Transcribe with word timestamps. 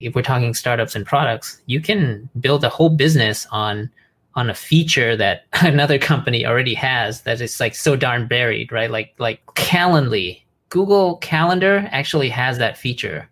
if 0.00 0.14
we're 0.14 0.22
talking 0.22 0.54
startups 0.54 0.94
and 0.94 1.04
products, 1.04 1.60
you 1.66 1.80
can 1.80 2.28
build 2.40 2.64
a 2.64 2.68
whole 2.68 2.90
business 2.90 3.46
on 3.50 3.90
on 4.34 4.50
a 4.50 4.54
feature 4.54 5.16
that 5.16 5.46
another 5.62 5.98
company 5.98 6.46
already 6.46 6.74
has 6.74 7.22
that 7.22 7.40
is 7.40 7.58
like 7.60 7.74
so 7.74 7.96
darn 7.96 8.26
buried, 8.26 8.70
right? 8.72 8.90
Like 8.90 9.14
like 9.18 9.44
Calendly. 9.54 10.42
Google 10.70 11.16
Calendar 11.16 11.88
actually 11.92 12.28
has 12.28 12.58
that 12.58 12.76
feature. 12.76 13.28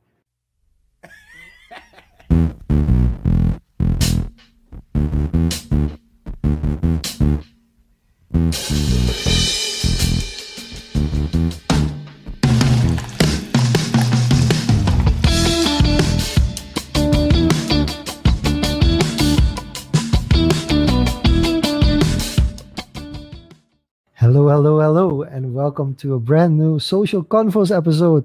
Hello, 24.67 24.81
hello, 24.81 25.23
and 25.23 25.55
welcome 25.55 25.95
to 25.95 26.15
a 26.15 26.19
brand 26.19 26.59
new 26.59 26.81
Social 26.81 27.23
Confoes 27.23 27.71
episode. 27.71 28.25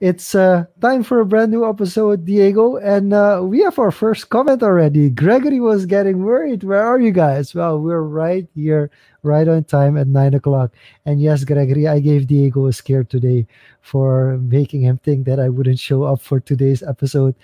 It's 0.00 0.34
uh, 0.34 0.64
time 0.80 1.04
for 1.04 1.20
a 1.20 1.24
brand 1.24 1.52
new 1.52 1.64
episode, 1.64 2.24
Diego, 2.24 2.74
and 2.74 3.12
uh, 3.12 3.40
we 3.44 3.60
have 3.62 3.78
our 3.78 3.92
first 3.92 4.28
comment 4.28 4.64
already. 4.64 5.10
Gregory 5.10 5.60
was 5.60 5.86
getting 5.86 6.24
worried. 6.24 6.64
Where 6.64 6.82
are 6.84 6.98
you 6.98 7.12
guys? 7.12 7.54
Well, 7.54 7.78
we're 7.78 8.02
right 8.02 8.48
here, 8.56 8.90
right 9.26 9.46
on 9.46 9.64
time 9.64 9.96
at 9.98 10.06
nine 10.06 10.34
o'clock. 10.34 10.72
And 11.04 11.20
yes, 11.20 11.44
Gregory, 11.44 11.86
I 11.86 12.00
gave 12.00 12.26
Diego 12.26 12.66
a 12.66 12.72
scare 12.72 13.04
today 13.04 13.46
for 13.82 14.38
making 14.38 14.82
him 14.82 14.98
think 14.98 15.26
that 15.26 15.38
I 15.38 15.48
wouldn't 15.48 15.78
show 15.78 16.04
up 16.04 16.22
for 16.22 16.40
today's 16.40 16.82
episode. 16.82 17.34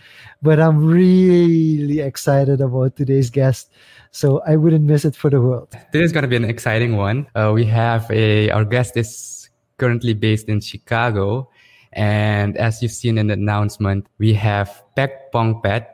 But 0.40 0.60
I'm 0.60 0.84
really 0.84 2.00
excited 2.00 2.60
about 2.60 2.96
today's 2.96 3.28
guest 3.28 3.70
so 4.12 4.42
I 4.46 4.56
wouldn't 4.56 4.84
miss 4.84 5.04
it 5.04 5.16
for 5.16 5.30
the 5.30 5.40
world. 5.40 5.74
Is 5.92 6.12
going 6.12 6.22
to 6.22 6.28
be 6.28 6.36
an 6.36 6.44
exciting 6.44 6.96
one. 6.96 7.26
Uh, 7.34 7.50
we 7.52 7.64
have 7.64 8.08
a 8.10 8.50
our 8.50 8.64
guest 8.64 8.96
is 8.96 9.50
currently 9.78 10.14
based 10.14 10.48
in 10.48 10.60
Chicago, 10.60 11.50
and 11.92 12.56
as 12.56 12.82
you've 12.82 12.92
seen 12.92 13.18
in 13.18 13.26
the 13.26 13.34
announcement, 13.34 14.06
we 14.18 14.34
have 14.34 14.84
Pek 14.94 15.32
Pongpaet, 15.32 15.86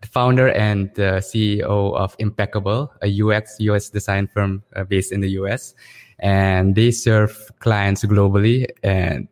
the 0.00 0.08
founder 0.08 0.48
and 0.48 0.92
CEO 0.94 1.94
of 1.94 2.16
Impekable, 2.18 2.90
a 3.02 3.22
UX 3.22 3.56
US 3.60 3.88
design 3.88 4.28
firm 4.28 4.62
uh, 4.74 4.84
based 4.84 5.12
in 5.12 5.20
the 5.20 5.30
US, 5.40 5.74
and 6.18 6.74
they 6.74 6.90
serve 6.90 7.50
clients 7.60 8.04
globally 8.04 8.66
and. 8.82 9.28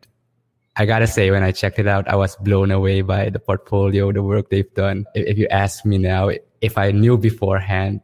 I 0.77 0.85
gotta 0.85 1.07
say, 1.07 1.31
when 1.31 1.41
I 1.41 1.53
checked 1.53 1.79
it 1.79 1.87
out, 1.87 2.05
I 2.05 2.17
was 2.17 2.35
blown 2.35 2.69
away 2.69 2.99
by 2.99 3.29
the 3.29 3.39
portfolio, 3.39 4.11
the 4.11 4.21
work 4.21 4.49
they've 4.49 4.73
done. 4.73 5.05
If, 5.15 5.37
you 5.37 5.47
ask 5.47 5.85
me 5.85 5.97
now, 5.97 6.31
if 6.59 6.77
I 6.77 6.91
knew 6.91 7.17
beforehand 7.17 8.01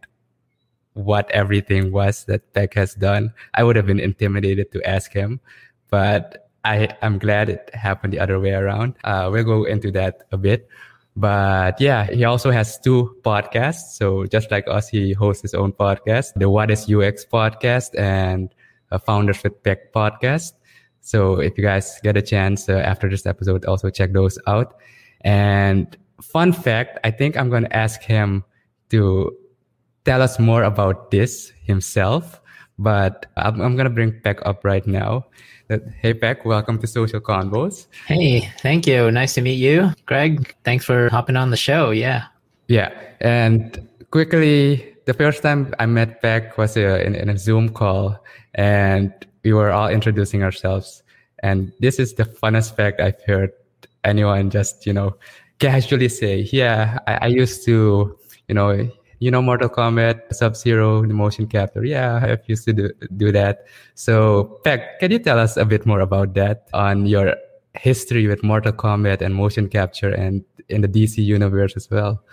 what 0.94 1.30
everything 1.32 1.92
was 1.92 2.26
that 2.26 2.54
Pek 2.54 2.73
has 2.73 2.94
done. 2.94 3.34
I 3.54 3.64
would 3.64 3.76
have 3.76 3.86
been 3.86 4.00
intimidated 4.00 4.72
to 4.73 4.84
ask 4.88 5.12
him, 5.12 5.39
but 5.89 6.50
I, 6.64 6.95
I'm 7.02 7.17
glad 7.17 7.50
it 7.50 7.70
happened 7.73 8.14
the 8.14 8.20
other 8.20 8.39
way 8.39 8.52
around. 8.52 8.95
Uh, 9.04 9.30
we'll 9.32 9.44
go 9.44 9.64
into 9.64 9.92
that 9.92 10.23
a 10.32 10.38
bit. 10.38 10.67
But 11.22 11.80
yeah, 11.80 12.09
he 12.09 12.23
also 12.25 12.50
has 12.50 12.80
two 12.80 13.16
podcasts. 13.22 13.94
So 13.94 14.25
just 14.25 14.50
like 14.50 14.67
us, 14.67 14.89
he 14.89 15.14
hosts 15.14 15.44
his 15.44 15.53
own 15.53 15.72
podcast, 15.72 16.33
the 16.36 16.50
What 16.50 16.72
is 16.72 16.89
UX 16.89 17.25
podcast 17.25 17.94
and 17.95 18.50
a 18.89 18.97
Founders 18.97 19.44
with 19.44 19.61
Pek 19.61 19.94
podcast. 19.94 20.53
So 21.02 21.39
if 21.39 21.59
you 21.59 21.64
guys 21.64 21.99
get 22.02 22.17
a 22.17 22.23
chance 22.23 22.67
uh, 22.67 22.73
after 22.73 23.08
this 23.08 23.27
episode, 23.27 23.66
also 23.66 23.92
check 23.92 24.14
those 24.14 24.39
out. 24.47 24.77
And 25.22 25.95
fun 26.23 26.53
fact, 26.53 26.97
I 27.03 27.11
think 27.11 27.38
I'm 27.38 27.52
going 27.52 27.66
to 27.66 27.75
ask 27.77 28.02
him 28.02 28.44
to 28.89 29.31
tell 30.03 30.23
us 30.23 30.39
more 30.39 30.64
about 30.64 31.11
this 31.11 31.53
himself. 31.61 32.42
But 32.80 33.27
I'm, 33.38 33.61
I'm 33.61 33.75
going 33.75 33.86
to 33.86 33.94
bring 33.94 34.19
Pek 34.22 34.39
up 34.44 34.66
right 34.66 34.88
now. 34.88 35.27
Hey, 35.71 36.14
Pek, 36.14 36.43
welcome 36.43 36.80
to 36.80 36.87
Social 36.87 37.21
Confoes. 37.21 37.87
Hey, 38.05 38.52
thank 38.59 38.86
you. 38.86 39.09
Nice 39.09 39.36
to 39.36 39.42
meet 39.42 39.55
you. 39.55 39.92
Greg, 40.05 40.54
thanks 40.65 40.83
for 40.83 41.08
hopping 41.09 41.37
on 41.37 41.49
the 41.49 41.55
show. 41.55 41.92
Yeah. 41.92 42.26
Yeah. 42.67 42.92
And 43.21 43.87
quickly, 44.09 44.98
the 45.05 45.14
first 45.14 45.42
time 45.42 45.73
I 45.80 45.86
met 45.86 46.21
Pek 46.21 46.58
was 46.58 46.76
uh, 46.76 47.02
in, 47.05 47.15
in 47.15 47.30
a 47.30 47.37
Zoom 47.37 47.70
call, 47.70 48.21
and 48.55 49.14
we 49.45 49.54
were 49.54 49.71
all 49.71 49.87
introducing 49.87 50.43
ourselves. 50.43 51.04
And 51.42 51.71
this 51.80 51.99
is 51.99 52.15
the 52.15 52.26
funnest 52.26 52.76
fact 52.76 52.99
I've 52.99 53.21
heard 53.23 53.53
anyone 54.03 54.49
just, 54.49 54.86
you 54.86 54.92
know, 54.92 55.15
casually 55.59 56.09
say, 56.09 56.49
yeah, 56.52 56.99
I, 57.08 57.14
I 57.14 57.27
used 57.27 57.64
to, 57.65 58.17
you 58.49 58.55
know, 58.55 58.92
you 59.21 59.30
know 59.30 59.42
Mortal 59.42 59.70
Kombat, 59.70 60.33
Sub 60.33 60.55
Zero, 60.55 61.05
the 61.05 61.14
motion 61.14 61.45
capture. 61.45 61.86
Yeah, 61.86 62.15
I 62.15 62.27
have 62.27 62.42
used 62.48 62.65
to 62.65 62.73
do, 62.73 62.89
do 63.15 63.32
that. 63.32 63.67
So, 63.93 64.59
Pek, 64.64 64.99
can 64.99 65.11
you 65.11 65.20
tell 65.20 65.37
us 65.37 65.58
a 65.58 65.64
bit 65.64 65.86
more 65.86 65.99
about 65.99 66.33
that 66.33 66.67
on 66.73 67.05
your 67.05 67.36
history 67.76 68.26
with 68.26 68.43
Mortal 68.43 68.73
Kombat 68.73 69.21
and 69.21 69.36
motion 69.36 69.70
capture 69.70 70.09
and 70.09 70.43
in 70.70 70.82
the 70.82 70.87
DC 70.87 71.23
universe 71.23 71.77
as 71.77 71.89
well? 71.92 72.23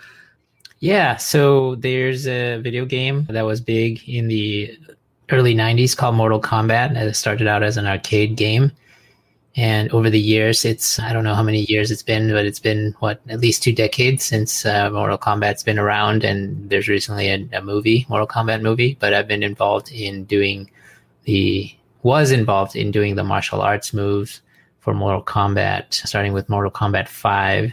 Yeah, 0.79 1.17
so 1.17 1.75
there's 1.75 2.27
a 2.27 2.57
video 2.57 2.85
game 2.85 3.27
that 3.29 3.43
was 3.43 3.61
big 3.61 4.01
in 4.09 4.27
the 4.27 4.75
early 5.29 5.53
90s 5.53 5.95
called 5.95 6.15
Mortal 6.15 6.41
Kombat. 6.41 6.97
It 6.97 7.15
started 7.15 7.47
out 7.47 7.61
as 7.61 7.77
an 7.77 7.85
arcade 7.85 8.35
game 8.35 8.71
and 9.59 9.91
over 9.91 10.09
the 10.09 10.21
years, 10.21 10.63
it's, 10.63 10.99
I 10.99 11.11
don't 11.11 11.25
know 11.25 11.35
how 11.35 11.43
many 11.43 11.65
years 11.67 11.91
it's 11.91 12.01
been, 12.01 12.31
but 12.31 12.45
it's 12.45 12.61
been, 12.61 12.95
what, 12.99 13.19
at 13.27 13.41
least 13.41 13.61
two 13.61 13.73
decades 13.73 14.23
since 14.23 14.65
uh, 14.65 14.89
Mortal 14.89 15.17
Kombat's 15.17 15.63
been 15.63 15.77
around. 15.77 16.23
And 16.23 16.69
there's 16.69 16.87
recently 16.87 17.27
a, 17.27 17.45
a 17.51 17.61
movie, 17.61 18.05
Mortal 18.07 18.25
Kombat 18.25 18.61
movie. 18.61 18.95
But 19.01 19.13
I've 19.13 19.27
been 19.27 19.43
involved 19.43 19.91
in 19.91 20.23
doing 20.23 20.71
the, 21.25 21.69
was 22.03 22.31
involved 22.31 22.77
in 22.77 22.89
doing 22.89 23.15
the 23.15 23.23
martial 23.25 23.59
arts 23.59 23.93
moves 23.93 24.39
for 24.79 24.93
Mortal 24.93 25.21
Kombat, 25.21 25.93
starting 25.93 26.31
with 26.31 26.47
Mortal 26.47 26.71
Kombat 26.71 27.09
5 27.09 27.69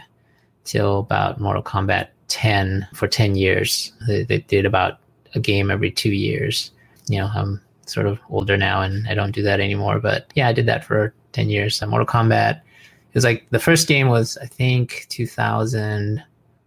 till 0.65 0.99
about 0.99 1.39
Mortal 1.39 1.63
Kombat 1.63 2.09
10 2.27 2.85
for 2.95 3.07
10 3.07 3.35
years. 3.35 3.93
They, 4.07 4.23
they 4.23 4.39
did 4.39 4.65
about 4.65 4.99
a 5.35 5.39
game 5.39 5.71
every 5.71 5.91
two 5.91 6.11
years. 6.11 6.69
You 7.07 7.19
know, 7.19 7.29
I'm 7.33 7.61
sort 7.89 8.05
of 8.05 8.19
older 8.29 8.57
now 8.57 8.81
and 8.81 9.07
I 9.07 9.13
don't 9.13 9.31
do 9.31 9.43
that 9.43 9.59
anymore. 9.59 9.99
But 9.99 10.31
yeah, 10.35 10.47
I 10.47 10.53
did 10.53 10.65
that 10.67 10.83
for 10.83 11.13
10 11.33 11.49
years. 11.49 11.75
So 11.75 11.87
Mortal 11.87 12.07
Kombat, 12.07 12.57
it 12.57 13.15
was 13.15 13.23
like 13.23 13.47
the 13.49 13.59
first 13.59 13.87
game 13.87 14.07
was, 14.09 14.37
I 14.41 14.45
think, 14.45 15.05
2000, 15.09 16.23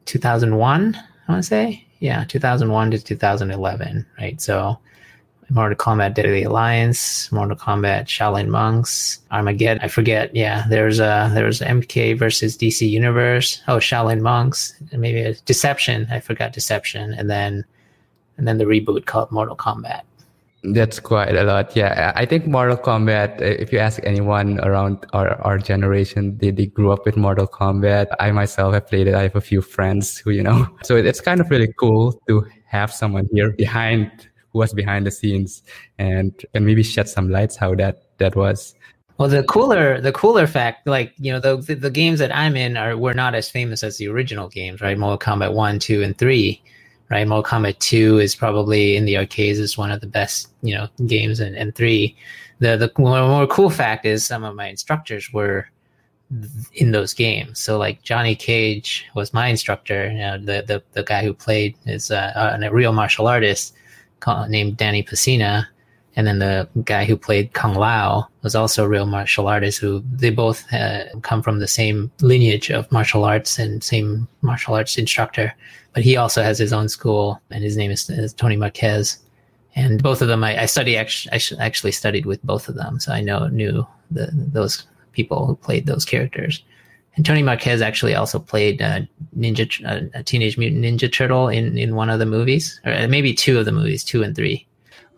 2001, 0.07 0.97
I 0.97 1.33
want 1.33 1.43
to 1.43 1.47
say. 1.47 1.87
Yeah, 2.01 2.25
2001 2.25 2.93
to 2.93 2.99
2011, 2.99 4.07
right? 4.19 4.41
So 4.41 4.79
Mortal 5.51 5.77
Kombat 5.77 6.15
Deadly 6.15 6.45
Alliance, 6.45 7.31
Mortal 7.33 7.57
Kombat 7.57 8.05
Shaolin 8.05 8.49
Monks, 8.49 9.19
Armageddon. 9.33 9.83
I 9.83 9.89
forget. 9.89 10.35
Yeah, 10.35 10.65
there's 10.69 11.01
a 11.01 11.31
there's 11.35 11.61
MK 11.61 12.17
versus 12.17 12.57
DC 12.57 12.89
Universe. 12.89 13.61
Oh, 13.67 13.77
Shaolin 13.77 14.21
Monks, 14.21 14.75
maybe 14.93 15.37
Deception. 15.47 16.07
I 16.11 16.21
forgot 16.21 16.53
Deception, 16.53 17.13
and 17.15 17.29
then 17.29 17.65
and 18.37 18.47
then 18.47 18.59
the 18.59 18.65
reboot 18.65 19.07
called 19.07 19.33
Mortal 19.33 19.57
Kombat. 19.57 20.03
That's 20.63 21.01
quite 21.01 21.37
a 21.37 21.43
lot. 21.45 21.75
Yeah. 21.75 22.13
Uh, 22.15 22.21
I 22.21 22.27
think 22.27 22.47
Mortal 22.47 22.77
Kombat, 22.77 23.41
uh, 23.41 23.45
if 23.45 23.73
you 23.73 23.79
ask 23.79 23.99
anyone 24.03 24.61
around 24.61 25.07
our, 25.15 25.41
our 25.41 25.59
generation, 25.59 26.37
they, 26.37 26.51
they 26.51 26.67
grew 26.67 26.93
up 26.93 27.07
with 27.07 27.17
Mortal 27.17 27.47
Kombat. 27.47 28.09
I 28.21 28.31
myself 28.31 28.75
have 28.75 28.87
played 28.87 29.09
it. 29.09 29.15
I 29.15 29.23
have 29.23 29.37
a 29.37 29.41
few 29.41 29.63
friends 29.63 30.19
who, 30.19 30.31
you 30.31 30.43
know, 30.43 30.67
so 30.83 30.97
it's 30.97 31.21
kind 31.21 31.41
of 31.41 31.51
really 31.51 31.73
cool 31.79 32.21
to 32.29 32.47
have 32.67 32.93
someone 32.93 33.27
here 33.33 33.53
behind 33.53 34.11
who 34.53 34.59
was 34.59 34.75
behind 34.75 35.07
the 35.07 35.11
scenes 35.11 35.63
and 35.99 36.45
and 36.55 36.67
maybe 36.67 36.83
shed 36.83 37.09
some 37.09 37.31
lights 37.31 37.57
how 37.57 37.75
that 37.77 38.03
that 38.19 38.37
was. 38.37 38.75
Well, 39.17 39.29
the 39.29 39.43
cooler 39.45 40.01
the 40.01 40.13
cooler 40.13 40.47
fact, 40.47 40.87
like 40.87 41.15
you 41.17 41.33
know, 41.33 41.41
the, 41.41 41.57
the, 41.57 41.75
the 41.75 41.91
games 41.91 42.19
that 42.19 42.35
I'm 42.35 42.57
in 42.57 42.77
are 42.77 42.99
were 42.99 43.15
not 43.15 43.35
as 43.35 43.49
famous 43.49 43.83
as 43.83 43.97
the 43.97 44.09
original 44.09 44.49
games, 44.49 44.81
right? 44.81 44.99
Mortal 44.99 45.19
Kombat 45.19 45.55
one, 45.55 45.79
two, 45.79 46.03
and 46.03 46.19
three 46.19 46.63
right? 47.11 47.27
Mortal 47.27 47.59
Kombat 47.59 47.79
2 47.81 48.19
is 48.19 48.35
probably 48.35 48.97
in 48.97 49.05
the 49.05 49.17
arcades 49.17 49.59
is 49.59 49.77
one 49.77 49.91
of 49.91 50.01
the 50.01 50.07
best, 50.07 50.49
you 50.63 50.75
know, 50.75 50.89
games 51.07 51.41
and, 51.41 51.57
and 51.57 51.75
3. 51.75 52.17
The 52.61 52.77
the 52.77 52.93
more 52.99 53.47
cool 53.47 53.71
fact 53.71 54.07
is 54.07 54.25
some 54.25 54.45
of 54.45 54.55
my 54.55 54.69
instructors 54.69 55.33
were 55.33 55.67
in 56.75 56.93
those 56.93 57.13
games. 57.13 57.59
So 57.59 57.79
like 57.79 58.03
Johnny 58.03 58.37
Cage 58.37 59.07
was 59.15 59.35
my 59.35 59.49
instructor, 59.49 60.11
you 60.11 60.19
know, 60.19 60.39
the, 60.39 60.63
the 60.67 60.83
the 60.93 61.03
guy 61.03 61.25
who 61.25 61.35
played 61.35 61.75
is 61.87 62.11
uh, 62.11 62.59
a 62.63 62.71
real 62.71 62.93
martial 62.93 63.27
artist 63.27 63.75
called, 64.21 64.51
named 64.51 64.77
Danny 64.77 65.03
Pesina. 65.03 65.67
And 66.17 66.27
then 66.27 66.41
the 66.41 66.69
guy 66.85 67.05
who 67.05 67.17
played 67.17 67.53
Kung 67.53 67.75
Lao 67.75 68.27
was 68.43 68.55
also 68.57 68.85
a 68.85 68.89
real 68.89 69.07
martial 69.07 69.47
artist 69.47 69.79
who 69.79 70.03
they 70.13 70.31
both 70.31 70.71
uh, 70.73 71.05
come 71.23 71.41
from 71.41 71.61
the 71.61 71.69
same 71.69 72.11
lineage 72.21 72.69
of 72.71 72.91
martial 72.91 73.25
arts 73.25 73.59
and 73.59 73.83
same 73.83 74.27
martial 74.43 74.75
arts 74.75 74.99
instructor 74.99 75.55
but 75.93 76.03
he 76.03 76.17
also 76.17 76.43
has 76.43 76.59
his 76.59 76.73
own 76.73 76.89
school, 76.89 77.41
and 77.51 77.65
his 77.65 77.77
name 77.77 77.91
is, 77.91 78.09
is 78.11 78.33
Tony 78.33 78.57
Marquez. 78.57 79.19
And 79.77 80.03
both 80.03 80.23
of 80.23 80.29
them, 80.29 80.43
I, 80.43 80.63
I 80.63 80.67
study 80.67 80.97
actually, 80.97 81.33
I 81.33 81.65
actually 81.65 81.93
studied 81.93 82.27
with 82.27 82.43
both 82.43 82.69
of 82.69 82.75
them, 82.75 83.01
so 83.01 83.13
I 83.13 83.21
know 83.21 83.47
knew 83.49 83.87
the, 84.11 84.31
those 84.33 84.87
people 85.13 85.47
who 85.47 85.57
played 85.57 85.87
those 85.87 86.05
characters. 86.05 86.63
And 87.17 87.27
Tony 87.27 87.43
Marquez 87.43 87.83
actually 87.83 88.15
also 88.15 88.39
played 88.39 88.81
uh, 88.81 89.01
Ninja, 89.37 89.85
uh, 89.85 90.09
a 90.15 90.23
Teenage 90.23 90.57
Mutant 90.57 90.85
Ninja 90.85 91.13
Turtle 91.13 91.49
in 91.49 91.77
in 91.77 91.97
one 91.97 92.11
of 92.11 92.19
the 92.19 92.27
movies, 92.27 92.81
or 92.85 93.09
maybe 93.09 93.35
two 93.35 93.59
of 93.59 93.65
the 93.65 93.73
movies, 93.73 94.05
two 94.05 94.23
and 94.23 94.35
three. 94.35 94.67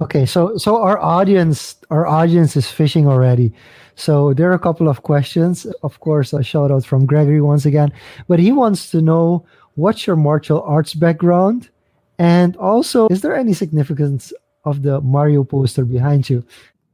Okay, 0.02 0.26
so 0.26 0.56
so 0.56 0.82
our 0.82 0.98
audience 0.98 1.76
our 1.90 2.06
audience 2.06 2.56
is 2.56 2.68
fishing 2.68 3.06
already. 3.06 3.52
So 3.94 4.34
there 4.34 4.50
are 4.50 4.54
a 4.54 4.58
couple 4.58 4.88
of 4.88 5.02
questions. 5.02 5.64
Of 5.82 6.00
course, 6.00 6.32
a 6.32 6.42
shout 6.42 6.72
out 6.72 6.84
from 6.84 7.06
Gregory 7.06 7.40
once 7.40 7.66
again, 7.66 7.92
but 8.26 8.40
he 8.40 8.50
wants 8.50 8.90
to 8.90 9.00
know 9.00 9.46
what's 9.76 10.06
your 10.06 10.16
martial 10.16 10.60
arts 10.62 10.94
background, 10.94 11.70
and 12.18 12.56
also 12.56 13.06
is 13.08 13.20
there 13.20 13.36
any 13.36 13.54
significance 13.54 14.32
of 14.64 14.82
the 14.82 15.00
Mario 15.02 15.44
poster 15.44 15.84
behind 15.84 16.28
you? 16.28 16.42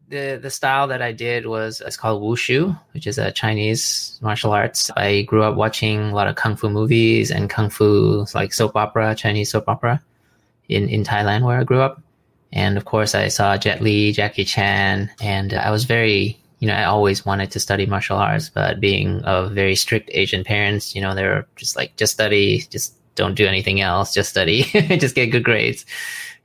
the 0.09 0.39
the 0.41 0.51
style 0.51 0.87
that 0.89 1.03
I 1.03 1.13
did 1.13 1.47
was 1.47 1.81
it's 1.81 1.97
called 1.97 2.23
wushu, 2.23 2.79
which 2.93 3.07
is 3.07 3.19
a 3.19 3.33
Chinese 3.33 4.19
martial 4.21 4.53
arts. 4.53 4.91
I 4.97 5.23
grew 5.23 5.43
up 5.43 5.57
watching 5.57 6.11
a 6.11 6.15
lot 6.15 6.29
of 6.29 6.37
kung 6.37 6.57
fu 6.57 6.69
movies 6.69 7.31
and 7.31 7.49
kung 7.49 7.71
fu 7.71 8.27
like 8.35 8.53
soap 8.53 8.77
opera, 8.77 9.15
Chinese 9.15 9.51
soap 9.51 9.69
opera 9.69 10.01
in 10.69 10.89
in 10.89 11.05
Thailand 11.05 11.45
where 11.45 11.61
I 11.61 11.65
grew 11.65 11.81
up. 11.81 12.03
And 12.53 12.77
of 12.77 12.85
course, 12.85 13.15
I 13.15 13.29
saw 13.29 13.57
Jet 13.57 13.83
Li, 13.83 14.13
Jackie 14.13 14.45
Chan, 14.45 15.11
and 15.21 15.53
I 15.55 15.71
was 15.71 15.85
very 15.85 16.39
you 16.61 16.67
know, 16.67 16.75
I 16.75 16.85
always 16.85 17.25
wanted 17.25 17.53
to 17.53 17.61
study 17.61 17.87
martial 17.87 18.17
arts, 18.17 18.49
but 18.49 18.81
being 18.81 19.23
of 19.23 19.53
very 19.53 19.77
strict 19.77 20.11
Asian 20.13 20.43
parents, 20.43 20.95
you 20.95 21.01
know, 21.01 21.15
they 21.15 21.23
were 21.23 21.47
just 21.57 21.77
like, 21.77 21.97
just 21.97 22.13
study, 22.13 22.65
just 22.71 22.95
don't 23.15 23.37
do 23.37 23.47
anything 23.47 23.81
else, 23.81 24.13
just 24.13 24.31
study, 24.31 24.63
just 24.99 25.15
get 25.15 25.27
good 25.27 25.45
grades 25.45 25.87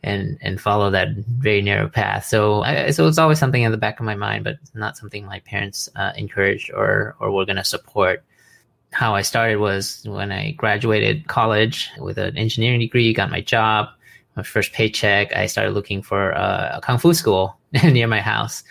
and 0.03 0.37
and 0.41 0.59
follow 0.59 0.89
that 0.91 1.09
very 1.15 1.61
narrow 1.61 1.87
path. 1.87 2.25
So 2.25 2.61
I, 2.61 2.91
so 2.91 3.07
it's 3.07 3.17
always 3.17 3.39
something 3.39 3.63
in 3.63 3.71
the 3.71 3.77
back 3.77 3.99
of 3.99 4.05
my 4.05 4.15
mind, 4.15 4.43
but 4.43 4.57
not 4.73 4.97
something 4.97 5.25
my 5.25 5.39
parents 5.39 5.89
uh, 5.95 6.11
encouraged 6.15 6.71
or 6.71 7.15
or 7.19 7.31
were 7.31 7.45
going 7.45 7.55
to 7.55 7.63
support. 7.63 8.23
How 8.91 9.15
I 9.15 9.23
started 9.23 9.57
was 9.57 10.03
when 10.07 10.31
I 10.31 10.51
graduated 10.51 11.27
college 11.27 11.89
with 11.97 12.19
an 12.19 12.37
engineering 12.37 12.79
degree, 12.79 13.11
got 13.13 13.31
my 13.31 13.41
job, 13.41 13.87
my 14.35 14.43
first 14.43 14.73
paycheck. 14.73 15.35
I 15.35 15.45
started 15.45 15.71
looking 15.71 16.01
for 16.01 16.31
a, 16.31 16.73
a 16.75 16.81
kung 16.81 16.97
fu 16.97 17.13
school 17.13 17.57
near 17.83 18.07
my 18.07 18.21
house. 18.21 18.63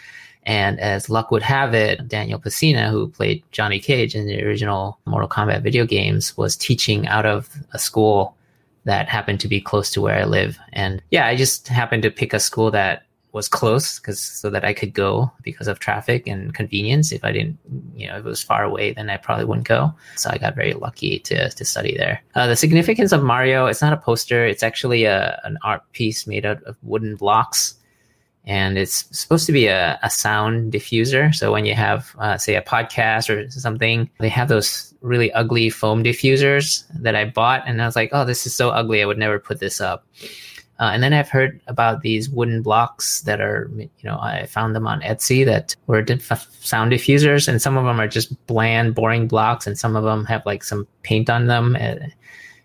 And 0.45 0.81
as 0.81 1.09
luck 1.09 1.31
would 1.31 1.43
have 1.43 1.73
it, 1.73 2.09
Daniel 2.09 2.41
Pesina, 2.41 2.91
who 2.91 3.09
played 3.09 3.45
Johnny 3.53 3.79
Cage 3.79 4.15
in 4.15 4.27
the 4.27 4.43
original 4.43 4.99
Mortal 5.07 5.29
Kombat 5.29 5.63
video 5.63 5.87
games, 5.87 6.37
was 6.37 6.57
teaching 6.57 7.07
out 7.07 7.27
of 7.27 7.49
a 7.73 7.79
school 7.79 8.37
that 8.85 9.09
happened 9.09 9.39
to 9.41 9.49
be 9.49 9.61
close 9.61 9.91
to 9.93 10.01
where 10.01 10.19
I 10.19 10.25
live. 10.25 10.59
And 10.73 11.01
yeah, 11.13 11.27
I 11.27 11.37
just 11.37 11.69
happened 11.69 12.03
to 12.03 12.11
pick 12.11 12.33
a 12.33 12.41
school 12.41 12.73
that 12.73 13.05
was 13.33 13.49
close 13.49 13.99
because 13.99 14.21
so 14.21 14.51
that 14.51 14.65
I 14.65 14.75
could 14.75 14.93
go 14.93 15.33
because 15.43 15.67
of 15.67 15.79
traffic 15.79 16.27
and 16.27 16.55
convenience. 16.55 17.13
If 17.13 17.25
I 17.25 17.33
didn't, 17.33 17.59
you 17.95 18.07
know, 18.07 18.19
if 18.19 18.27
it 18.27 18.29
was 18.29 18.43
far 18.43 18.63
away, 18.63 18.93
then 18.93 19.09
I 19.09 19.17
probably 19.17 19.47
wouldn't 19.47 19.67
go. 19.67 19.95
So 20.17 20.31
I 20.31 20.39
got 20.39 20.55
very 20.55 20.75
lucky 20.75 21.19
to 21.21 21.51
to 21.51 21.65
study 21.65 21.97
there. 21.97 22.23
Uh, 22.35 22.47
the 22.47 22.57
significance 22.57 23.13
of 23.13 23.23
Mario, 23.23 23.67
it's 23.67 23.83
not 23.83 23.93
a 23.93 23.97
poster. 23.97 24.45
It's 24.45 24.63
actually 24.63 25.05
a 25.05 25.41
an 25.45 25.59
art 25.63 25.83
piece 25.93 26.27
made 26.27 26.45
out 26.45 26.63
of 26.65 26.77
wooden 26.83 27.17
blocks 27.17 27.75
and 28.45 28.77
it's 28.77 29.07
supposed 29.17 29.47
to 29.47 29.53
be 29.53 29.67
a, 29.67 29.99
a 30.03 30.11
sound 30.11 30.73
diffuser. 30.73 31.35
So 31.35 31.53
when 31.53 31.65
you 31.65 31.75
have, 31.75 32.15
uh, 32.19 32.39
say, 32.39 32.57
a 32.57 32.63
podcast 32.63 33.31
or 33.31 33.49
something, 33.51 34.11
they 34.19 34.29
have 34.29 34.49
those 34.49 34.95
really 35.01 35.33
ugly 35.33 35.71
foam 35.71 36.03
diffusers 36.03 36.85
that 36.95 37.15
I 37.15 37.25
bought, 37.27 37.63
and 37.67 37.81
I 37.81 37.87
was 37.87 37.97
like, 37.97 38.11
"Oh, 38.13 38.25
this 38.25 38.47
is 38.47 38.55
so 38.55 38.71
ugly! 38.71 39.03
I 39.03 39.07
would 39.07 39.19
never 39.19 39.39
put 39.39 39.61
this 39.61 39.81
up." 39.81 40.07
Uh, 40.83 40.91
and 40.93 41.01
then 41.01 41.13
I've 41.13 41.29
heard 41.29 41.61
about 41.69 42.01
these 42.01 42.29
wooden 42.29 42.61
blocks 42.61 43.21
that 43.21 43.41
are, 43.41 43.71
you 43.77 43.89
know, 44.03 44.19
I 44.19 44.47
found 44.47 44.75
them 44.75 44.89
on 44.89 45.01
Etsy 45.03 45.45
that 45.45 45.77
were 45.87 46.05
sound 46.59 46.91
diffusers, 46.91 47.47
and 47.47 47.63
some 47.63 47.77
of 47.77 47.85
them 47.85 48.01
are 48.01 48.09
just 48.09 48.35
bland, 48.49 48.97
boring 48.97 49.29
blocks, 49.29 49.65
and 49.65 49.79
some 49.79 49.95
of 49.95 50.03
them 50.03 50.25
have 50.25 50.45
like 50.45 50.65
some 50.65 50.89
paint 51.05 51.31
on 51.31 51.47
them. 51.47 51.77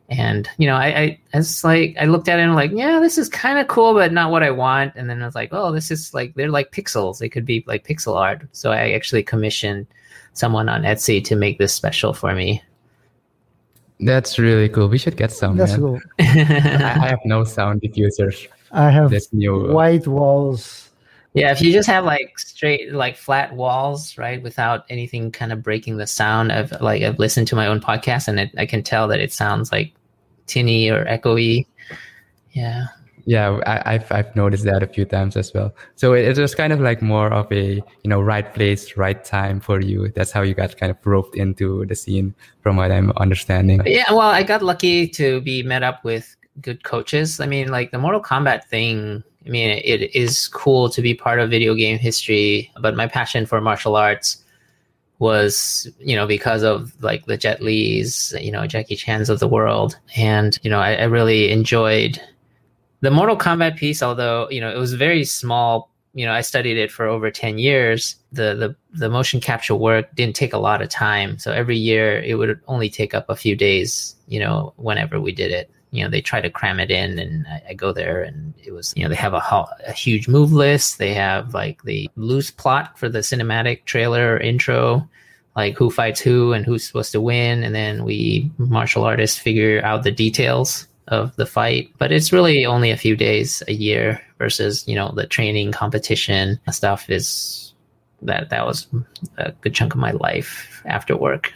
And 0.09 0.49
you 0.57 0.65
know, 0.65 0.75
I, 0.75 0.87
I 0.87 1.19
it's 1.35 1.63
like 1.63 1.95
I 1.99 2.05
looked 2.05 2.27
at 2.27 2.39
it 2.39 2.41
and 2.41 2.49
I'm 2.49 2.55
like, 2.55 2.71
yeah, 2.73 2.99
this 2.99 3.19
is 3.19 3.29
kind 3.29 3.59
of 3.59 3.67
cool, 3.67 3.93
but 3.93 4.11
not 4.11 4.31
what 4.31 4.41
I 4.41 4.49
want. 4.49 4.93
And 4.95 5.07
then 5.07 5.21
I 5.21 5.25
was 5.27 5.35
like, 5.35 5.49
oh, 5.51 5.71
this 5.71 5.91
is 5.91 6.11
like 6.15 6.33
they're 6.33 6.49
like 6.49 6.71
pixels. 6.71 7.19
They 7.19 7.29
could 7.29 7.45
be 7.45 7.63
like 7.67 7.85
pixel 7.85 8.15
art. 8.15 8.47
So 8.51 8.71
I 8.71 8.93
actually 8.93 9.21
commissioned 9.21 9.85
someone 10.33 10.69
on 10.69 10.81
Etsy 10.81 11.23
to 11.25 11.35
make 11.35 11.59
this 11.59 11.75
special 11.75 12.13
for 12.13 12.33
me. 12.33 12.63
That's 13.99 14.37
really 14.37 14.69
cool. 14.69 14.89
We 14.89 14.97
should 14.97 15.17
get 15.17 15.31
some. 15.31 15.57
That's 15.57 15.71
man. 15.71 15.79
cool. 15.79 15.99
I, 16.19 16.97
I 17.01 17.07
have 17.07 17.19
no 17.25 17.43
sound 17.43 17.81
diffusers. 17.81 18.47
I 18.71 18.89
have 18.89 19.09
this 19.09 19.31
new. 19.33 19.69
Uh, 19.69 19.73
white 19.73 20.07
walls. 20.07 20.89
Yeah, 21.33 21.51
if 21.51 21.61
you 21.61 21.71
just 21.71 21.87
have 21.87 22.03
like 22.03 22.37
straight, 22.39 22.93
like 22.93 23.15
flat 23.15 23.53
walls, 23.53 24.17
right, 24.17 24.41
without 24.41 24.85
anything 24.89 25.31
kind 25.31 25.51
of 25.51 25.61
breaking 25.61 25.97
the 25.97 26.07
sound 26.07 26.51
of 26.51 26.71
like 26.81 27.03
I've 27.03 27.19
listened 27.19 27.47
to 27.49 27.55
my 27.55 27.67
own 27.67 27.79
podcast 27.79 28.27
and 28.27 28.39
it, 28.39 28.51
I 28.57 28.65
can 28.65 28.81
tell 28.81 29.07
that 29.09 29.19
it 29.19 29.31
sounds 29.31 29.71
like 29.71 29.93
tinny 30.47 30.89
or 30.89 31.05
echoey. 31.05 31.67
Yeah. 32.51 32.87
Yeah, 33.27 33.59
I, 33.65 33.91
have 33.91 34.09
I've 34.09 34.35
noticed 34.37 34.63
that 34.63 34.81
a 34.81 34.87
few 34.87 35.03
times 35.03 35.35
as 35.35 35.53
well. 35.53 35.75
So 35.95 36.13
it, 36.13 36.37
it 36.37 36.41
was 36.41 36.55
kind 36.55 36.71
of 36.71 36.79
like 36.79 37.01
more 37.01 37.27
of 37.27 37.51
a 37.51 37.75
you 37.75 38.09
know 38.09 38.21
right 38.21 38.53
place, 38.53 38.95
right 38.95 39.21
time 39.21 39.59
for 39.59 39.81
you. 39.81 40.07
That's 40.15 40.31
how 40.31 40.43
you 40.43 40.53
got 40.53 40.77
kind 40.77 40.89
of 40.89 40.97
roped 41.05 41.35
into 41.35 41.85
the 41.87 41.95
scene, 41.95 42.33
from 42.61 42.77
what 42.77 42.89
I'm 42.89 43.11
understanding. 43.17 43.81
Yeah, 43.85 44.13
well, 44.13 44.29
I 44.29 44.43
got 44.43 44.63
lucky 44.63 45.09
to 45.09 45.41
be 45.41 45.61
met 45.61 45.83
up 45.83 46.05
with 46.05 46.37
good 46.61 46.85
coaches. 46.85 47.41
I 47.41 47.47
mean, 47.47 47.67
like 47.67 47.91
the 47.91 47.97
Mortal 47.97 48.21
Kombat 48.23 48.63
thing. 48.63 49.21
I 49.45 49.49
mean, 49.49 49.81
it 49.83 50.15
is 50.15 50.47
cool 50.47 50.89
to 50.89 51.01
be 51.01 51.13
part 51.13 51.39
of 51.39 51.49
video 51.49 51.75
game 51.75 51.97
history, 51.97 52.71
but 52.81 52.95
my 52.95 53.07
passion 53.07 53.45
for 53.45 53.59
martial 53.59 53.97
arts 53.97 54.41
was 55.19 55.89
you 55.99 56.15
know 56.15 56.27
because 56.27 56.63
of 56.63 56.93
like 57.03 57.25
the 57.25 57.35
Jet 57.35 57.61
Li's, 57.61 58.33
you 58.39 58.53
know 58.53 58.65
Jackie 58.67 58.95
Chan's 58.95 59.29
of 59.29 59.39
the 59.39 59.49
world, 59.49 59.97
and 60.15 60.57
you 60.61 60.69
know 60.69 60.79
I, 60.79 60.93
I, 60.95 61.03
really 61.03 61.51
enjoyed 61.51 62.21
the 63.01 63.11
Mortal 63.11 63.37
Kombat 63.37 63.77
piece. 63.77 64.01
Although 64.01 64.49
you 64.49 64.61
know 64.61 64.69
it 64.69 64.77
was 64.77 64.93
very 64.93 65.23
small, 65.23 65.91
you 66.13 66.25
know 66.25 66.33
I 66.33 66.41
studied 66.41 66.77
it 66.77 66.91
for 66.91 67.05
over 67.05 67.31
ten 67.31 67.57
years. 67.57 68.15
The 68.31 68.55
the 68.55 68.75
the 68.93 69.09
motion 69.09 69.39
capture 69.39 69.75
work 69.75 70.13
didn't 70.15 70.35
take 70.35 70.53
a 70.53 70.57
lot 70.57 70.81
of 70.81 70.89
time, 70.89 71.37
so 71.39 71.51
every 71.51 71.77
year 71.77 72.19
it 72.19 72.35
would 72.35 72.59
only 72.67 72.89
take 72.89 73.13
up 73.13 73.29
a 73.29 73.35
few 73.35 73.55
days. 73.55 74.15
You 74.27 74.39
know 74.39 74.73
whenever 74.77 75.19
we 75.19 75.31
did 75.31 75.51
it, 75.51 75.69
you 75.91 76.03
know 76.03 76.09
they 76.09 76.21
try 76.21 76.41
to 76.41 76.49
cram 76.49 76.79
it 76.79 76.91
in 76.91 77.19
and 77.19 77.47
I, 77.47 77.61
I, 77.69 77.73
go 77.73 77.91
there 77.91 78.21
and 78.21 78.53
it 78.63 78.71
was 78.71 78.93
you 78.95 79.03
know 79.03 79.09
they 79.09 79.15
have 79.15 79.33
a, 79.33 79.41
a 79.87 79.91
huge 79.91 80.27
move 80.27 80.51
list 80.51 80.97
they 80.97 81.13
have 81.13 81.53
like 81.53 81.83
the 81.83 82.09
loose 82.15 82.51
plot 82.51 82.97
for 82.97 83.09
the 83.09 83.19
cinematic 83.19 83.85
trailer 83.85 84.37
intro 84.37 85.07
like 85.55 85.75
who 85.75 85.89
fights 85.89 86.19
who 86.19 86.53
and 86.53 86.65
who's 86.65 86.85
supposed 86.85 87.11
to 87.13 87.21
win 87.21 87.63
and 87.63 87.73
then 87.73 88.03
we 88.03 88.51
martial 88.57 89.03
artists 89.03 89.39
figure 89.39 89.83
out 89.83 90.03
the 90.03 90.11
details 90.11 90.86
of 91.07 91.35
the 91.35 91.45
fight 91.45 91.89
but 91.97 92.11
it's 92.11 92.33
really 92.33 92.65
only 92.65 92.91
a 92.91 92.97
few 92.97 93.15
days 93.15 93.63
a 93.67 93.73
year 93.73 94.21
versus 94.37 94.87
you 94.87 94.95
know 94.95 95.11
the 95.15 95.25
training 95.25 95.71
competition 95.71 96.59
stuff 96.71 97.09
is 97.09 97.73
that 98.21 98.49
that 98.49 98.65
was 98.65 98.87
a 99.37 99.51
good 99.61 99.73
chunk 99.73 99.93
of 99.93 99.99
my 99.99 100.11
life 100.11 100.81
after 100.85 101.15
work 101.15 101.53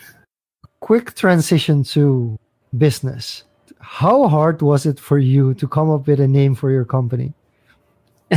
quick 0.80 1.16
transition 1.16 1.84
to 1.84 2.38
business 2.78 3.44
how 3.82 4.28
hard 4.28 4.62
was 4.62 4.86
it 4.86 5.00
for 5.00 5.18
you 5.18 5.54
to 5.56 5.68
come 5.68 5.90
up 5.90 6.08
with 6.08 6.20
a 6.20 6.28
name 6.28 6.56
for 6.56 6.72
your 6.72 6.86
company? 6.86 7.34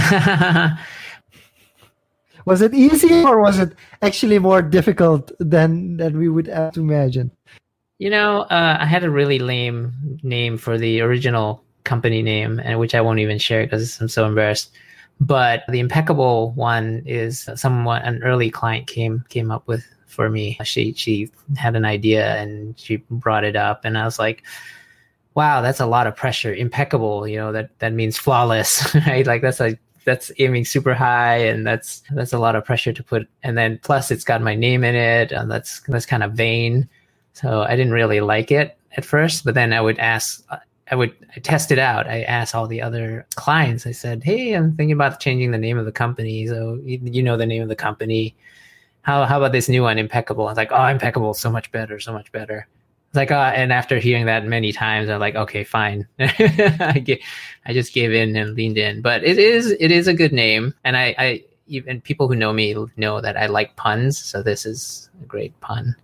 was 2.45 2.61
it 2.61 2.75
easy 2.75 3.23
or 3.23 3.41
was 3.41 3.59
it 3.61 3.75
actually 4.03 4.39
more 4.39 4.63
difficult 4.63 5.31
than 5.39 5.97
than 5.97 6.19
we 6.19 6.29
would 6.29 6.49
have 6.49 6.73
to 6.75 6.81
imagine? 6.81 7.31
You 8.05 8.11
know, 8.11 8.41
uh, 8.43 8.77
I 8.79 8.85
had 8.85 9.03
a 9.03 9.09
really 9.09 9.39
lame 9.39 9.91
name 10.23 10.59
for 10.59 10.77
the 10.77 11.01
original 11.01 11.65
company 11.85 12.21
name, 12.21 12.61
and 12.63 12.79
which 12.79 12.95
I 12.95 13.01
won't 13.01 13.21
even 13.21 13.39
share 13.39 13.65
because 13.65 13.99
I'm 13.99 14.11
so 14.11 14.27
embarrassed. 14.27 14.75
But 15.21 15.63
the 15.71 15.81
impeccable 15.81 16.53
one 16.53 17.03
is 17.07 17.49
someone 17.55 18.03
an 18.03 18.23
early 18.23 18.51
client 18.51 18.89
came 18.89 19.25
came 19.31 19.51
up 19.51 19.67
with 19.67 19.87
for 20.05 20.29
me. 20.29 20.59
She 20.65 20.93
she 20.93 21.31
had 21.57 21.77
an 21.77 21.87
idea 21.87 22.37
and 22.37 22.79
she 22.79 22.97
brought 23.09 23.43
it 23.43 23.57
up, 23.57 23.87
and 23.87 23.97
I 23.97 24.05
was 24.05 24.19
like, 24.19 24.43
wow, 25.35 25.63
that's 25.63 25.81
a 25.81 25.87
lot 25.87 26.07
of 26.07 26.15
pressure. 26.15 26.53
Impeccable, 26.53 27.27
you 27.27 27.39
know, 27.39 27.53
that 27.53 27.71
that 27.79 27.95
means 27.95 28.19
flawless, 28.19 28.95
right? 29.07 29.27
Like 29.27 29.41
that's 29.41 29.61
like 29.61 29.79
that's 30.05 30.31
aiming 30.39 30.67
super 30.67 30.93
high 30.93 31.39
and 31.39 31.67
that's 31.67 32.03
that's 32.11 32.35
a 32.35 32.39
lot 32.39 32.55
of 32.55 32.67
pressure 32.67 32.93
to 32.93 33.03
put 33.03 33.27
and 33.43 33.57
then 33.57 33.81
plus 33.83 34.11
it's 34.11 34.25
got 34.25 34.43
my 34.43 34.55
name 34.55 34.85
in 34.85 34.95
it 34.95 35.33
and 35.33 35.51
that's 35.51 35.81
that's 35.89 36.05
kind 36.05 36.23
of 36.23 36.33
vain. 36.33 36.87
So 37.35 37.63
I 37.63 37.77
didn't 37.77 37.93
really 37.93 38.21
like 38.21 38.51
it 38.51 38.79
at 38.97 39.05
first, 39.05 39.45
but 39.45 39.55
then 39.55 39.73
I 39.73 39.81
would 39.81 39.99
ask 39.99 40.43
I 40.91 40.97
would 40.97 41.15
I 41.35 41.41
test 41.41 41.71
it 41.73 41.79
out. 41.79 42.07
I 42.07 42.23
asked 42.23 42.55
all 42.55 42.67
the 42.67 42.83
other 42.83 43.27
clients. 43.37 43.87
I 43.87 43.93
said, 43.93 44.23
"Hey, 44.23 44.53
I'm 44.53 44.77
thinking 44.77 44.93
about 44.93 45.21
changing 45.21 45.51
the 45.51 45.59
name 45.59 45.79
of 45.79 45.87
the 45.87 45.93
company. 45.93 46.47
So 46.47 46.79
you, 46.83 47.01
you 47.03 47.23
know 47.23 47.37
the 47.37 47.47
name 47.47 47.63
of 47.63 47.69
the 47.69 47.77
company. 47.77 48.37
How 49.03 49.25
how 49.25 49.39
about 49.39 49.53
this 49.53 49.69
new 49.69 49.83
one, 49.83 49.97
Impekable?" 49.97 50.47
I 50.47 50.51
was 50.51 50.57
like, 50.57 50.73
"Oh, 50.73 50.77
Impekable, 50.77 51.35
so 51.35 51.51
much 51.51 51.73
better, 51.73 52.01
so 52.01 52.13
much 52.13 52.31
better." 52.33 52.69
It's 53.15 53.17
like 53.17 53.31
uh, 53.31 53.53
and 53.55 53.73
after 53.73 53.99
hearing 53.99 54.27
that 54.27 54.45
many 54.45 54.73
times 54.73 55.09
i'm 55.09 55.21
like 55.21 55.37
okay 55.37 55.63
fine 55.63 56.05
I, 56.19 57.01
get, 57.05 57.21
I 57.65 57.73
just 57.73 57.95
gave 57.95 58.13
in 58.13 58.35
and 58.35 58.57
leaned 58.57 58.77
in 58.77 59.03
but 59.03 59.23
it 59.23 59.39
is 59.39 59.71
it 59.79 59.93
is 59.93 60.09
a 60.09 60.15
good 60.15 60.33
name 60.33 60.75
and 60.83 60.97
i 60.97 61.15
i 61.17 61.45
even 61.69 62.01
people 62.01 62.27
who 62.27 62.35
know 62.35 62.53
me 62.53 62.75
know 62.97 63.21
that 63.21 63.37
i 63.37 63.47
like 63.47 63.77
puns 63.77 64.19
so 64.19 64.43
this 64.43 64.67
is 64.67 65.11
a 65.23 65.27
great 65.27 65.55
pun 65.61 65.95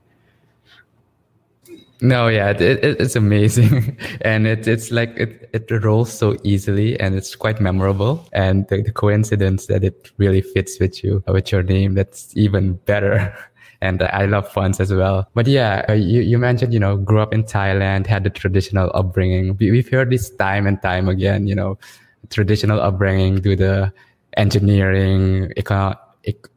No, 2.02 2.28
yeah, 2.28 2.50
it, 2.50 2.60
it, 2.62 3.00
it's 3.00 3.14
amazing, 3.14 3.98
and 4.22 4.46
it, 4.46 4.66
it's 4.66 4.90
like 4.90 5.10
it, 5.16 5.50
it 5.52 5.70
rolls 5.84 6.10
so 6.12 6.36
easily, 6.44 6.98
and 6.98 7.14
it's 7.14 7.36
quite 7.36 7.60
memorable. 7.60 8.26
And 8.32 8.66
the, 8.68 8.82
the 8.82 8.92
coincidence 8.92 9.66
that 9.66 9.84
it 9.84 10.10
really 10.16 10.40
fits 10.40 10.80
with 10.80 11.04
you, 11.04 11.22
with 11.28 11.52
your 11.52 11.62
name, 11.62 11.94
that's 11.94 12.34
even 12.36 12.74
better. 12.86 13.36
and 13.82 14.02
I 14.02 14.26
love 14.26 14.48
funds 14.48 14.80
as 14.80 14.92
well. 14.92 15.28
But 15.34 15.46
yeah, 15.46 15.84
uh, 15.88 15.94
you, 15.94 16.20
you 16.20 16.38
mentioned, 16.38 16.72
you 16.72 16.80
know, 16.80 16.96
grew 16.96 17.20
up 17.20 17.32
in 17.32 17.44
Thailand, 17.44 18.06
had 18.06 18.24
the 18.24 18.30
traditional 18.30 18.90
upbringing. 18.94 19.56
We, 19.58 19.76
have 19.78 19.88
heard 19.88 20.10
this 20.10 20.30
time 20.30 20.66
and 20.66 20.80
time 20.82 21.08
again, 21.08 21.46
you 21.46 21.54
know, 21.54 21.78
traditional 22.28 22.80
upbringing, 22.80 23.40
do 23.40 23.56
the 23.56 23.92
engineering, 24.36 25.52
econ- 25.56 25.98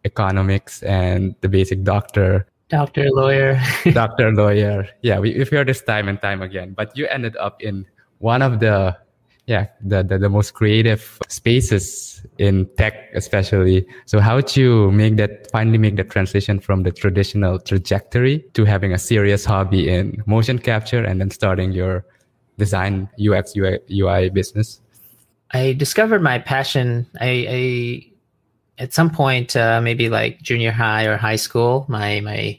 economics, 0.05 0.83
and 0.83 1.35
the 1.41 1.50
basic 1.50 1.83
doctor. 1.83 2.45
Doctor, 2.74 3.06
lawyer. 3.12 3.62
doctor, 3.94 4.32
lawyer. 4.32 4.89
Yeah, 5.03 5.20
we, 5.20 5.38
we've 5.38 5.50
heard 5.50 5.68
this 5.68 5.84
time 5.84 6.08
and 6.10 6.20
time 6.20 6.42
again. 6.42 6.74
But 6.74 6.98
you 6.98 7.06
ended 7.06 7.38
up 7.38 7.62
in 7.62 7.86
one 8.18 8.42
of 8.42 8.60
the 8.60 8.98
yeah 9.46 9.68
the, 9.82 10.01
the, 10.01 10.18
the 10.18 10.30
most 10.30 10.53
creative 10.53 11.20
spaces 11.27 12.25
in 12.38 12.65
tech 12.77 13.10
especially 13.13 13.86
so 14.06 14.22
how 14.22 14.38
would 14.38 14.56
you 14.56 14.89
make 14.92 15.18
that 15.18 15.51
finally 15.51 15.77
make 15.77 15.98
the 15.98 16.03
transition 16.06 16.62
from 16.62 16.84
the 16.84 16.92
traditional 16.92 17.60
trajectory 17.60 18.39
to 18.53 18.63
having 18.63 18.94
a 18.94 18.98
serious 18.98 19.44
hobby 19.44 19.89
in 19.89 20.24
motion 20.25 20.58
capture 20.58 21.03
and 21.03 21.20
then 21.20 21.30
starting 21.30 21.74
your 21.74 22.06
design 22.58 23.10
ux 23.30 23.53
ui, 23.58 23.77
UI 23.92 24.30
business 24.30 24.80
i 25.51 25.74
discovered 25.74 26.22
my 26.22 26.39
passion 26.39 27.06
i, 27.20 27.46
I 27.50 28.13
at 28.80 28.94
some 28.94 29.10
point 29.10 29.58
uh, 29.58 29.82
maybe 29.82 30.08
like 30.08 30.42
junior 30.42 30.72
high 30.72 31.03
or 31.03 31.18
high 31.18 31.36
school 31.36 31.86
my 31.89 32.22
my 32.22 32.58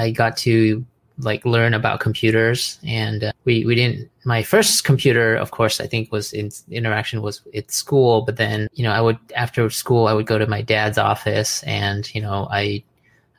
i 0.00 0.10
got 0.10 0.36
to 0.36 0.84
like 1.18 1.44
learn 1.44 1.74
about 1.74 2.00
computers 2.00 2.78
and 2.86 3.24
uh, 3.24 3.32
we 3.44 3.64
we 3.64 3.74
didn't 3.74 4.08
my 4.24 4.42
first 4.42 4.84
computer 4.84 5.34
of 5.34 5.50
course 5.50 5.80
i 5.80 5.86
think 5.86 6.10
was 6.10 6.32
in 6.32 6.50
interaction 6.70 7.22
was 7.22 7.42
at 7.54 7.70
school 7.70 8.22
but 8.22 8.36
then 8.36 8.68
you 8.72 8.82
know 8.82 8.92
i 8.92 9.00
would 9.00 9.18
after 9.36 9.68
school 9.70 10.08
i 10.08 10.12
would 10.12 10.26
go 10.26 10.38
to 10.38 10.46
my 10.46 10.62
dad's 10.62 10.98
office 10.98 11.62
and 11.64 12.14
you 12.14 12.22
know 12.22 12.48
i 12.50 12.82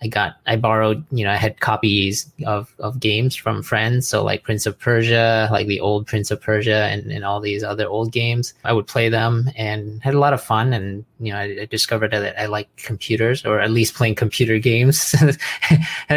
I 0.03 0.07
got 0.07 0.37
I 0.47 0.55
borrowed 0.55 1.05
you 1.11 1.23
know 1.23 1.31
I 1.31 1.35
had 1.35 1.59
copies 1.59 2.31
of 2.45 2.73
of 2.79 2.99
games 2.99 3.35
from 3.35 3.61
friends. 3.61 4.07
So 4.07 4.23
like 4.23 4.43
Prince 4.43 4.65
of 4.65 4.77
Persia 4.79 5.47
like 5.51 5.67
the 5.67 5.79
old 5.79 6.07
Prince 6.07 6.31
of 6.31 6.41
Persia 6.41 6.85
and, 6.85 7.11
and 7.11 7.23
all 7.23 7.39
these 7.39 7.63
other 7.63 7.87
old 7.87 8.11
games 8.11 8.53
I 8.63 8.73
would 8.73 8.87
play 8.87 9.09
them 9.09 9.49
and 9.55 10.01
had 10.01 10.15
a 10.15 10.19
lot 10.19 10.33
of 10.33 10.41
fun. 10.41 10.73
And 10.73 11.05
you 11.19 11.31
know 11.31 11.37
I, 11.37 11.61
I 11.61 11.65
discovered 11.65 12.11
that 12.11 12.39
I 12.39 12.47
like 12.47 12.75
computers 12.77 13.45
or 13.45 13.59
at 13.59 13.71
least 13.71 13.93
playing 13.93 14.15
computer 14.15 14.57
games 14.57 15.13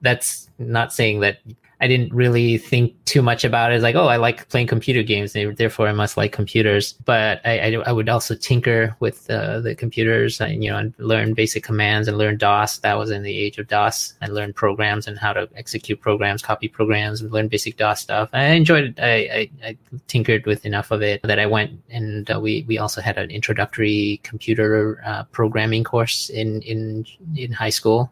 that's 0.00 0.48
not 0.58 0.92
saying 0.92 1.20
that 1.20 1.38
I 1.80 1.88
didn't 1.88 2.12
really 2.14 2.56
think 2.56 2.94
too 3.04 3.20
much 3.20 3.44
about 3.44 3.70
it. 3.70 3.74
It's 3.74 3.82
like, 3.82 3.96
oh, 3.96 4.06
I 4.06 4.16
like 4.16 4.48
playing 4.48 4.66
computer 4.66 5.02
games, 5.02 5.34
therefore 5.34 5.88
I 5.88 5.92
must 5.92 6.16
like 6.16 6.32
computers. 6.32 6.94
But 7.04 7.42
I, 7.44 7.58
I, 7.58 7.82
I 7.86 7.92
would 7.92 8.08
also 8.08 8.34
tinker 8.34 8.96
with 9.00 9.28
uh, 9.28 9.60
the 9.60 9.74
computers, 9.74 10.40
and, 10.40 10.64
you 10.64 10.70
know, 10.70 10.78
and 10.78 10.94
learn 10.98 11.34
basic 11.34 11.64
commands 11.64 12.08
and 12.08 12.16
learn 12.16 12.38
DOS. 12.38 12.78
That 12.78 12.96
was 12.96 13.10
in 13.10 13.22
the 13.22 13.38
age 13.38 13.58
of 13.58 13.68
DOS. 13.68 14.14
I 14.22 14.28
learned 14.28 14.54
programs 14.54 15.06
and 15.06 15.18
how 15.18 15.34
to 15.34 15.48
execute 15.54 16.00
programs, 16.00 16.40
copy 16.40 16.68
programs, 16.68 17.20
and 17.20 17.30
learn 17.30 17.48
basic 17.48 17.76
DOS 17.76 18.00
stuff. 18.00 18.30
I 18.32 18.44
enjoyed 18.46 18.84
it. 18.84 18.98
I, 18.98 19.14
I, 19.14 19.50
I 19.68 19.78
tinkered 20.08 20.46
with 20.46 20.64
enough 20.64 20.90
of 20.90 21.02
it 21.02 21.20
that 21.24 21.38
I 21.38 21.44
went 21.44 21.72
and 21.90 22.30
uh, 22.30 22.40
we 22.40 22.64
we 22.66 22.78
also 22.78 23.00
had 23.00 23.18
an 23.18 23.30
introductory 23.30 24.20
computer 24.22 25.02
uh, 25.04 25.24
programming 25.24 25.84
course 25.84 26.30
in 26.30 26.62
in 26.62 27.04
in 27.36 27.52
high 27.52 27.70
school, 27.70 28.10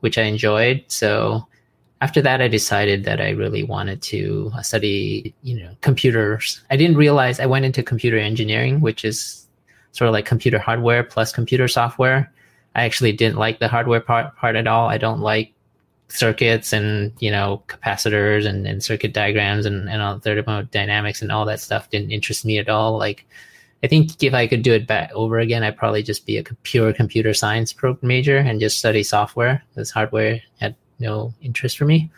which 0.00 0.18
I 0.18 0.22
enjoyed. 0.22 0.84
So 0.88 1.46
after 2.00 2.22
that, 2.22 2.40
I 2.40 2.48
decided 2.48 3.04
that 3.04 3.20
I 3.20 3.30
really 3.30 3.62
wanted 3.62 4.00
to 4.02 4.50
uh, 4.54 4.62
study, 4.62 5.34
you 5.42 5.60
know, 5.60 5.76
computers. 5.82 6.62
I 6.70 6.76
didn't 6.76 6.96
realize 6.96 7.38
I 7.38 7.46
went 7.46 7.64
into 7.64 7.82
computer 7.82 8.18
engineering, 8.18 8.80
which 8.80 9.04
is 9.04 9.46
sort 9.92 10.08
of 10.08 10.12
like 10.12 10.24
computer 10.24 10.58
hardware 10.58 11.02
plus 11.04 11.32
computer 11.32 11.68
software. 11.68 12.32
I 12.74 12.84
actually 12.84 13.12
didn't 13.12 13.36
like 13.36 13.58
the 13.58 13.68
hardware 13.68 14.00
part, 14.00 14.34
part 14.36 14.56
at 14.56 14.66
all. 14.66 14.88
I 14.88 14.96
don't 14.96 15.20
like 15.20 15.52
circuits 16.08 16.72
and, 16.72 17.12
you 17.18 17.30
know, 17.30 17.62
capacitors 17.68 18.46
and, 18.46 18.66
and 18.66 18.82
circuit 18.82 19.12
diagrams 19.12 19.66
and, 19.66 19.88
and 19.88 20.00
all 20.00 20.18
thermodynamics 20.18 21.20
and 21.20 21.30
all 21.30 21.44
that 21.46 21.60
stuff 21.60 21.90
didn't 21.90 22.12
interest 22.12 22.44
me 22.44 22.58
at 22.58 22.68
all. 22.68 22.96
Like, 22.96 23.26
I 23.82 23.86
think 23.86 24.22
if 24.22 24.34
I 24.34 24.46
could 24.46 24.62
do 24.62 24.74
it 24.74 24.86
back 24.86 25.10
over 25.14 25.38
again, 25.38 25.62
I'd 25.62 25.76
probably 25.76 26.02
just 26.02 26.26
be 26.26 26.36
a 26.36 26.44
pure 26.62 26.92
computer 26.92 27.32
science 27.32 27.72
pro 27.72 27.96
major 28.02 28.36
and 28.36 28.60
just 28.60 28.78
study 28.78 29.02
software 29.02 29.62
because 29.70 29.90
hardware 29.90 30.42
had 30.60 30.76
no 30.98 31.32
interest 31.40 31.78
for 31.78 31.86
me. 31.86 32.10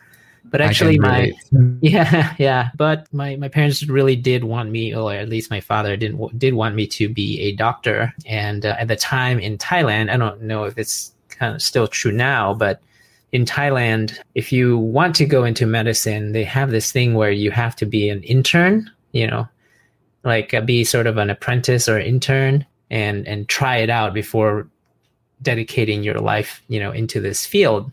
But 0.44 0.60
actually, 0.60 0.98
my 0.98 1.32
yeah, 1.80 2.34
yeah. 2.38 2.70
But 2.76 3.06
my 3.12 3.36
my 3.36 3.48
parents 3.48 3.86
really 3.86 4.16
did 4.16 4.44
want 4.44 4.70
me, 4.70 4.94
or 4.94 5.12
at 5.12 5.28
least 5.28 5.50
my 5.50 5.60
father 5.60 5.96
didn't 5.96 6.38
did 6.38 6.54
want 6.54 6.74
me 6.74 6.86
to 6.88 7.08
be 7.08 7.40
a 7.40 7.52
doctor. 7.52 8.12
And 8.26 8.66
uh, 8.66 8.76
at 8.78 8.88
the 8.88 8.96
time 8.96 9.38
in 9.38 9.56
Thailand, 9.56 10.10
I 10.10 10.16
don't 10.16 10.42
know 10.42 10.64
if 10.64 10.76
it's 10.78 11.12
kind 11.28 11.54
of 11.54 11.62
still 11.62 11.86
true 11.86 12.12
now, 12.12 12.54
but 12.54 12.82
in 13.30 13.44
Thailand, 13.44 14.18
if 14.34 14.52
you 14.52 14.76
want 14.78 15.14
to 15.16 15.24
go 15.24 15.44
into 15.44 15.64
medicine, 15.64 16.32
they 16.32 16.44
have 16.44 16.70
this 16.70 16.92
thing 16.92 17.14
where 17.14 17.30
you 17.30 17.50
have 17.52 17.76
to 17.76 17.86
be 17.86 18.08
an 18.08 18.22
intern. 18.24 18.90
You 19.12 19.28
know, 19.28 19.48
like 20.24 20.54
uh, 20.54 20.60
be 20.60 20.84
sort 20.84 21.06
of 21.06 21.16
an 21.16 21.30
apprentice 21.30 21.88
or 21.88 21.98
intern 21.98 22.64
and 22.90 23.26
and 23.26 23.48
try 23.48 23.76
it 23.76 23.90
out 23.90 24.14
before 24.14 24.68
dedicating 25.40 26.02
your 26.02 26.18
life 26.20 26.62
you 26.68 26.78
know 26.78 26.92
into 26.92 27.20
this 27.20 27.44
field 27.44 27.90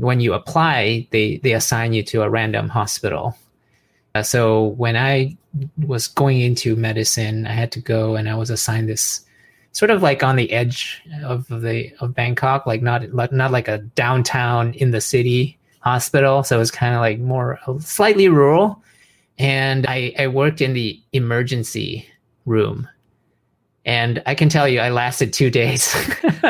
when 0.00 0.20
you 0.20 0.32
apply, 0.34 1.06
they 1.10 1.38
they 1.38 1.52
assign 1.52 1.92
you 1.92 2.02
to 2.04 2.22
a 2.22 2.30
random 2.30 2.68
hospital. 2.68 3.36
Uh, 4.14 4.22
so 4.22 4.68
when 4.76 4.96
I 4.96 5.36
was 5.86 6.08
going 6.08 6.40
into 6.40 6.76
medicine, 6.76 7.46
I 7.46 7.52
had 7.52 7.72
to 7.72 7.80
go 7.80 8.16
and 8.16 8.28
I 8.28 8.34
was 8.34 8.50
assigned 8.50 8.88
this 8.88 9.24
sort 9.72 9.90
of 9.90 10.02
like 10.02 10.22
on 10.22 10.36
the 10.36 10.52
edge 10.52 11.02
of 11.24 11.46
the 11.48 11.92
of 12.00 12.14
Bangkok, 12.14 12.66
like 12.66 12.82
not 12.82 13.12
not 13.12 13.50
like 13.50 13.68
a 13.68 13.78
downtown 13.78 14.74
in 14.74 14.90
the 14.90 15.00
city 15.00 15.58
hospital. 15.80 16.42
So 16.42 16.56
it 16.56 16.60
was 16.60 16.70
kind 16.70 16.94
of 16.94 17.00
like 17.00 17.18
more 17.18 17.58
slightly 17.80 18.28
rural. 18.28 18.82
And 19.38 19.86
I, 19.86 20.14
I 20.18 20.26
worked 20.28 20.60
in 20.60 20.72
the 20.74 21.00
emergency 21.12 22.06
room. 22.46 22.88
And 23.84 24.22
I 24.26 24.34
can 24.34 24.48
tell 24.48 24.68
you, 24.68 24.80
I 24.80 24.90
lasted 24.90 25.32
two 25.32 25.50
days. 25.50 25.94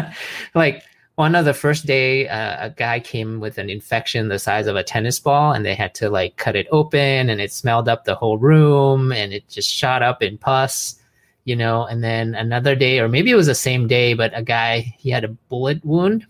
like 0.54 0.82
one 1.16 1.34
of 1.34 1.44
the 1.44 1.54
first 1.54 1.86
day 1.86 2.26
uh, 2.28 2.66
a 2.66 2.70
guy 2.70 2.98
came 2.98 3.38
with 3.40 3.58
an 3.58 3.68
infection 3.68 4.28
the 4.28 4.38
size 4.38 4.66
of 4.66 4.76
a 4.76 4.82
tennis 4.82 5.20
ball 5.20 5.52
and 5.52 5.64
they 5.64 5.74
had 5.74 5.94
to 5.94 6.08
like 6.08 6.36
cut 6.36 6.56
it 6.56 6.66
open 6.70 7.28
and 7.28 7.40
it 7.40 7.52
smelled 7.52 7.88
up 7.88 8.04
the 8.04 8.14
whole 8.14 8.38
room 8.38 9.12
and 9.12 9.32
it 9.32 9.46
just 9.48 9.70
shot 9.70 10.02
up 10.02 10.22
in 10.22 10.38
pus 10.38 10.96
you 11.44 11.54
know 11.54 11.84
and 11.86 12.02
then 12.02 12.34
another 12.34 12.74
day 12.74 12.98
or 12.98 13.08
maybe 13.08 13.30
it 13.30 13.34
was 13.34 13.46
the 13.46 13.54
same 13.54 13.86
day 13.86 14.14
but 14.14 14.36
a 14.36 14.42
guy 14.42 14.80
he 14.98 15.10
had 15.10 15.24
a 15.24 15.28
bullet 15.48 15.84
wound 15.84 16.26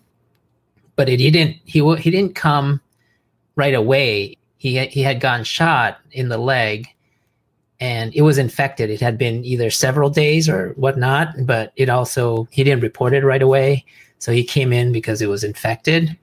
but 0.97 1.09
it, 1.09 1.21
he 1.21 1.31
didn't 1.31 1.57
he 1.65 1.79
he 1.97 2.11
didn't 2.11 2.35
come 2.35 2.81
right 3.55 3.75
away 3.75 4.37
he 4.63 4.87
he 4.87 5.03
had 5.03 5.21
gotten 5.21 5.45
shot 5.45 5.99
in 6.13 6.29
the 6.29 6.39
leg 6.39 6.87
and 7.81 8.15
it 8.15 8.23
was 8.23 8.39
infected 8.39 8.91
it 8.91 9.01
had 9.01 9.19
been 9.19 9.45
either 9.45 9.71
several 9.71 10.09
days 10.09 10.49
or 10.49 10.71
whatnot 10.77 11.35
but 11.45 11.73
it 11.77 11.89
also 11.89 12.47
he 12.51 12.63
didn't 12.63 12.83
report 12.83 13.13
it 13.13 13.25
right 13.25 13.43
away 13.43 13.85
so 14.19 14.31
he 14.31 14.45
came 14.45 14.73
in 14.73 14.93
because 14.93 15.21
it 15.21 15.29
was 15.29 15.43
infected 15.43 16.17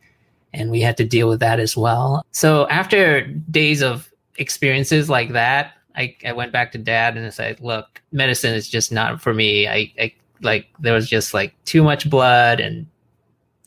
and 0.54 0.72
we 0.72 0.82
had 0.82 0.98
to 0.98 1.04
deal 1.04 1.28
with 1.28 1.40
that 1.40 1.60
as 1.60 1.76
well. 1.76 2.26
So 2.32 2.68
after 2.70 3.28
days 3.52 3.82
of 3.82 4.10
experiences 4.38 5.10
like 5.10 5.34
that, 5.34 5.74
I, 5.96 6.16
I 6.26 6.32
went 6.32 6.52
back 6.52 6.72
to 6.72 6.78
dad 6.78 7.18
and 7.18 7.26
I 7.26 7.30
said, 7.30 7.60
look, 7.60 8.02
medicine 8.12 8.54
is 8.54 8.70
just 8.70 8.92
not 8.92 9.22
for 9.22 9.34
me. 9.34 9.68
I, 9.68 9.92
I 10.00 10.14
like 10.42 10.68
there 10.80 10.94
was 10.94 11.10
just 11.10 11.34
like 11.34 11.54
too 11.66 11.84
much 11.84 12.10
blood 12.10 12.62
and 12.62 12.88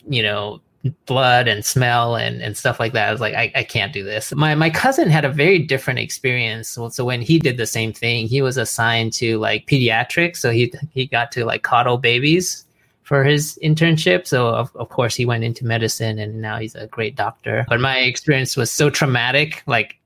you 0.09 0.23
know 0.23 0.59
blood 1.05 1.47
and 1.47 1.65
smell 1.65 2.15
and, 2.15 2.41
and 2.41 2.57
stuff 2.57 2.79
like 2.79 2.93
that. 2.93 3.07
I 3.07 3.11
was 3.11 3.21
like, 3.21 3.33
I, 3.33 3.51
I 3.55 3.63
can't 3.63 3.93
do 3.93 4.03
this. 4.03 4.33
My 4.35 4.55
my 4.55 4.69
cousin 4.69 5.09
had 5.09 5.25
a 5.25 5.29
very 5.29 5.59
different 5.59 5.99
experience. 5.99 6.69
So, 6.69 6.89
so 6.89 7.05
when 7.05 7.21
he 7.21 7.39
did 7.39 7.57
the 7.57 7.65
same 7.65 7.93
thing, 7.93 8.27
he 8.27 8.41
was 8.41 8.57
assigned 8.57 9.13
to 9.13 9.39
like 9.39 9.65
pediatrics. 9.67 10.37
So 10.37 10.51
he 10.51 10.73
he 10.91 11.05
got 11.05 11.31
to 11.33 11.45
like 11.45 11.63
coddle 11.63 11.97
babies 11.97 12.65
for 13.03 13.23
his 13.23 13.59
internship. 13.63 14.27
So 14.27 14.49
of, 14.49 14.75
of 14.75 14.89
course 14.89 15.15
he 15.15 15.25
went 15.25 15.43
into 15.43 15.65
medicine 15.65 16.19
and 16.19 16.41
now 16.41 16.57
he's 16.57 16.75
a 16.75 16.87
great 16.87 17.15
doctor. 17.15 17.65
But 17.69 17.79
my 17.79 17.99
experience 17.99 18.57
was 18.57 18.71
so 18.71 18.89
traumatic, 18.89 19.63
like 19.67 19.97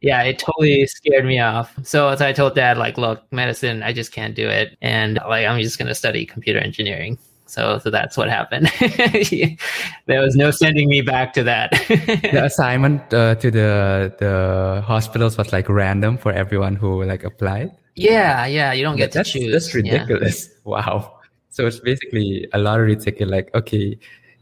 yeah, 0.00 0.22
it 0.22 0.38
totally 0.38 0.86
scared 0.86 1.24
me 1.24 1.40
off. 1.40 1.74
So 1.82 2.08
as 2.08 2.22
I 2.22 2.32
told 2.32 2.54
dad, 2.54 2.78
like, 2.78 2.98
look, 2.98 3.20
medicine, 3.32 3.82
I 3.82 3.92
just 3.92 4.12
can't 4.12 4.34
do 4.34 4.48
it. 4.48 4.76
And 4.80 5.18
like 5.28 5.46
I'm 5.46 5.60
just 5.60 5.78
gonna 5.78 5.94
study 5.94 6.24
computer 6.24 6.60
engineering. 6.60 7.18
So, 7.48 7.78
so 7.78 7.90
that's 7.90 8.16
what 8.16 8.28
happened. 8.28 8.70
there 10.06 10.20
was 10.20 10.36
no 10.36 10.50
sending 10.50 10.88
me 10.88 11.00
back 11.00 11.32
to 11.32 11.42
that. 11.44 11.70
the 11.88 12.44
assignment 12.44 13.02
uh, 13.12 13.34
to 13.36 13.50
the 13.50 14.14
the 14.18 14.82
hospitals 14.86 15.38
was 15.38 15.52
like 15.52 15.68
random 15.68 16.18
for 16.18 16.32
everyone 16.32 16.76
who 16.76 17.04
like 17.04 17.24
applied. 17.24 17.70
Yeah, 17.94 18.46
yeah, 18.46 18.72
you 18.72 18.84
don't 18.84 18.96
get 18.96 19.12
that's, 19.12 19.32
to 19.32 19.40
choose. 19.40 19.52
That's 19.52 19.74
ridiculous. 19.74 20.48
Yeah. 20.48 20.54
Wow. 20.68 21.14
So 21.48 21.66
it's 21.66 21.80
basically 21.80 22.46
a 22.52 22.58
lottery 22.58 22.94
ticket. 22.94 23.26
Like, 23.28 23.50
okay, 23.54 23.98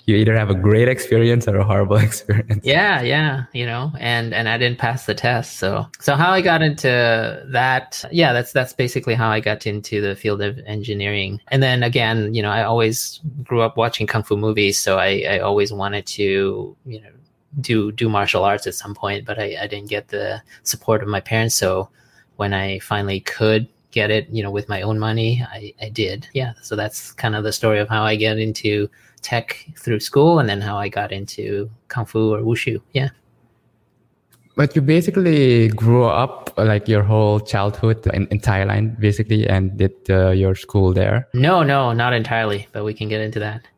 you 0.07 0.15
either 0.15 0.37
have 0.37 0.51
a 0.51 0.55
great 0.55 0.89
experience 0.89 1.49
or 1.49 1.57
a 1.57 1.65
horrible 1.65 1.97
experience. 2.09 2.65
Yeah, 2.65 3.03
yeah, 3.03 3.45
you 3.53 3.67
know, 3.67 3.93
and 3.99 4.33
and 4.33 4.49
I 4.49 4.57
didn't 4.57 4.79
pass 4.79 5.07
the 5.07 5.15
test. 5.15 5.59
So 5.59 5.87
so 6.01 6.15
how 6.15 6.31
I 6.31 6.41
got 6.41 6.63
into 6.63 7.43
that, 7.49 8.05
yeah, 8.13 8.33
that's 8.33 8.53
that's 8.53 8.73
basically 8.73 9.15
how 9.15 9.29
I 9.29 9.41
got 9.41 9.67
into 9.67 10.01
the 10.01 10.15
field 10.15 10.43
of 10.43 10.59
engineering. 10.67 11.41
And 11.49 11.63
then 11.63 11.83
again, 11.83 12.33
you 12.33 12.41
know, 12.41 12.51
I 12.51 12.63
always 12.63 13.21
grew 13.43 13.63
up 13.63 13.77
watching 13.77 14.07
kung 14.07 14.23
fu 14.23 14.37
movies, 14.37 14.79
so 14.79 14.99
I 14.99 15.27
I 15.29 15.39
always 15.41 15.73
wanted 15.73 16.07
to, 16.07 16.77
you 16.87 17.01
know, 17.01 17.11
do 17.61 17.91
do 17.91 18.09
martial 18.09 18.45
arts 18.45 18.67
at 18.69 18.75
some 18.75 18.95
point, 18.95 19.27
but 19.27 19.41
I, 19.41 19.57
I 19.61 19.67
didn't 19.67 19.89
get 19.89 20.09
the 20.09 20.41
support 20.63 21.03
of 21.03 21.09
my 21.09 21.21
parents. 21.21 21.57
So 21.57 21.89
when 22.37 22.55
I 22.55 22.79
finally 22.79 23.21
could 23.21 23.67
get 23.91 24.11
it, 24.11 24.29
you 24.29 24.43
know, 24.43 24.51
with 24.51 24.69
my 24.69 24.83
own 24.83 24.99
money, 24.99 25.43
I, 25.51 25.73
I 25.81 25.89
did. 25.89 26.29
Yeah. 26.35 26.53
So 26.63 26.77
that's 26.77 27.13
kind 27.13 27.35
of 27.35 27.45
the 27.45 27.53
story 27.53 27.79
of 27.79 27.89
how 27.89 28.05
I 28.05 28.15
get 28.15 28.39
into 28.39 28.89
tech 29.27 29.67
through 29.77 29.99
school 29.99 30.39
and 30.39 30.49
then 30.49 30.61
how 30.61 30.77
I 30.79 30.89
got 30.89 31.11
into 31.11 31.69
Kung 31.89 32.07
Fu 32.07 32.33
or 32.33 32.41
Wushu. 32.43 32.81
Yeah. 32.93 33.11
But 34.55 34.75
you 34.77 34.81
basically 34.81 35.69
grew 35.69 36.05
up 36.05 36.55
like 36.57 36.89
your 36.89 37.03
whole 37.03 37.41
childhood 37.41 38.07
in, 38.15 38.27
in 38.29 38.39
Thailand, 38.41 38.99
basically, 39.01 39.47
and 39.47 39.77
did 39.77 39.95
uh, 40.09 40.31
your 40.31 40.55
school 40.55 40.95
there? 40.95 41.29
No, 41.35 41.63
no, 41.63 41.93
not 41.93 42.15
entirely, 42.15 42.67
but 42.73 42.85
we 42.85 42.95
can 42.95 43.09
get 43.09 43.21
into 43.21 43.41
that. 43.41 43.69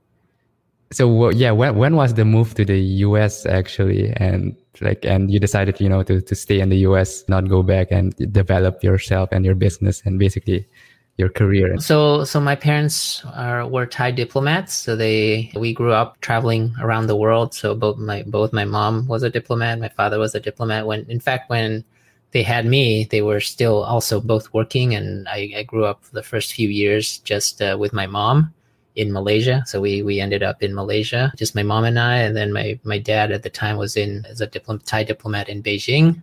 So 0.92 1.30
yeah, 1.30 1.50
when 1.50 1.76
when 1.76 1.96
was 1.96 2.14
the 2.14 2.24
move 2.24 2.54
to 2.54 2.64
the 2.64 2.80
U.S. 3.08 3.44
actually, 3.44 4.12
and 4.16 4.56
like, 4.80 5.04
and 5.04 5.30
you 5.30 5.40
decided, 5.40 5.80
you 5.80 5.88
know, 5.88 6.02
to 6.04 6.20
to 6.20 6.34
stay 6.34 6.60
in 6.60 6.68
the 6.68 6.78
U.S., 6.88 7.24
not 7.28 7.48
go 7.48 7.62
back 7.62 7.88
and 7.90 8.14
develop 8.32 8.84
yourself 8.84 9.28
and 9.32 9.44
your 9.44 9.56
business 9.56 10.02
and 10.06 10.18
basically 10.18 10.66
your 11.18 11.28
career? 11.28 11.76
So, 11.78 12.24
so 12.24 12.40
my 12.40 12.54
parents 12.54 13.22
are 13.34 13.66
were 13.66 13.86
Thai 13.86 14.12
diplomats. 14.12 14.74
So 14.74 14.96
they 14.96 15.50
we 15.54 15.74
grew 15.74 15.92
up 15.92 16.18
traveling 16.20 16.74
around 16.80 17.08
the 17.08 17.16
world. 17.16 17.52
So 17.54 17.74
both 17.74 17.98
my 17.98 18.22
both 18.22 18.52
my 18.52 18.64
mom 18.64 19.06
was 19.06 19.22
a 19.22 19.30
diplomat, 19.30 19.80
my 19.80 19.88
father 19.88 20.18
was 20.18 20.34
a 20.34 20.40
diplomat. 20.40 20.86
When 20.86 21.04
in 21.10 21.20
fact 21.20 21.50
when 21.50 21.84
they 22.30 22.42
had 22.42 22.66
me, 22.66 23.04
they 23.10 23.22
were 23.22 23.40
still 23.40 23.82
also 23.84 24.20
both 24.20 24.52
working, 24.52 24.94
and 24.94 25.28
I, 25.28 25.52
I 25.56 25.62
grew 25.62 25.84
up 25.84 26.04
the 26.12 26.22
first 26.22 26.52
few 26.52 26.68
years 26.68 27.18
just 27.18 27.60
uh, 27.60 27.76
with 27.78 27.92
my 27.92 28.06
mom 28.06 28.54
in 28.96 29.12
Malaysia. 29.12 29.64
So 29.66 29.80
we 29.80 30.02
we 30.02 30.20
ended 30.20 30.42
up 30.42 30.62
in 30.62 30.74
Malaysia, 30.74 31.32
just 31.36 31.54
my 31.54 31.62
mom 31.62 31.84
and 31.84 31.98
I, 31.98 32.16
and 32.18 32.36
then 32.36 32.52
my 32.52 32.78
my 32.84 32.98
dad 32.98 33.32
at 33.32 33.42
the 33.42 33.50
time 33.50 33.76
was 33.76 33.96
in 33.96 34.24
as 34.26 34.40
a 34.40 34.46
diplom- 34.46 34.84
Thai 34.84 35.04
diplomat 35.04 35.48
in 35.48 35.62
Beijing. 35.62 36.22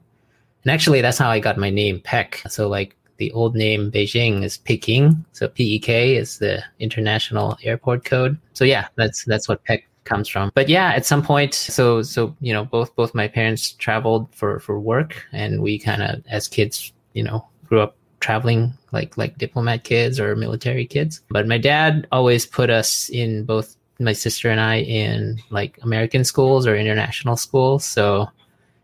And 0.64 0.72
actually, 0.72 1.02
that's 1.02 1.18
how 1.18 1.30
I 1.30 1.40
got 1.40 1.58
my 1.58 1.70
name, 1.70 2.00
Pek. 2.00 2.42
So 2.48 2.68
like 2.68 2.96
the 3.18 3.32
old 3.32 3.56
name 3.56 3.92
Beijing 3.92 4.44
is 4.44 4.58
Peking. 4.58 5.26
So 5.32 5.48
P 5.48 5.76
E 5.76 5.80
K 5.80 6.16
is 6.16 6.40
the 6.40 6.64
international 6.80 7.58
airport 7.64 8.06
code. 8.06 8.38
So 8.54 8.66
yeah, 8.66 8.88
that's 8.96 9.26
that's 9.26 9.48
what 9.48 9.64
Pek 9.64 9.88
comes 10.04 10.28
from. 10.30 10.52
But 10.54 10.70
yeah, 10.70 10.94
at 10.96 11.06
some 11.06 11.22
point, 11.22 11.54
so 11.54 12.02
so 12.02 12.36
you 12.42 12.54
know, 12.54 12.66
both 12.66 12.96
both 12.96 13.14
my 13.16 13.28
parents 13.28 13.72
traveled 13.72 14.34
for 14.34 14.60
for 14.60 14.80
work, 14.80 15.26
and 15.32 15.62
we 15.62 15.80
kind 15.80 16.04
of 16.04 16.24
as 16.30 16.48
kids, 16.48 16.94
you 17.14 17.24
know, 17.24 17.48
grew 17.66 17.82
up 17.82 17.96
traveling 18.20 18.74
like 18.92 19.18
like 19.18 19.38
diplomat 19.38 19.84
kids 19.84 20.20
or 20.20 20.36
military 20.36 20.86
kids. 20.86 21.22
But 21.30 21.48
my 21.48 21.58
dad 21.58 22.08
always 22.12 22.46
put 22.46 22.70
us 22.70 23.10
in 23.10 23.46
both 23.46 23.76
my 24.00 24.14
sister 24.14 24.50
and 24.50 24.60
I 24.60 24.80
in 24.82 25.40
like 25.52 25.80
American 25.82 26.24
schools 26.24 26.68
or 26.68 26.76
international 26.76 27.38
schools. 27.38 27.86
So 27.86 28.30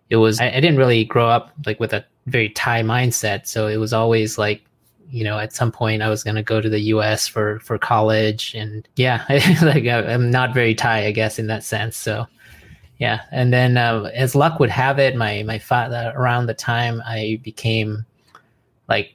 it 0.10 0.18
was 0.18 0.40
I, 0.40 0.48
I 0.48 0.60
didn't 0.60 0.78
really 0.78 1.04
grow 1.04 1.28
up 1.28 1.52
like 1.66 1.80
with 1.80 1.94
a 1.94 2.06
very 2.32 2.50
Thai 2.50 2.82
mindset. 2.82 3.46
So 3.48 3.68
it 3.68 3.78
was 3.78 3.94
always 3.94 4.38
like, 4.38 4.64
you 5.10 5.24
know, 5.24 5.38
at 5.38 5.54
some 5.54 5.72
point 5.72 6.02
I 6.02 6.10
was 6.10 6.24
going 6.24 6.38
to 6.38 6.44
go 6.44 6.62
to 6.62 6.70
the 6.70 6.80
U.S. 6.96 7.28
for 7.28 7.60
for 7.60 7.78
college, 7.78 8.56
and 8.56 8.88
yeah, 8.96 9.26
like 9.62 9.86
I'm 9.86 10.32
not 10.32 10.54
very 10.54 10.74
Thai, 10.74 11.06
I 11.06 11.12
guess, 11.12 11.38
in 11.38 11.48
that 11.48 11.64
sense. 11.64 11.98
So 11.98 12.28
yeah, 12.98 13.22
and 13.32 13.52
then 13.52 13.78
uh, 13.78 14.10
as 14.14 14.36
luck 14.36 14.60
would 14.60 14.70
have 14.70 15.00
it, 15.00 15.16
my 15.16 15.44
my 15.44 15.60
father 15.60 16.14
around 16.16 16.46
the 16.46 16.54
time 16.54 17.02
I 17.06 17.42
became 17.44 18.06
like 18.88 19.14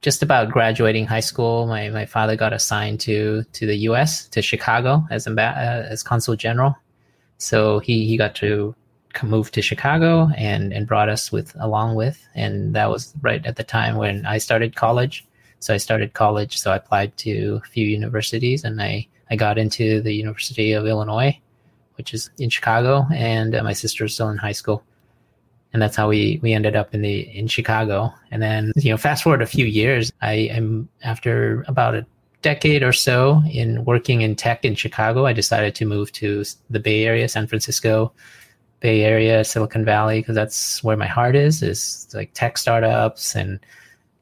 just 0.00 0.22
about 0.22 0.50
graduating 0.50 1.06
high 1.06 1.20
school, 1.20 1.66
my 1.66 1.90
my 1.90 2.06
father 2.06 2.36
got 2.36 2.52
assigned 2.54 3.00
to 3.00 3.44
to 3.52 3.66
the 3.66 3.76
U.S. 3.88 4.28
to 4.28 4.40
Chicago 4.40 5.06
as 5.10 5.26
uh, 5.26 5.40
as 5.90 6.02
consul 6.02 6.36
general. 6.36 6.74
So 7.36 7.80
he 7.80 8.06
he 8.06 8.16
got 8.16 8.34
to 8.36 8.74
moved 9.22 9.54
to 9.54 9.62
Chicago 9.62 10.28
and 10.36 10.72
and 10.72 10.86
brought 10.86 11.08
us 11.08 11.30
with 11.30 11.54
along 11.60 11.94
with, 11.94 12.26
and 12.34 12.74
that 12.74 12.90
was 12.90 13.14
right 13.20 13.44
at 13.46 13.56
the 13.56 13.64
time 13.64 13.96
when 13.96 14.26
I 14.26 14.38
started 14.38 14.76
college. 14.76 15.26
So 15.60 15.72
I 15.72 15.78
started 15.78 16.12
college, 16.12 16.58
so 16.58 16.72
I 16.72 16.76
applied 16.76 17.16
to 17.18 17.60
a 17.64 17.68
few 17.68 17.86
universities, 17.86 18.64
and 18.64 18.80
I 18.82 19.06
I 19.30 19.36
got 19.36 19.58
into 19.58 20.00
the 20.00 20.12
University 20.12 20.72
of 20.72 20.86
Illinois, 20.86 21.38
which 21.96 22.12
is 22.12 22.30
in 22.38 22.50
Chicago, 22.50 23.06
and 23.12 23.54
uh, 23.54 23.62
my 23.62 23.72
sister 23.72 24.04
is 24.04 24.14
still 24.14 24.28
in 24.28 24.36
high 24.36 24.52
school, 24.52 24.82
and 25.72 25.80
that's 25.80 25.96
how 25.96 26.08
we 26.08 26.38
we 26.42 26.52
ended 26.52 26.76
up 26.76 26.94
in 26.94 27.02
the 27.02 27.20
in 27.36 27.46
Chicago. 27.48 28.12
And 28.30 28.42
then 28.42 28.72
you 28.76 28.90
know, 28.90 28.98
fast 28.98 29.22
forward 29.22 29.42
a 29.42 29.46
few 29.46 29.66
years, 29.66 30.12
I 30.20 30.34
am 30.58 30.88
after 31.02 31.64
about 31.68 31.94
a 31.94 32.06
decade 32.44 32.82
or 32.82 32.92
so 32.92 33.42
in 33.50 33.84
working 33.86 34.20
in 34.20 34.36
tech 34.36 34.64
in 34.64 34.74
Chicago, 34.74 35.24
I 35.24 35.32
decided 35.32 35.74
to 35.76 35.86
move 35.86 36.12
to 36.12 36.44
the 36.68 36.78
Bay 36.78 37.04
Area, 37.06 37.26
San 37.26 37.46
Francisco, 37.46 38.12
Bay 38.84 39.00
Area, 39.02 39.42
Silicon 39.44 39.82
Valley, 39.82 40.20
because 40.20 40.34
that's 40.34 40.84
where 40.84 40.94
my 40.94 41.06
heart 41.06 41.34
is, 41.34 41.62
is 41.62 42.06
like 42.12 42.34
tech 42.34 42.58
startups. 42.58 43.34
And, 43.34 43.58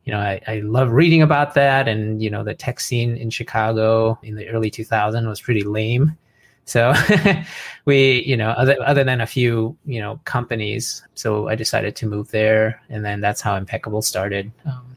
you 0.04 0.12
know, 0.12 0.20
I, 0.20 0.40
I 0.46 0.60
love 0.60 0.92
reading 0.92 1.20
about 1.20 1.54
that. 1.54 1.88
And, 1.88 2.22
you 2.22 2.30
know, 2.30 2.44
the 2.44 2.54
tech 2.54 2.78
scene 2.78 3.16
in 3.16 3.28
Chicago 3.28 4.16
in 4.22 4.36
the 4.36 4.48
early 4.50 4.70
2000s 4.70 5.26
was 5.26 5.40
pretty 5.40 5.64
lame. 5.64 6.16
So 6.64 6.94
we, 7.86 8.22
you 8.22 8.36
know, 8.36 8.50
other, 8.50 8.76
other 8.86 9.02
than 9.02 9.20
a 9.20 9.26
few, 9.26 9.76
you 9.84 10.00
know, 10.00 10.20
companies. 10.26 11.02
So 11.14 11.48
I 11.48 11.56
decided 11.56 11.96
to 11.96 12.06
move 12.06 12.30
there. 12.30 12.80
And 12.88 13.04
then 13.04 13.20
that's 13.20 13.40
how 13.40 13.58
Impekable 13.58 14.04
started. 14.04 14.52
Um, 14.64 14.96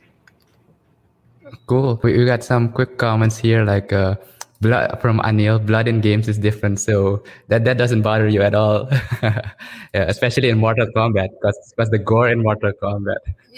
cool. 1.65 1.99
We, 2.03 2.19
we 2.19 2.25
got 2.25 2.43
some 2.43 2.71
quick 2.71 2.99
comments 2.99 3.39
here 3.39 3.65
like, 3.65 3.91
uh, 3.91 4.13
blood 4.61 4.99
from 5.01 5.19
Anil, 5.19 5.63
blood 5.65 5.87
in 5.87 6.01
games 6.01 6.27
is 6.27 6.37
different, 6.37 6.79
so 6.79 7.23
that 7.47 7.65
that 7.65 7.77
doesn't 7.77 8.01
bother 8.01 8.27
you 8.27 8.41
at 8.41 8.55
all, 8.55 8.87
yeah, 9.23 9.51
especially 9.93 10.49
in 10.49 10.57
Mortal 10.57 10.87
Kombat, 10.95 11.29
because 11.41 11.89
the 11.89 11.99
gore 11.99 12.29
in 12.29 12.41
Mortal 12.41 12.71
Kombat. 12.81 13.17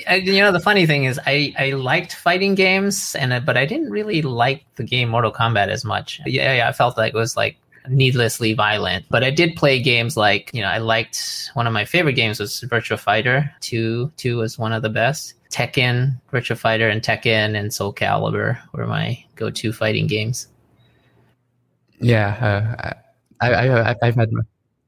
You 0.10 0.42
know, 0.42 0.52
the 0.52 0.60
funny 0.60 0.86
thing 0.86 1.06
is, 1.06 1.20
I 1.26 1.54
I 1.58 1.72
liked 1.72 2.16
fighting 2.16 2.56
games, 2.56 3.16
and 3.16 3.34
uh, 3.34 3.40
but 3.40 3.58
I 3.58 3.66
didn't 3.66 3.90
really 3.90 4.22
like 4.22 4.64
the 4.76 4.84
game 4.84 5.10
Mortal 5.10 5.32
Kombat 5.32 5.70
as 5.70 5.86
much. 5.86 6.22
Yeah, 6.26 6.54
yeah 6.54 6.70
I 6.70 6.72
felt 6.72 6.98
like 6.98 7.14
it 7.14 7.18
was 7.18 7.38
like 7.38 7.58
needlessly 7.90 8.54
violent. 8.54 9.06
But 9.10 9.24
I 9.24 9.32
did 9.32 9.56
play 9.56 9.82
games 9.82 10.18
like, 10.18 10.52
you 10.54 10.62
know, 10.62 10.68
I 10.68 10.78
liked 10.80 11.52
one 11.54 11.68
of 11.68 11.74
my 11.74 11.86
favorite 11.86 12.14
games 12.14 12.40
was 12.40 12.62
Virtua 12.68 13.00
Fighter. 13.00 13.52
Two 13.62 14.12
two 14.18 14.38
was 14.38 14.58
one 14.58 14.74
of 14.74 14.82
the 14.82 14.90
best. 14.90 15.34
Tekken, 15.50 16.20
Virtua 16.32 16.58
Fighter, 16.58 16.90
and 16.90 17.02
Tekken 17.02 17.58
and 17.58 17.74
Soul 17.74 17.94
Calibur 17.94 18.60
were 18.74 18.86
my 18.86 19.24
go-to 19.36 19.72
fighting 19.72 20.08
games. 20.08 20.48
Yeah, 22.00 22.30
uh, 22.42 22.94
I, 23.42 23.54
I, 23.54 23.96
I've 24.02 24.16
had 24.16 24.32
my, 24.32 24.42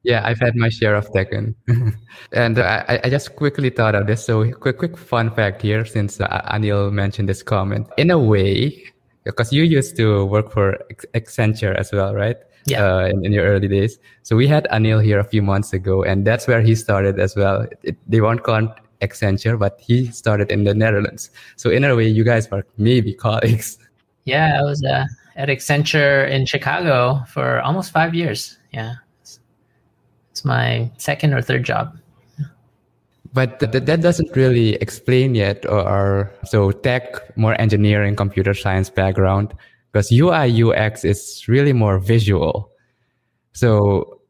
yeah, 0.03 0.21
I've 0.25 0.39
had 0.39 0.55
my 0.55 0.69
share 0.69 0.95
of 0.95 1.09
Tekken, 1.11 1.55
and 2.33 2.59
I, 2.59 2.99
I 3.03 3.09
just 3.09 3.35
quickly 3.35 3.69
thought 3.69 3.95
of 3.95 4.07
this. 4.07 4.23
So 4.25 4.51
quick, 4.51 4.77
quick 4.77 4.97
fun 4.97 5.31
fact 5.31 5.61
here, 5.61 5.85
since 5.85 6.19
uh, 6.21 6.41
Anil 6.51 6.91
mentioned 6.91 7.29
this 7.29 7.43
comment. 7.43 7.87
In 7.97 8.11
a 8.11 8.19
way, 8.19 8.83
because 9.23 9.51
you 9.51 9.63
used 9.63 9.95
to 9.97 10.25
work 10.25 10.51
for 10.51 10.77
Accenture 11.13 11.75
as 11.75 11.91
well, 11.91 12.13
right? 12.13 12.37
Yeah. 12.65 12.85
Uh, 12.85 13.05
in, 13.07 13.25
in, 13.25 13.31
your 13.31 13.45
early 13.45 13.67
days. 13.67 13.97
So 14.21 14.35
we 14.35 14.45
had 14.45 14.67
Anil 14.71 15.03
here 15.03 15.17
a 15.17 15.23
few 15.23 15.41
months 15.41 15.73
ago, 15.73 16.03
and 16.03 16.27
that's 16.27 16.47
where 16.47 16.61
he 16.61 16.75
started 16.75 17.19
as 17.19 17.35
well. 17.35 17.65
It, 17.83 17.97
they 18.07 18.21
won't 18.21 18.43
call 18.43 18.65
it 18.65 18.71
Accenture, 19.01 19.57
but 19.57 19.79
he 19.81 20.07
started 20.11 20.51
in 20.51 20.65
the 20.65 20.73
Netherlands. 20.73 21.31
So 21.55 21.69
in 21.69 21.83
a 21.83 21.95
way, 21.95 22.07
you 22.07 22.23
guys 22.23 22.49
were 22.51 22.65
maybe 22.77 23.13
colleagues. 23.13 23.79
Yeah, 24.25 24.59
I 24.59 24.63
was. 24.63 24.83
Uh, 24.83 25.05
at 25.39 25.47
Accenture 25.47 26.29
in 26.29 26.45
Chicago 26.45 27.23
for 27.25 27.61
almost 27.61 27.91
five 27.91 28.13
years. 28.13 28.57
Yeah, 28.73 28.95
it's, 29.21 29.39
my 30.43 30.91
second 30.97 31.33
or 31.33 31.41
third 31.41 31.63
job. 31.63 31.97
But 33.33 33.59
th- 33.59 33.83
that 33.85 34.01
doesn't 34.01 34.35
really 34.35 34.75
explain 34.75 35.35
yet, 35.35 35.65
or 35.65 36.31
so 36.45 36.71
tech, 36.71 37.37
more 37.37 37.59
engineering, 37.59 38.15
computer 38.15 38.53
science 38.53 38.89
background, 38.89 39.53
because 39.91 40.11
UI 40.11 40.63
UX 40.63 41.03
is 41.03 41.45
really 41.47 41.73
more 41.73 41.99
visual. 41.99 42.71
So 43.53 44.21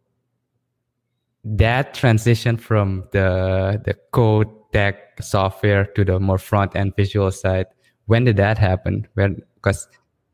that 1.44 1.94
transition 1.94 2.58
from 2.58 3.06
the 3.12 3.82
the 3.86 3.96
code 4.12 4.50
tech 4.74 5.22
software 5.22 5.86
to 5.86 6.04
the 6.06 6.20
more 6.20 6.38
front 6.38 6.76
end 6.76 6.96
visual 6.96 7.32
side, 7.32 7.68
when 8.06 8.26
did 8.26 8.38
that 8.38 8.58
happen? 8.58 9.08
When 9.14 9.42
because 9.56 9.88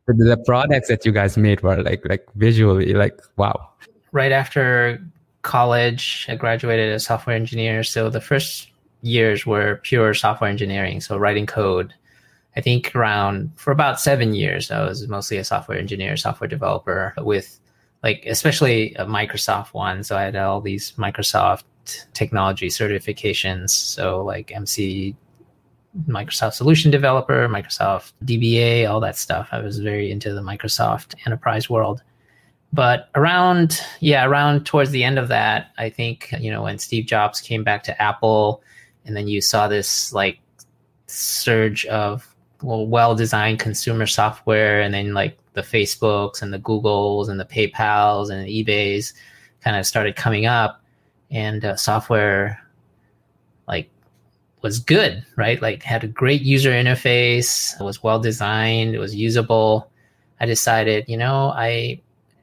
the 0.08 0.38
products 0.46 0.88
that 0.88 1.06
you 1.06 1.12
guys 1.12 1.38
made 1.38 1.62
were 1.62 1.82
like 1.82 2.08
like 2.08 2.28
visually 2.36 2.94
like 2.94 3.20
wow 3.38 3.70
right 4.12 4.32
after 4.32 5.02
college 5.42 6.26
i 6.30 6.36
graduated 6.36 6.92
as 6.94 7.06
software 7.06 7.36
engineer 7.36 7.84
so 7.84 8.10
the 8.10 8.22
first 8.22 8.70
years 9.02 9.46
were 9.46 9.80
pure 9.84 10.14
software 10.14 10.50
engineering 10.50 11.00
so 11.02 11.18
writing 11.18 11.46
code 11.46 11.94
i 12.56 12.62
think 12.62 12.96
around 12.96 13.52
for 13.56 13.72
about 13.72 14.00
seven 14.00 14.34
years 14.34 14.72
i 14.72 14.84
was 14.84 15.08
mostly 15.08 15.38
a 15.38 15.44
software 15.44 15.78
engineer 15.78 16.16
software 16.18 16.48
developer 16.48 17.14
with 17.20 17.60
like 18.06 18.24
especially 18.28 18.94
a 18.96 19.06
Microsoft 19.06 19.74
one. 19.74 20.04
So 20.04 20.16
I 20.16 20.22
had 20.22 20.36
all 20.36 20.62
these 20.62 20.92
Microsoft 20.92 21.64
technology 22.14 22.68
certifications. 22.68 23.72
So 23.72 24.24
like 24.24 24.52
MC 24.52 25.16
Microsoft 26.08 26.54
Solution 26.54 26.92
Developer, 26.92 27.48
Microsoft 27.48 28.14
DBA, 28.24 28.90
all 28.90 29.00
that 29.00 29.18
stuff. 29.18 29.48
I 29.52 29.60
was 29.60 29.80
very 29.80 30.12
into 30.12 30.34
the 30.34 30.42
Microsoft 30.42 31.16
enterprise 31.26 31.70
world. 31.70 32.02
But 32.74 33.10
around, 33.16 33.80
yeah, 34.02 34.26
around 34.26 34.66
towards 34.66 34.92
the 34.92 35.04
end 35.04 35.18
of 35.18 35.30
that, 35.30 35.72
I 35.78 35.90
think, 35.90 36.34
you 36.40 36.52
know, 36.52 36.64
when 36.64 36.78
Steve 36.78 37.06
Jobs 37.06 37.40
came 37.40 37.64
back 37.64 37.84
to 37.84 38.02
Apple, 38.02 38.62
and 39.06 39.16
then 39.16 39.28
you 39.28 39.40
saw 39.40 39.68
this 39.68 40.12
like 40.12 40.40
surge 41.08 41.86
of 41.86 42.36
well, 42.62 42.86
well-designed 42.86 43.60
consumer 43.60 44.06
software, 44.06 44.82
and 44.82 44.94
then 44.94 45.14
like 45.14 45.38
the 45.54 45.62
Facebooks 45.62 46.42
and 46.42 46.52
the 46.52 46.60
Googles 46.60 47.30
and 47.30 47.40
the 47.40 47.46
PayPal's 47.46 48.30
and 48.30 48.46
the 48.46 48.64
eBay's 48.64 49.14
kind 49.62 49.78
of 49.78 49.86
started 49.86 50.18
coming 50.18 50.46
up, 50.46 50.82
and 51.32 51.64
uh, 51.64 51.78
software 51.78 52.60
like 53.68 53.90
was 54.66 54.80
good, 54.80 55.24
right? 55.36 55.62
Like 55.62 55.84
had 55.84 56.04
a 56.04 56.08
great 56.08 56.42
user 56.42 56.72
interface, 56.72 57.80
it 57.80 57.84
was 57.84 58.02
well 58.02 58.20
designed, 58.20 58.96
it 58.96 58.98
was 58.98 59.16
usable. 59.16 59.92
I 60.40 60.48
decided, 60.48 61.06
you 61.08 61.18
know, 61.18 61.54
I 61.56 62.02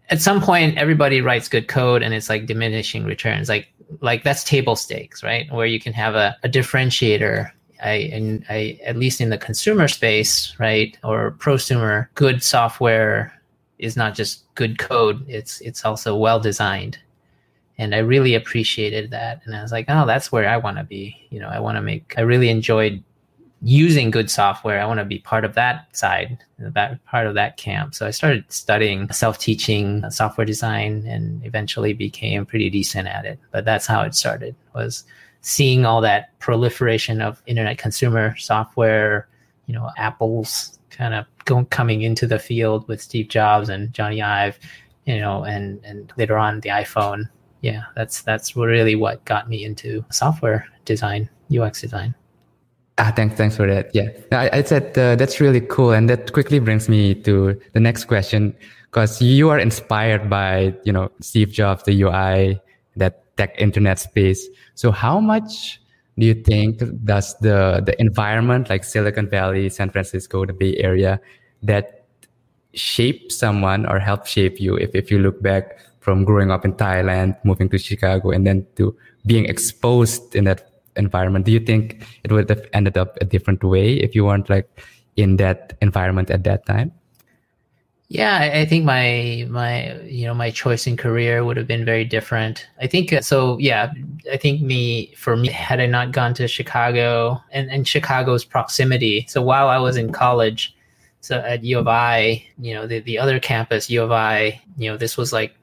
at 0.08 0.22
some 0.22 0.40
point 0.40 0.78
everybody 0.78 1.20
writes 1.20 1.48
good 1.48 1.66
code 1.66 2.00
and 2.00 2.14
it's 2.14 2.28
like 2.28 2.46
diminishing 2.46 3.04
returns. 3.04 3.48
Like 3.48 3.66
like 4.02 4.22
that's 4.22 4.44
table 4.44 4.76
stakes, 4.76 5.24
right? 5.24 5.50
Where 5.52 5.66
you 5.66 5.80
can 5.80 5.92
have 5.94 6.14
a, 6.14 6.37
a 6.44 6.48
differentiator. 6.48 7.50
I 7.82 7.94
and 8.16 8.44
I 8.48 8.78
at 8.85 8.96
least 8.96 9.20
in 9.20 9.30
the 9.30 9.37
consumer 9.48 9.88
space, 9.88 10.54
right, 10.61 10.96
or 11.02 11.32
prosumer, 11.32 12.06
good 12.14 12.40
software 12.40 13.32
is 13.80 13.96
not 13.96 14.14
just 14.14 14.44
good 14.54 14.78
code. 14.78 15.28
It's 15.28 15.61
it's 15.61 15.85
also 15.85 16.16
well 16.16 16.38
designed 16.38 16.98
and 17.78 17.94
I 17.94 17.98
really 17.98 18.35
appreciated 18.35 19.11
that. 19.11 19.42
And 19.44 19.56
I 19.56 19.62
was 19.62 19.72
like, 19.72 19.87
oh, 19.88 20.06
that's 20.06 20.30
where 20.30 20.48
I 20.48 20.56
want 20.56 20.76
to 20.76 20.85
be. 20.85 21.16
You 21.30 21.40
know, 21.40 21.48
I 21.48 21.61
want 21.61 21.76
to 21.76 21.82
make. 21.82 22.14
I 22.16 22.20
really 22.20 22.48
enjoyed 22.48 23.02
using 23.62 24.11
good 24.11 24.30
software. 24.30 24.80
I 24.80 24.87
want 24.87 24.98
to 24.98 25.04
be 25.04 25.20
part 25.20 25.44
of 25.44 25.54
that 25.54 25.94
side, 25.96 26.38
that 26.58 27.04
part 27.04 27.26
of 27.26 27.35
that 27.35 27.56
camp. 27.56 27.94
So 27.94 28.06
I 28.06 28.11
started 28.11 28.44
studying 28.48 29.11
self-teaching 29.11 30.04
uh, 30.04 30.11
software 30.11 30.44
design, 30.44 31.06
and 31.06 31.44
eventually 31.46 31.92
became 31.92 32.44
pretty 32.44 32.70
decent 32.70 33.08
at 33.08 33.24
it. 33.24 33.38
But 33.52 33.64
that's 33.64 33.87
how 33.87 34.02
it 34.02 34.14
started. 34.14 34.54
Was 34.74 35.04
seeing 35.40 35.87
all 35.87 36.00
that 36.02 36.38
proliferation 36.40 37.20
of 37.20 37.42
internet 37.46 37.78
consumer 37.78 38.37
software. 38.37 39.28
You 39.66 39.74
know, 39.74 39.90
Apple's 39.96 40.78
kind 40.90 41.14
of 41.14 41.24
going 41.46 41.66
coming 41.66 42.02
into 42.02 42.26
the 42.26 42.38
field 42.38 42.87
with 42.87 43.00
Steve 43.00 43.28
Jobs 43.28 43.68
and 43.68 43.92
Jony 43.92 44.22
Ive. 44.22 44.58
You 45.06 45.18
know, 45.18 45.44
and 45.44 45.80
and 45.85 46.12
later 46.16 46.37
on 46.37 46.61
the 46.61 46.68
iPhone 46.68 47.28
yeah, 47.62 47.85
that's 47.94 48.22
that's 48.22 48.57
really 48.57 48.96
what 48.96 49.25
got 49.25 49.48
me 49.48 49.64
into 49.64 50.05
software 50.11 50.66
design, 50.85 51.31
UX 51.57 51.81
design. 51.81 52.14
Ah, 52.98 53.12
thanks, 53.14 53.37
thanks 53.37 53.57
for 53.57 53.66
that. 53.66 53.94
Yeah, 53.94 54.11
I, 54.33 54.59
I 54.59 54.62
said 54.62 54.98
uh, 54.98 55.16
that's 55.16 55.40
really 55.40 55.61
cool, 55.61 55.92
and 55.92 56.11
that 56.11 56.33
quickly 56.33 56.59
brings 56.59 56.88
me 56.88 57.14
to 57.22 57.59
the 57.72 57.81
next 57.81 58.05
question, 58.05 58.55
because 58.90 59.22
you 59.22 59.48
are 59.48 59.59
inspired 59.59 60.29
by 60.29 60.75
you 60.85 60.92
know 60.92 61.11
Steve 61.20 61.53
Jobs, 61.53 61.85
the 61.85 62.03
UI, 62.03 62.61
that 62.96 63.37
tech 63.37 63.55
internet 63.59 64.01
space. 64.01 64.46
So, 64.75 64.90
how 64.90 65.20
much 65.20 65.81
do 66.18 66.27
you 66.27 66.35
think 66.35 66.83
does 67.05 67.38
the 67.38 67.81
the 67.87 67.94
environment 68.01 68.70
like 68.70 68.83
Silicon 68.83 69.29
Valley, 69.29 69.70
San 69.70 69.88
Francisco, 69.88 70.44
the 70.44 70.53
Bay 70.53 70.77
Area, 70.79 71.20
that 71.62 72.07
shape 72.75 73.31
someone 73.31 73.87
or 73.87 74.01
help 74.01 74.27
shape 74.27 74.61
you? 74.61 74.75
If 74.75 74.96
if 74.96 75.12
you 75.12 75.20
look 75.20 75.40
back 75.40 75.79
from 76.02 76.24
growing 76.24 76.50
up 76.50 76.64
in 76.64 76.74
Thailand, 76.74 77.36
moving 77.44 77.68
to 77.70 77.78
Chicago, 77.78 78.30
and 78.30 78.46
then 78.46 78.66
to 78.76 78.94
being 79.24 79.46
exposed 79.46 80.34
in 80.34 80.44
that 80.44 80.68
environment, 80.96 81.46
do 81.46 81.52
you 81.52 81.60
think 81.60 82.04
it 82.24 82.32
would 82.32 82.50
have 82.50 82.66
ended 82.72 82.98
up 82.98 83.16
a 83.20 83.24
different 83.24 83.62
way 83.62 83.94
if 83.94 84.14
you 84.14 84.24
weren't 84.24 84.50
like 84.50 84.68
in 85.16 85.36
that 85.36 85.78
environment 85.80 86.28
at 86.30 86.42
that 86.44 86.66
time? 86.66 86.92
Yeah, 88.08 88.50
I 88.52 88.66
think 88.66 88.84
my 88.84 89.46
my 89.48 89.98
you 90.02 90.26
know 90.26 90.34
my 90.34 90.50
choice 90.50 90.86
in 90.86 90.98
career 90.98 91.46
would 91.46 91.56
have 91.56 91.66
been 91.66 91.86
very 91.86 92.04
different. 92.04 92.68
I 92.78 92.86
think 92.86 93.10
uh, 93.10 93.22
so. 93.22 93.56
Yeah, 93.56 93.90
I 94.30 94.36
think 94.36 94.60
me 94.60 95.14
for 95.16 95.34
me 95.34 95.48
had 95.48 95.80
I 95.80 95.86
not 95.86 96.12
gone 96.12 96.34
to 96.34 96.46
Chicago 96.46 97.40
and 97.52 97.70
and 97.70 97.88
Chicago's 97.88 98.44
proximity. 98.44 99.24
So 99.30 99.40
while 99.40 99.68
I 99.68 99.78
was 99.78 99.96
in 99.96 100.12
college, 100.12 100.76
so 101.20 101.38
at 101.38 101.64
U 101.64 101.78
of 101.78 101.88
I, 101.88 102.44
you 102.60 102.74
know 102.74 102.86
the 102.86 103.00
the 103.00 103.18
other 103.18 103.40
campus 103.40 103.88
U 103.88 104.02
of 104.02 104.12
I, 104.12 104.60
you 104.76 104.90
know 104.90 104.98
this 104.98 105.16
was 105.16 105.32
like 105.32 105.54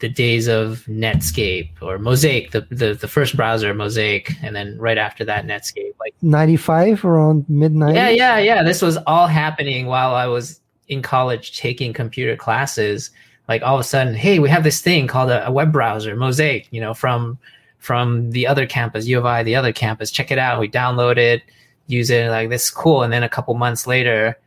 the 0.00 0.08
days 0.08 0.46
of 0.46 0.84
Netscape 0.88 1.70
or 1.80 1.98
Mosaic, 1.98 2.52
the, 2.52 2.60
the, 2.70 2.94
the 2.94 3.08
first 3.08 3.36
browser 3.36 3.74
Mosaic, 3.74 4.32
and 4.42 4.54
then 4.54 4.78
right 4.78 4.98
after 4.98 5.24
that 5.24 5.46
Netscape, 5.46 5.94
like 5.98 6.14
ninety 6.22 6.56
five 6.56 7.04
around 7.04 7.44
midnight. 7.48 7.94
Yeah, 7.94 8.08
yeah, 8.08 8.38
yeah. 8.38 8.62
This 8.62 8.80
was 8.80 8.96
all 9.06 9.26
happening 9.26 9.86
while 9.86 10.14
I 10.14 10.26
was 10.26 10.60
in 10.88 11.02
college 11.02 11.58
taking 11.58 11.92
computer 11.92 12.36
classes. 12.36 13.10
Like 13.48 13.62
all 13.62 13.74
of 13.74 13.80
a 13.80 13.84
sudden, 13.84 14.14
hey, 14.14 14.38
we 14.38 14.48
have 14.50 14.62
this 14.62 14.80
thing 14.80 15.06
called 15.06 15.30
a, 15.30 15.46
a 15.46 15.50
web 15.50 15.72
browser, 15.72 16.14
Mosaic. 16.14 16.68
You 16.70 16.80
know, 16.80 16.94
from 16.94 17.38
from 17.78 18.30
the 18.30 18.46
other 18.46 18.66
campus, 18.66 19.06
U 19.06 19.18
of 19.18 19.26
I, 19.26 19.42
the 19.42 19.56
other 19.56 19.72
campus. 19.72 20.10
Check 20.10 20.30
it 20.30 20.38
out. 20.38 20.60
We 20.60 20.68
download 20.68 21.16
it, 21.16 21.42
use 21.86 22.10
it. 22.10 22.30
Like 22.30 22.50
this 22.50 22.64
is 22.64 22.70
cool. 22.70 23.02
And 23.02 23.12
then 23.12 23.22
a 23.22 23.28
couple 23.28 23.54
months 23.54 23.86
later, 23.86 24.38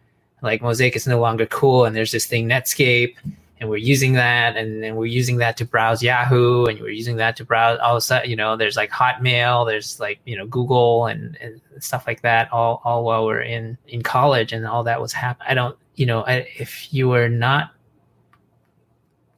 like 0.41 0.61
Mosaic 0.61 0.95
is 0.95 1.07
no 1.07 1.19
longer 1.19 1.45
cool, 1.45 1.85
and 1.85 1.95
there's 1.95 2.11
this 2.11 2.25
thing 2.25 2.47
Netscape 2.47 3.15
and 3.61 3.69
we're 3.69 3.77
using 3.77 4.13
that 4.13 4.57
and 4.57 4.83
then 4.83 4.95
we're 4.95 5.05
using 5.05 5.37
that 5.37 5.55
to 5.55 5.63
browse 5.63 6.01
yahoo 6.01 6.65
and 6.65 6.79
we're 6.81 6.89
using 6.89 7.15
that 7.17 7.37
to 7.37 7.45
browse 7.45 7.79
all 7.79 7.91
of 7.91 7.97
a 7.97 8.01
sudden 8.01 8.29
you 8.29 8.35
know 8.35 8.57
there's 8.57 8.75
like 8.75 8.89
hotmail 8.89 9.65
there's 9.65 9.99
like 9.99 10.19
you 10.25 10.35
know 10.35 10.47
google 10.47 11.05
and, 11.05 11.37
and 11.39 11.61
stuff 11.79 12.05
like 12.07 12.21
that 12.21 12.51
all 12.51 12.81
all 12.83 13.05
while 13.05 13.25
we're 13.25 13.41
in 13.41 13.77
in 13.87 14.01
college 14.01 14.51
and 14.51 14.65
all 14.65 14.83
that 14.83 14.99
was 14.99 15.13
happening 15.13 15.47
i 15.49 15.53
don't 15.53 15.77
you 15.95 16.05
know 16.05 16.23
I, 16.23 16.47
if 16.57 16.91
you 16.91 17.07
were 17.07 17.29
not 17.29 17.71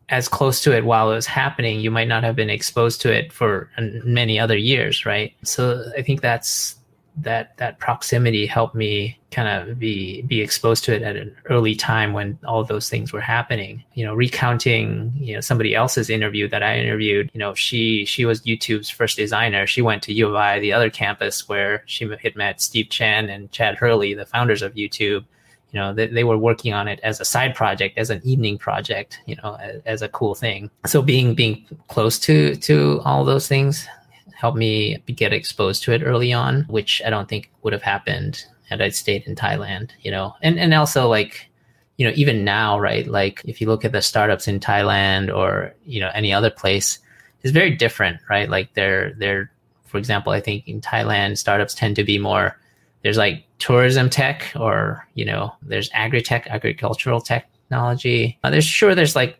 as 0.09 0.27
close 0.29 0.61
to 0.61 0.75
it 0.75 0.85
while 0.85 1.11
it 1.11 1.15
was 1.15 1.27
happening 1.27 1.81
you 1.81 1.91
might 1.91 2.07
not 2.07 2.23
have 2.23 2.35
been 2.35 2.49
exposed 2.49 3.01
to 3.01 3.11
it 3.13 3.33
for 3.33 3.69
uh, 3.77 3.83
many 4.05 4.39
other 4.39 4.57
years 4.57 5.05
right? 5.05 5.33
So 5.43 5.83
i 5.97 6.01
think 6.01 6.21
that's 6.21 6.77
that 7.17 7.55
that 7.57 7.79
proximity 7.79 8.45
helped 8.45 8.73
me 8.73 9.19
kind 9.31 9.47
of 9.47 9.77
be 9.77 10.21
be 10.23 10.41
exposed 10.41 10.83
to 10.83 10.95
it 10.95 11.01
at 11.01 11.15
an 11.15 11.35
early 11.49 11.75
time 11.75 12.13
when 12.13 12.37
all 12.45 12.63
those 12.63 12.89
things 12.89 13.13
were 13.13 13.21
happening. 13.21 13.83
You 13.93 14.05
know 14.05 14.15
recounting 14.15 15.13
you 15.15 15.35
know 15.35 15.41
somebody 15.41 15.75
else's 15.75 16.09
interview 16.09 16.47
that 16.49 16.63
i 16.63 16.77
interviewed 16.77 17.29
you 17.33 17.39
know 17.39 17.53
she 17.53 18.05
she 18.05 18.25
was 18.25 18.41
youtube's 18.41 18.89
first 18.89 19.17
designer. 19.17 19.67
She 19.67 19.81
went 19.81 20.03
to 20.03 20.13
u 20.13 20.27
of 20.27 20.35
i 20.35 20.59
the 20.59 20.73
other 20.73 20.89
campus 20.89 21.47
where 21.47 21.83
she 21.85 22.09
had 22.23 22.35
met 22.35 22.61
steve 22.61 22.89
chen 22.89 23.29
and 23.29 23.51
chad 23.51 23.75
hurley 23.75 24.13
the 24.13 24.25
founders 24.25 24.61
of 24.61 24.73
youtube. 24.73 25.25
You 25.71 25.79
know 25.79 25.93
they, 25.93 26.07
they 26.07 26.23
were 26.23 26.37
working 26.37 26.73
on 26.73 26.87
it 26.87 26.99
as 27.03 27.19
a 27.19 27.25
side 27.25 27.55
project 27.55 27.97
as 27.97 28.09
an 28.09 28.21
evening 28.23 28.57
project 28.57 29.19
you 29.25 29.35
know 29.35 29.55
as, 29.55 29.81
as 29.85 30.01
a 30.01 30.09
cool 30.09 30.35
thing. 30.35 30.71
So 30.85 31.01
being 31.01 31.35
being 31.35 31.65
close 31.87 32.17
to 32.19 32.55
to 32.55 33.01
all 33.05 33.23
those 33.23 33.47
things 33.47 33.87
helped 34.33 34.57
me 34.57 34.97
get 35.15 35.33
exposed 35.33 35.83
to 35.83 35.93
it 35.93 36.03
early 36.03 36.33
on, 36.33 36.63
which 36.63 37.01
I 37.05 37.09
don't 37.09 37.29
think 37.29 37.51
would 37.61 37.73
have 37.73 37.81
happened 37.81 38.45
had 38.69 38.81
I 38.81 38.89
stayed 38.89 39.23
in 39.23 39.35
Thailand, 39.35 39.91
you 40.01 40.11
know. 40.11 40.35
And 40.41 40.59
and 40.59 40.73
also 40.73 41.07
like, 41.07 41.49
you 41.97 42.07
know, 42.07 42.13
even 42.15 42.43
now, 42.43 42.79
right? 42.79 43.07
Like 43.07 43.41
if 43.45 43.61
you 43.61 43.67
look 43.67 43.85
at 43.85 43.91
the 43.91 44.01
startups 44.01 44.47
in 44.47 44.59
Thailand 44.59 45.33
or, 45.33 45.73
you 45.85 45.99
know, 45.99 46.09
any 46.13 46.33
other 46.33 46.49
place, 46.49 46.99
it's 47.41 47.51
very 47.51 47.75
different, 47.75 48.19
right? 48.29 48.49
Like 48.49 48.73
they're 48.73 49.13
they're 49.17 49.51
for 49.85 49.97
example, 49.97 50.33
I 50.33 50.39
think 50.39 50.67
in 50.67 50.81
Thailand 50.81 51.37
startups 51.37 51.75
tend 51.75 51.95
to 51.97 52.03
be 52.03 52.17
more 52.17 52.57
there's 53.03 53.17
like 53.17 53.45
tourism 53.59 54.09
tech 54.09 54.51
or, 54.55 55.05
you 55.13 55.25
know, 55.25 55.53
there's 55.61 55.89
agri-tech, 55.93 56.47
agricultural 56.47 57.21
technology. 57.21 58.39
Uh, 58.43 58.49
there's 58.49 58.65
sure 58.65 58.95
there's 58.95 59.15
like 59.15 59.37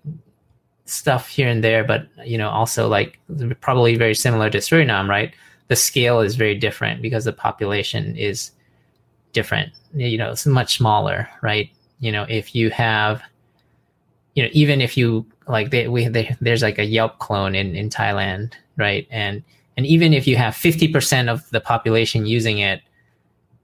stuff 0.86 1.28
here 1.28 1.48
and 1.48 1.64
there, 1.64 1.84
but 1.84 2.08
you 2.26 2.38
know, 2.38 2.50
also 2.50 2.88
like 2.88 3.20
probably 3.62 3.96
very 3.96 4.16
similar 4.16 4.50
to 4.50 4.58
Suriname, 4.58 5.08
right? 5.08 5.34
The 5.68 5.76
scale 5.76 6.20
is 6.20 6.36
very 6.36 6.56
different 6.56 7.02
because 7.02 7.26
the 7.26 7.34
population 7.34 8.16
is 8.18 8.52
different. 9.32 9.72
You 9.94 10.18
know, 10.18 10.32
it's 10.32 10.46
much 10.46 10.78
smaller, 10.78 11.30
right? 11.42 11.70
You 12.00 12.12
know, 12.12 12.26
if 12.30 12.54
you 12.54 12.70
have, 12.72 13.22
you 14.36 14.44
know, 14.44 14.50
even 14.52 14.82
if 14.82 14.98
you 14.98 15.26
like, 15.48 15.72
they, 15.72 15.88
we 15.88 16.08
they, 16.08 16.36
there's 16.42 16.62
like 16.62 16.80
a 16.80 16.86
Yelp 16.86 17.20
clone 17.20 17.56
in 17.56 17.76
in 17.76 17.90
Thailand, 17.90 18.54
right? 18.78 19.08
And 19.10 19.44
and 19.78 19.86
even 19.86 20.14
if 20.14 20.28
you 20.28 20.36
have 20.36 20.56
fifty 20.56 20.88
percent 20.88 21.30
of 21.30 21.50
the 21.52 21.62
population 21.62 22.26
using 22.26 22.60
it, 22.60 22.82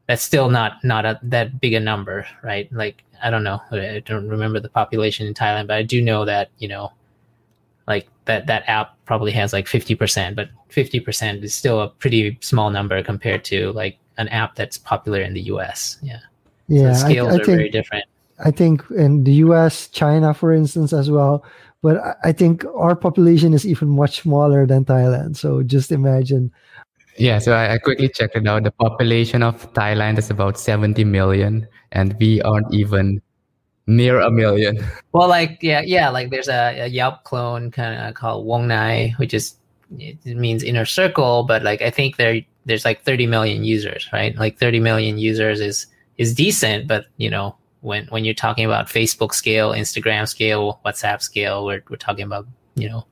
that's 0.08 0.24
still 0.24 0.50
not 0.50 0.84
not 0.84 1.06
a, 1.06 1.20
that 1.24 1.60
big 1.60 1.74
a 1.74 1.80
number, 1.80 2.26
right? 2.44 2.72
Like 2.72 3.04
I 3.22 3.30
don't 3.30 3.44
know, 3.44 3.62
I 3.72 4.02
don't 4.06 4.30
remember 4.30 4.60
the 4.60 4.70
population 4.70 5.28
in 5.28 5.34
Thailand, 5.34 5.68
but 5.68 5.76
I 5.76 5.84
do 5.84 6.02
know 6.02 6.24
that 6.26 6.50
you 6.60 6.68
know 6.68 6.94
like 7.90 8.08
that 8.26 8.48
that 8.48 8.64
app 8.68 8.96
probably 9.06 9.32
has 9.32 9.52
like 9.52 9.66
50% 9.66 10.36
but 10.36 10.50
50% 10.70 11.44
is 11.44 11.54
still 11.54 11.82
a 11.82 11.90
pretty 11.90 12.38
small 12.42 12.70
number 12.70 13.04
compared 13.04 13.44
to 13.46 13.74
like 13.74 13.98
an 14.18 14.30
app 14.30 14.56
that's 14.56 14.78
popular 14.78 15.20
in 15.20 15.34
the 15.34 15.42
us 15.42 15.98
yeah 16.02 16.20
yeah 16.68 16.94
so 16.94 17.08
scales 17.08 17.28
I, 17.28 17.32
I 17.32 17.34
are 17.34 17.46
think, 17.46 17.58
very 17.58 17.70
different 17.70 18.06
I 18.44 18.52
think 18.52 18.84
in 18.92 19.24
the 19.24 19.34
US, 19.46 19.88
China, 19.88 20.34
for 20.34 20.54
instance, 20.54 20.94
as 20.94 21.12
well. 21.12 21.44
But 21.82 22.18
I 22.24 22.32
think 22.32 22.66
our 22.76 22.96
population 22.96 23.54
is 23.54 23.66
even 23.66 23.90
much 23.90 24.22
smaller 24.22 24.66
than 24.66 24.86
Thailand. 24.86 25.38
So 25.38 25.64
just 25.64 25.92
imagine. 25.92 26.52
Yeah, 27.18 27.40
so 27.40 27.54
I, 27.54 27.74
I 27.74 27.78
quickly 27.78 28.10
checked 28.10 28.36
it 28.36 28.48
out. 28.48 28.64
The 28.64 28.72
population 28.72 29.44
of 29.44 29.72
Thailand 29.74 30.18
is 30.18 30.30
about 30.30 30.60
70 30.60 31.04
million, 31.04 31.68
and 31.92 32.16
we 32.20 32.42
aren't 32.42 32.74
even 32.74 33.22
near 33.90 34.20
a 34.20 34.32
million. 34.32 34.86
Well, 35.12 35.28
like 35.28 35.58
yeah, 35.62 35.82
yeah, 35.82 36.10
like 36.10 36.30
there's 36.30 36.48
a, 36.48 36.82
a 36.82 36.88
Yelp 36.88 37.24
clone 37.24 37.72
kind 37.72 38.00
of 38.08 38.14
called 38.14 38.46
Wongnai, 38.46 39.18
which 39.18 39.34
is 39.34 39.56
it 39.98 40.38
means 40.38 40.64
inner 40.64 40.86
circle, 40.86 41.44
but 41.44 41.64
like 41.64 41.82
I 41.82 41.90
think 41.90 42.18
there 42.18 42.42
there's 42.66 42.86
like 42.86 43.04
30 43.04 43.26
million 43.26 43.64
users, 43.64 44.08
right? 44.14 44.36
Like 44.36 44.60
30 44.60 44.80
million 44.80 45.18
users 45.18 45.60
is 45.60 45.88
is 46.18 46.36
decent, 46.36 46.88
but 46.88 47.06
you 47.18 47.30
know 47.30 47.56
when 47.82 48.06
when 48.08 48.24
you're 48.24 48.36
talking 48.36 48.66
about 48.66 48.88
Facebook 48.88 49.34
scale, 49.34 49.72
Instagram 49.72 50.28
scale, 50.28 50.80
WhatsApp 50.86 51.22
scale, 51.22 51.66
we're 51.66 51.84
we're 51.90 51.98
talking 51.98 52.26
about 52.26 52.46
you 52.76 52.88
know 52.88 53.08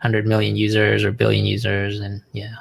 100 0.00 0.26
million 0.26 0.56
users 0.56 1.04
or 1.04 1.12
billion 1.12 1.44
users, 1.44 2.00
and 2.00 2.22
yeah. 2.32 2.56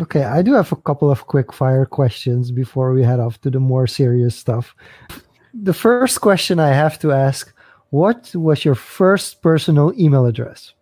Okay, 0.00 0.22
I 0.22 0.42
do 0.42 0.52
have 0.52 0.70
a 0.70 0.76
couple 0.76 1.10
of 1.10 1.26
quick 1.26 1.52
fire 1.52 1.84
questions 1.84 2.52
before 2.52 2.92
we 2.92 3.02
head 3.02 3.18
off 3.18 3.40
to 3.40 3.50
the 3.50 3.58
more 3.58 3.88
serious 3.88 4.36
stuff. 4.36 4.76
The 5.60 5.74
first 5.74 6.20
question 6.20 6.60
I 6.60 6.68
have 6.68 6.98
to 7.00 7.12
ask 7.12 7.52
What 7.90 8.34
was 8.34 8.64
your 8.64 8.74
first 8.74 9.42
personal 9.42 9.92
email 9.98 10.26
address? 10.26 10.72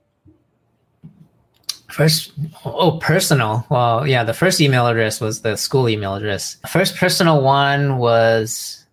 First, 1.88 2.32
oh, 2.64 2.98
personal. 2.98 3.64
Well, 3.70 4.06
yeah, 4.06 4.24
the 4.24 4.34
first 4.34 4.60
email 4.60 4.86
address 4.86 5.20
was 5.20 5.40
the 5.40 5.56
school 5.56 5.88
email 5.88 6.14
address. 6.14 6.56
First 6.68 6.96
personal 6.96 7.40
one 7.42 7.96
was, 7.96 8.84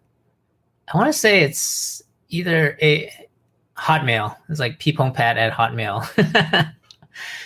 I 0.93 0.98
want 0.98 1.12
to 1.12 1.17
say 1.17 1.41
it's 1.41 2.02
either 2.30 2.78
a 2.82 3.12
Hotmail. 3.78 4.38
It's 4.48 4.60
like 4.60 4.80
ppongpaet 4.80 5.19
at 5.19 5.52
Hotmail. 5.52 6.06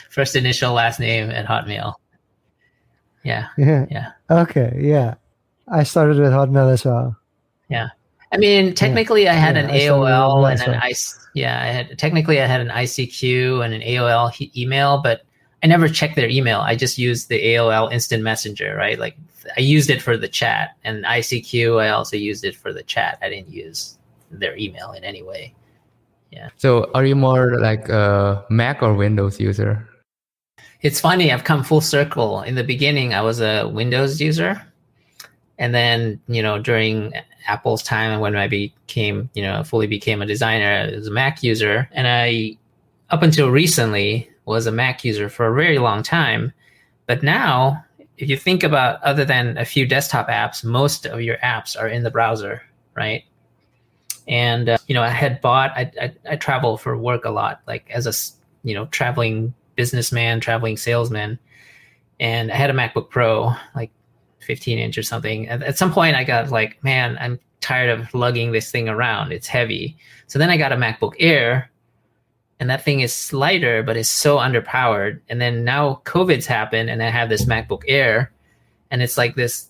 first 0.10 0.36
initial, 0.36 0.74
last 0.74 1.00
name 1.00 1.32
at 1.32 1.48
Hotmail. 1.48 1.96
Yeah. 3.24 3.48
Yeah. 3.58 3.86
Yeah. 3.90 4.12
Okay. 4.30 4.78
Yeah. 4.80 5.16
I 5.68 5.84
started 5.84 6.18
with 6.20 6.34
Hotmail 6.34 6.72
as 6.72 6.86
well. 6.86 7.18
Yeah. 7.70 7.90
I 8.32 8.38
mean, 8.38 8.74
technically, 8.74 9.24
yeah. 9.24 9.32
I 9.32 9.36
had 9.36 9.56
yeah, 9.56 9.64
an 9.64 9.70
I 9.70 9.80
AOL 9.80 10.52
and 10.52 10.62
an 10.62 10.80
I. 10.82 10.94
Yeah, 11.34 11.62
I 11.62 11.68
had 11.68 11.98
technically 11.98 12.42
I 12.42 12.46
had 12.46 12.62
an 12.62 12.70
ICQ 12.70 13.64
and 13.64 13.74
an 13.74 13.82
AOL 13.82 14.32
he- 14.32 14.52
email, 14.56 15.02
but 15.02 15.22
I 15.64 15.68
never 15.68 15.88
checked 15.88 16.16
their 16.16 16.30
email. 16.30 16.60
I 16.60 16.76
just 16.76 16.98
used 16.98 17.30
the 17.30 17.42
AOL 17.42 17.92
Instant 17.92 18.24
Messenger, 18.24 18.76
right? 18.76 19.00
Like 19.00 19.18
I 19.56 19.62
used 19.62 19.90
it 19.90 20.02
for 20.02 20.18
the 20.18 20.28
chat, 20.28 20.76
and 20.84 21.06
ICQ 21.06 21.82
I 21.82 21.90
also 21.90 22.18
used 22.18 22.44
it 22.44 22.56
for 22.56 22.74
the 22.74 22.84
chat. 22.84 23.18
I 23.22 23.30
didn't 23.30 23.50
use 23.50 23.98
their 24.30 24.58
email 24.58 24.92
in 24.92 25.04
any 25.04 25.24
way. 25.24 25.54
Yeah. 26.32 26.50
So, 26.58 26.92
are 26.94 27.06
you 27.06 27.16
more 27.16 27.60
like 27.60 27.88
a 27.88 28.46
Mac 28.50 28.84
or 28.84 28.94
Windows 28.94 29.40
user? 29.40 29.88
It's 30.82 31.00
funny. 31.00 31.32
I've 31.32 31.46
come 31.46 31.64
full 31.64 31.82
circle. 31.82 32.42
In 32.42 32.56
the 32.56 32.64
beginning, 32.64 33.14
I 33.14 33.22
was 33.22 33.40
a 33.40 33.68
Windows 33.68 34.20
user, 34.20 34.62
and 35.58 35.74
then 35.74 36.20
you 36.28 36.42
know 36.42 36.60
during 36.60 37.14
Apple's 37.48 37.84
time 37.84 38.12
and 38.12 38.22
when 38.22 38.36
I 38.36 38.48
became 38.48 39.30
you 39.34 39.44
know 39.44 39.64
fully 39.64 39.88
became 39.88 40.22
a 40.22 40.26
designer, 40.26 40.92
as 40.94 41.08
a 41.08 41.12
Mac 41.12 41.44
user, 41.44 41.90
and 41.92 42.08
I 42.08 42.58
up 43.10 43.24
until 43.24 43.50
recently 43.50 44.30
was 44.46 44.66
a 44.66 44.72
Mac 44.72 45.04
user 45.04 45.30
for 45.30 45.48
a 45.48 45.56
very 45.56 45.80
long 45.80 46.04
time. 46.04 46.54
But 47.06 47.24
now, 47.24 47.84
if 48.18 48.30
you 48.30 48.38
think 48.38 48.64
about 48.64 49.02
other 49.04 49.26
than 49.26 49.58
a 49.58 49.66
few 49.66 49.86
desktop 49.86 50.28
apps, 50.28 50.64
most 50.64 51.06
of 51.06 51.22
your 51.22 51.38
apps 51.38 51.80
are 51.80 51.88
in 51.88 52.04
the 52.04 52.12
browser, 52.12 52.62
right? 52.96 53.24
And 54.28 54.70
uh, 54.70 54.78
you 54.88 54.94
know, 54.94 55.04
I 55.04 55.10
had 55.10 55.42
bought. 55.42 55.72
I, 55.72 55.92
I 56.02 56.14
I 56.32 56.36
travel 56.36 56.78
for 56.78 56.98
work 56.98 57.26
a 57.26 57.30
lot, 57.30 57.62
like 57.68 57.90
as 57.90 58.08
a 58.08 58.14
you 58.68 58.76
know 58.76 58.86
traveling 58.88 59.54
businessman, 59.76 60.42
traveling 60.42 60.76
salesman, 60.76 61.40
and 62.20 62.52
I 62.52 62.56
had 62.56 62.70
a 62.70 62.74
MacBook 62.74 63.10
Pro, 63.10 63.54
like 63.76 63.92
15 64.48 64.80
inch 64.80 64.98
or 64.98 65.04
something. 65.04 65.48
At, 65.50 65.62
at 65.62 65.78
some 65.78 65.92
point, 65.92 66.16
I 66.16 66.24
got 66.24 66.50
like, 66.50 66.82
man, 66.84 67.18
I'm 67.20 67.40
tired 67.60 67.90
of 67.90 68.14
lugging 68.14 68.54
this 68.54 68.72
thing 68.72 68.88
around. 68.88 69.34
It's 69.34 69.48
heavy. 69.48 69.98
So 70.28 70.40
then 70.40 70.50
I 70.50 70.58
got 70.58 70.72
a 70.72 70.78
MacBook 70.78 71.14
Air, 71.20 71.70
and 72.60 72.70
that 72.70 72.84
thing 72.84 73.02
is 73.02 73.34
lighter, 73.34 73.84
but 73.84 73.98
it's 73.98 74.10
so 74.10 74.38
underpowered. 74.38 75.20
And 75.30 75.42
then 75.42 75.64
now 75.64 76.02
COVID's 76.06 76.48
happened, 76.48 76.90
and 76.90 77.04
I 77.04 77.10
have 77.10 77.30
this 77.30 77.46
MacBook 77.46 77.84
Air, 77.88 78.32
and 78.90 79.04
it's 79.04 79.18
like 79.18 79.36
this 79.36 79.70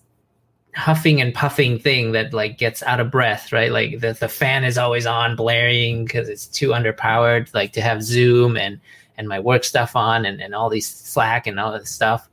huffing 0.76 1.20
and 1.20 1.34
puffing 1.34 1.80
thing 1.80 2.12
that 2.12 2.34
like 2.34 2.60
gets 2.60 2.84
out 2.84 3.00
of 3.00 3.10
breath, 3.10 3.52
right? 3.52 3.72
Like 3.72 4.00
the, 4.00 4.14
the 4.14 4.30
fan 4.30 4.64
is 4.64 4.78
always 4.78 5.08
on 5.08 5.36
blaring 5.36 6.06
because 6.06 6.30
it's 6.30 6.46
too 6.46 6.70
underpowered, 6.70 7.52
like 7.54 7.74
to 7.74 7.82
have 7.82 8.04
Zoom 8.04 8.56
and 8.56 8.80
and 9.18 9.28
my 9.28 9.40
work 9.40 9.64
stuff 9.64 9.96
on 9.96 10.26
and, 10.26 10.40
and 10.40 10.54
all 10.54 10.70
these 10.70 10.88
Slack 10.88 11.48
and 11.48 11.60
all 11.60 11.72
this 11.72 11.90
stuff. 11.90 12.30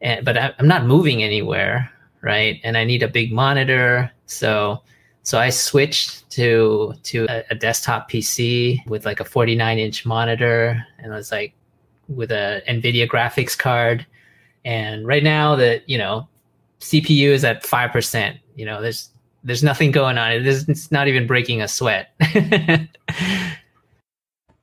And 0.00 0.24
but 0.24 0.36
I, 0.36 0.54
I'm 0.58 0.68
not 0.68 0.86
moving 0.86 1.22
anywhere, 1.22 1.90
right? 2.22 2.60
And 2.64 2.76
I 2.76 2.84
need 2.84 3.02
a 3.02 3.08
big 3.08 3.32
monitor. 3.32 4.10
So 4.26 4.82
so 5.22 5.38
I 5.38 5.50
switched 5.50 6.30
to 6.30 6.94
to 7.04 7.26
a, 7.28 7.44
a 7.50 7.54
desktop 7.54 8.10
PC 8.10 8.84
with 8.86 9.04
like 9.04 9.20
a 9.20 9.24
49 9.24 9.78
inch 9.78 10.06
monitor 10.06 10.84
and 10.98 11.12
it 11.12 11.16
was 11.16 11.30
like 11.30 11.54
with 12.08 12.32
a 12.32 12.62
NVIDIA 12.68 13.08
graphics 13.08 13.56
card. 13.56 14.04
And 14.64 15.06
right 15.06 15.22
now 15.22 15.56
that, 15.56 15.88
you 15.88 15.96
know, 15.96 16.28
CPU 16.80 17.28
is 17.28 17.44
at 17.44 17.62
5%, 17.62 18.38
you 18.56 18.64
know, 18.66 18.82
there's 18.82 19.10
there's 19.42 19.62
nothing 19.62 19.90
going 19.90 20.18
on. 20.18 20.32
It's 20.32 20.90
not 20.90 21.08
even 21.08 21.26
breaking 21.26 21.62
a 21.62 21.68
sweat. 21.68 22.12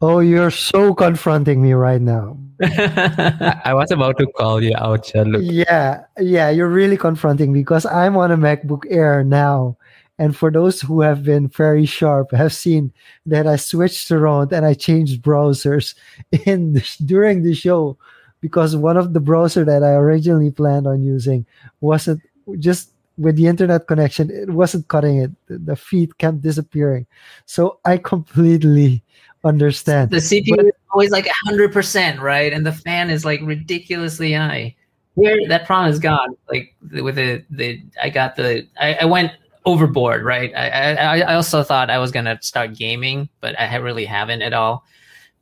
oh, 0.01 0.19
you're 0.19 0.51
so 0.51 0.93
confronting 0.93 1.63
me 1.63 1.73
right 1.73 2.01
now. 2.01 2.37
I 2.61 3.73
was 3.73 3.91
about 3.91 4.17
to 4.17 4.27
call 4.27 4.63
you 4.63 4.73
out, 4.77 5.05
Jean-Luc. 5.05 5.41
Yeah, 5.43 6.03
yeah, 6.19 6.49
you're 6.49 6.69
really 6.69 6.97
confronting 6.97 7.53
because 7.53 7.85
I'm 7.85 8.17
on 8.17 8.31
a 8.31 8.37
MacBook 8.37 8.83
Air 8.89 9.23
now. 9.23 9.77
And 10.19 10.35
for 10.35 10.49
those 10.49 10.81
who 10.81 11.01
have 11.01 11.23
been 11.23 11.47
very 11.47 11.85
sharp, 11.85 12.31
have 12.31 12.53
seen 12.53 12.91
that 13.27 13.45
I 13.45 13.55
switched 13.55 14.09
around 14.09 14.51
and 14.51 14.65
I 14.65 14.73
changed 14.73 15.21
browsers 15.21 15.93
in 16.45 16.73
the, 16.73 16.97
during 17.05 17.43
the 17.43 17.53
show 17.53 17.97
because 18.41 18.75
one 18.75 18.97
of 18.97 19.13
the 19.13 19.19
browser 19.19 19.63
that 19.65 19.83
I 19.83 19.91
originally 19.91 20.51
planned 20.51 20.87
on 20.87 21.03
using 21.03 21.45
wasn't 21.81 22.21
just 22.59 22.91
with 23.17 23.35
the 23.35 23.47
internet 23.47 23.87
connection, 23.87 24.29
it 24.29 24.49
wasn't 24.49 24.87
cutting 24.87 25.17
it. 25.17 25.31
The 25.47 25.75
feed 25.75 26.17
kept 26.17 26.41
disappearing. 26.41 27.07
So 27.45 27.79
I 27.85 27.97
completely 27.97 29.03
understand. 29.43 30.11
The 30.11 30.17
CPU 30.17 30.55
but, 30.55 30.65
is 30.65 30.71
always 30.97 31.11
like 31.11 31.27
hundred 31.45 31.71
percent, 31.71 32.19
right? 32.19 32.51
And 32.51 32.65
the 32.65 32.71
fan 32.71 33.11
is 33.11 33.23
like 33.23 33.39
ridiculously 33.43 34.33
high. 34.33 34.75
Here, 35.15 35.47
that 35.47 35.67
problem 35.67 35.91
is 35.91 35.99
gone. 35.99 36.35
Like 36.49 36.75
with 36.91 37.15
the 37.15 37.43
the, 37.51 37.83
I 38.01 38.09
got 38.09 38.35
the 38.35 38.67
I, 38.79 38.95
I 39.01 39.05
went 39.05 39.31
overboard, 39.65 40.23
right? 40.23 40.51
I, 40.55 40.95
I 40.95 41.19
I 41.19 41.35
also 41.35 41.61
thought 41.61 41.91
I 41.91 41.99
was 41.99 42.11
gonna 42.11 42.39
start 42.41 42.75
gaming, 42.75 43.29
but 43.41 43.59
I 43.59 43.75
really 43.75 44.05
haven't 44.05 44.41
at 44.41 44.53
all. 44.53 44.83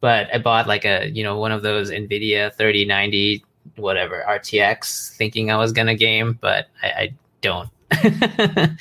But 0.02 0.28
I 0.34 0.40
bought 0.40 0.68
like 0.68 0.84
a 0.84 1.10
you 1.10 1.24
know 1.24 1.38
one 1.38 1.54
of 1.54 1.64
those 1.64 1.90
Nvidia 1.90 2.54
thirty 2.54 2.84
ninety 2.84 3.46
whatever 3.78 4.26
RTX, 4.28 5.16
thinking 5.16 5.52
I 5.52 5.56
was 5.56 5.72
gonna 5.72 5.96
game, 5.96 6.38
but 6.42 6.68
I, 6.84 6.88
I 6.88 7.14
don't. 7.40 7.70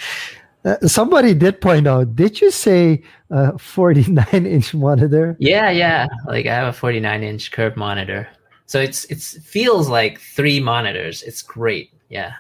Uh, 0.65 0.77
somebody 0.87 1.35
did 1.35 1.61
point 1.61 1.87
out. 1.87 2.17
Did 2.17 2.41
you 2.41 2.51
say 2.51 3.03
a 3.31 3.59
49 3.59 4.27
inch 4.33 4.75
monitor? 4.75 5.37
Yeah, 5.39 5.71
yeah. 5.71 6.07
Like 6.27 6.47
I 6.47 6.55
have 6.55 6.69
a 6.69 6.73
49 6.73 7.23
inch 7.23 7.53
curved 7.53 7.77
monitor, 7.77 8.29
so 8.67 8.81
it's 8.81 9.05
it's 9.07 9.39
feels 9.47 9.89
like 9.89 10.21
three 10.21 10.61
monitors. 10.61 11.23
It's 11.23 11.43
great. 11.43 11.93
Yeah. 12.09 12.33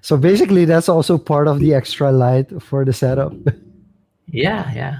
So 0.00 0.16
basically, 0.16 0.64
that's 0.64 0.88
also 0.88 1.18
part 1.18 1.46
of 1.46 1.60
the 1.60 1.74
extra 1.74 2.10
light 2.10 2.50
for 2.62 2.84
the 2.84 2.92
setup. 2.92 3.32
yeah, 4.26 4.72
yeah. 4.74 4.98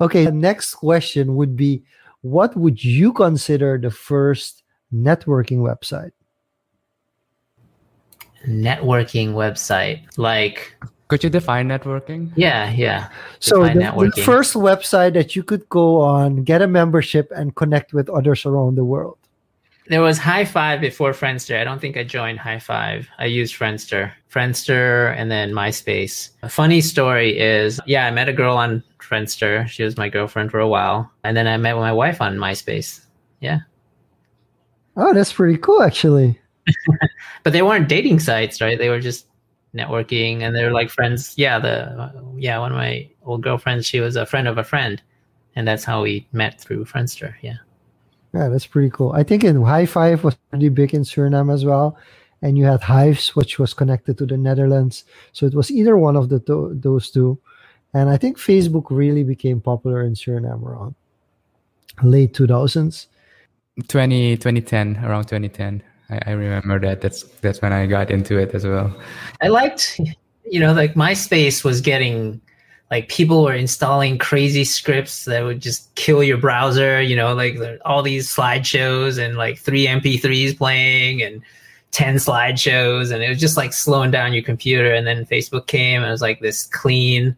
Okay. 0.00 0.24
The 0.26 0.32
next 0.32 0.74
question 0.74 1.34
would 1.36 1.56
be, 1.56 1.82
what 2.20 2.54
would 2.56 2.84
you 2.84 3.12
consider 3.12 3.78
the 3.78 3.90
first 3.90 4.62
networking 4.92 5.58
website? 5.58 6.12
networking 8.46 9.32
website 9.32 10.02
like 10.16 10.76
could 11.08 11.24
you 11.24 11.30
define 11.30 11.68
networking? 11.68 12.30
Yeah, 12.36 12.70
yeah. 12.70 13.08
So 13.40 13.64
the, 13.64 14.12
the, 14.14 14.22
first 14.22 14.54
website 14.54 15.14
that 15.14 15.34
you 15.34 15.42
could 15.42 15.66
go 15.70 16.00
on, 16.02 16.44
get 16.44 16.60
a 16.60 16.66
membership, 16.66 17.32
and 17.34 17.54
connect 17.54 17.94
with 17.94 18.08
others 18.10 18.44
around 18.44 18.76
the 18.76 18.84
world. 18.84 19.16
There 19.88 20.02
was 20.02 20.18
Hi5 20.18 20.82
before 20.82 21.12
Friendster. 21.12 21.58
I 21.58 21.64
don't 21.64 21.80
think 21.80 21.96
I 21.96 22.04
joined 22.04 22.38
Hi5. 22.38 23.06
I 23.18 23.24
used 23.24 23.54
Friendster, 23.54 24.12
Friendster, 24.30 25.16
and 25.16 25.30
then 25.30 25.52
MySpace. 25.52 26.28
A 26.42 26.48
funny 26.50 26.82
story 26.82 27.38
is, 27.38 27.80
yeah, 27.86 28.04
I 28.06 28.10
met 28.10 28.28
a 28.28 28.34
girl 28.34 28.58
on 28.58 28.82
Friendster. 29.00 29.66
She 29.66 29.82
was 29.82 29.96
my 29.96 30.10
girlfriend 30.10 30.50
for 30.50 30.60
a 30.60 30.68
while, 30.68 31.10
and 31.24 31.34
then 31.34 31.46
I 31.46 31.56
met 31.56 31.76
my 31.76 31.92
wife 31.92 32.20
on 32.20 32.36
MySpace. 32.36 33.00
Yeah. 33.40 33.60
Oh, 34.98 35.14
that's 35.14 35.32
pretty 35.32 35.56
cool, 35.56 35.82
actually. 35.82 36.38
but 37.42 37.54
they 37.54 37.62
weren't 37.62 37.88
dating 37.88 38.18
sites, 38.18 38.60
right? 38.60 38.76
They 38.76 38.90
were 38.90 39.00
just 39.00 39.24
networking, 39.74 40.42
and 40.42 40.54
they're 40.54 40.72
like 40.72 40.90
friends. 40.90 41.34
Yeah, 41.36 41.58
the 41.58 42.12
yeah 42.36 42.58
one 42.58 42.72
of 42.72 42.78
my 42.78 43.08
old 43.24 43.42
girlfriends, 43.42 43.86
she 43.86 44.00
was 44.00 44.16
a 44.16 44.26
friend 44.26 44.48
of 44.48 44.58
a 44.58 44.64
friend, 44.64 45.02
and 45.56 45.66
that's 45.66 45.84
how 45.84 46.02
we 46.02 46.26
met 46.32 46.60
through 46.60 46.84
Friendster. 46.84 47.34
Yeah. 47.42 47.56
Yeah, 48.34 48.48
that's 48.48 48.66
pretty 48.66 48.90
cool. 48.90 49.12
I 49.12 49.22
think 49.22 49.42
in 49.42 49.56
Hi5 49.56 50.22
was 50.22 50.34
pretty 50.50 50.68
big 50.68 50.92
in 50.92 51.02
Suriname 51.02 51.52
as 51.52 51.64
well, 51.64 51.96
and 52.42 52.58
you 52.58 52.66
had 52.66 52.82
Hyves, 52.82 53.34
which 53.34 53.58
was 53.58 53.72
connected 53.72 54.18
to 54.18 54.26
the 54.26 54.36
Netherlands. 54.36 55.04
So 55.32 55.46
it 55.46 55.54
was 55.54 55.70
either 55.70 55.96
one 55.96 56.14
of 56.14 56.28
the 56.28 56.40
those 56.74 57.10
two, 57.10 57.38
and 57.94 58.10
I 58.10 58.16
think 58.16 58.36
Facebook 58.36 58.86
really 58.90 59.24
became 59.24 59.60
popular 59.60 60.02
in 60.02 60.14
Suriname 60.14 60.62
around 60.62 60.94
late 62.02 62.32
2000s 62.32 63.06
20 63.88 64.36
2010 64.36 65.04
around 65.04 65.24
2010 65.24 65.82
I, 66.10 66.20
I 66.26 66.30
remember 66.32 66.78
that. 66.80 67.00
That's 67.00 67.22
that's 67.40 67.60
when 67.60 67.72
i 67.72 67.86
got 67.86 68.10
into 68.10 68.38
it 68.38 68.54
as 68.54 68.66
well. 68.66 68.94
I 69.40 69.48
liked 69.48 70.00
you 70.50 70.60
know 70.60 70.72
like 70.72 70.94
myspace 70.94 71.62
was 71.64 71.80
getting 71.80 72.40
like 72.90 73.08
people 73.08 73.44
were 73.44 73.54
installing 73.54 74.16
crazy 74.16 74.64
scripts 74.64 75.26
that 75.26 75.42
would 75.42 75.60
just 75.60 75.94
kill 75.94 76.22
your 76.22 76.38
browser 76.38 77.02
you 77.02 77.14
know 77.14 77.34
like 77.34 77.58
all 77.84 78.02
these 78.02 78.34
slideshows 78.34 79.22
and 79.22 79.36
like 79.36 79.58
three 79.58 79.86
mp3s 79.86 80.56
playing 80.56 81.22
and 81.22 81.42
10 81.90 82.16
slideshows. 82.16 83.12
And 83.12 83.22
it 83.22 83.28
was 83.28 83.40
just 83.40 83.56
like 83.56 83.72
slowing 83.72 84.10
down 84.10 84.32
your 84.32 84.42
computer. 84.42 84.92
And 84.92 85.06
then 85.06 85.24
facebook 85.26 85.66
came 85.66 86.02
and 86.02 86.08
it 86.08 86.12
was 86.12 86.22
like 86.22 86.40
this 86.40 86.66
clean 86.66 87.36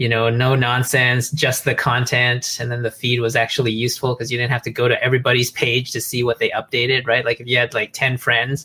you 0.00 0.08
know, 0.08 0.30
no 0.30 0.54
nonsense, 0.54 1.30
just 1.30 1.66
the 1.66 1.74
content. 1.74 2.56
And 2.58 2.72
then 2.72 2.82
the 2.82 2.90
feed 2.90 3.20
was 3.20 3.36
actually 3.36 3.70
useful 3.70 4.14
because 4.14 4.32
you 4.32 4.38
didn't 4.38 4.50
have 4.50 4.62
to 4.62 4.70
go 4.70 4.88
to 4.88 5.00
everybody's 5.04 5.50
page 5.50 5.92
to 5.92 6.00
see 6.00 6.24
what 6.24 6.38
they 6.38 6.48
updated, 6.48 7.06
right? 7.06 7.22
Like 7.22 7.38
if 7.38 7.46
you 7.46 7.58
had 7.58 7.74
like 7.74 7.92
10 7.92 8.16
friends, 8.16 8.64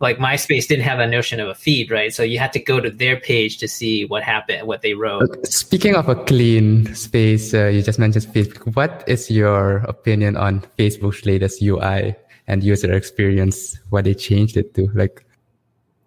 like 0.00 0.18
MySpace 0.18 0.68
didn't 0.68 0.84
have 0.84 0.98
a 0.98 1.06
notion 1.06 1.40
of 1.40 1.48
a 1.48 1.54
feed, 1.54 1.90
right? 1.90 2.12
So 2.12 2.22
you 2.22 2.38
had 2.38 2.52
to 2.52 2.58
go 2.58 2.80
to 2.80 2.90
their 2.90 3.18
page 3.18 3.56
to 3.58 3.66
see 3.66 4.04
what 4.04 4.22
happened, 4.22 4.66
what 4.66 4.82
they 4.82 4.92
wrote. 4.92 5.46
Speaking 5.46 5.94
of 5.94 6.06
a 6.10 6.16
clean 6.16 6.94
space, 6.94 7.54
uh, 7.54 7.68
you 7.68 7.80
just 7.80 7.98
mentioned 7.98 8.26
Facebook. 8.26 8.76
What 8.76 9.04
is 9.06 9.30
your 9.30 9.78
opinion 9.88 10.36
on 10.36 10.60
Facebook's 10.78 11.24
latest 11.24 11.62
UI 11.62 12.14
and 12.46 12.62
user 12.62 12.92
experience? 12.92 13.78
What 13.88 14.04
they 14.04 14.12
changed 14.12 14.58
it 14.58 14.74
to? 14.74 14.90
Like, 14.92 15.24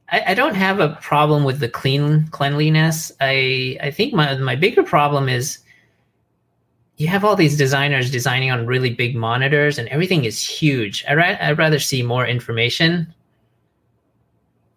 I, 0.10 0.24
I, 0.28 0.34
don't 0.34 0.56
have 0.56 0.80
a 0.80 0.98
problem 1.02 1.44
with 1.44 1.60
the 1.60 1.68
clean 1.68 2.28
cleanliness. 2.30 3.12
I 3.20 3.78
I 3.82 3.92
think 3.92 4.14
my 4.14 4.38
my 4.38 4.56
bigger 4.56 4.84
problem 4.84 5.28
is 5.28 5.60
you 6.98 7.08
have 7.08 7.24
all 7.24 7.36
these 7.36 7.58
designers 7.58 8.10
designing 8.10 8.50
on 8.50 8.66
really 8.66 8.94
big 8.94 9.16
monitors 9.16 9.78
and 9.78 9.88
everything 9.90 10.26
is 10.26 10.44
huge. 10.44 11.06
I 11.08 11.14
ra- 11.14 11.38
I'd 11.40 11.58
rather 11.58 11.80
see 11.80 12.02
more 12.02 12.26
information. 12.26 13.14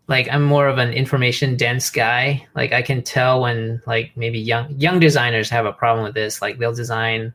Like 0.07 0.29
I'm 0.31 0.43
more 0.43 0.69
of 0.69 0.79
an 0.79 0.93
information 0.93 1.57
dense 1.57 1.89
guy. 1.91 2.47
Like 2.55 2.73
I 2.73 2.83
can 2.83 3.03
tell 3.03 3.41
when 3.41 3.81
like 3.87 4.13
maybe 4.17 4.39
young 4.39 4.75
young 4.79 4.99
designers 4.99 5.49
have 5.51 5.65
a 5.65 5.73
problem 5.73 6.05
with 6.05 6.15
this. 6.15 6.43
Like 6.43 6.59
they'll 6.59 6.75
design, 6.75 7.33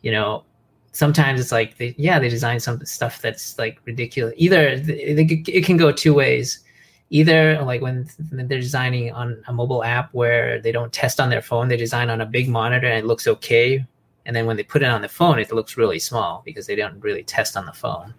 you 0.00 0.10
know, 0.10 0.44
sometimes 0.92 1.40
it's 1.40 1.52
like 1.52 1.76
they, 1.76 1.94
yeah 1.98 2.18
they 2.18 2.30
design 2.30 2.58
some 2.58 2.84
stuff 2.86 3.20
that's 3.20 3.58
like 3.58 3.78
ridiculous. 3.84 4.34
Either 4.38 4.80
it 4.86 5.64
can 5.66 5.76
go 5.76 5.92
two 5.92 6.14
ways 6.14 6.64
either 7.12 7.62
like 7.62 7.82
when 7.82 8.08
they're 8.32 8.58
designing 8.58 9.12
on 9.12 9.44
a 9.46 9.52
mobile 9.52 9.84
app 9.84 10.08
where 10.12 10.58
they 10.62 10.72
don't 10.72 10.94
test 10.94 11.20
on 11.20 11.28
their 11.28 11.42
phone 11.42 11.68
they 11.68 11.76
design 11.76 12.08
on 12.08 12.22
a 12.22 12.26
big 12.26 12.48
monitor 12.48 12.86
and 12.86 12.98
it 12.98 13.06
looks 13.06 13.26
okay. 13.28 13.84
And 14.24 14.34
then 14.34 14.46
when 14.46 14.56
they 14.56 14.62
put 14.62 14.82
it 14.82 14.88
on 14.88 15.02
the 15.02 15.08
phone 15.08 15.38
it 15.38 15.52
looks 15.52 15.76
really 15.76 15.98
small 15.98 16.42
because 16.44 16.66
they 16.66 16.74
don't 16.74 16.98
really 17.00 17.22
test 17.22 17.54
on 17.56 17.66
the 17.66 17.72
phone. 17.72 18.14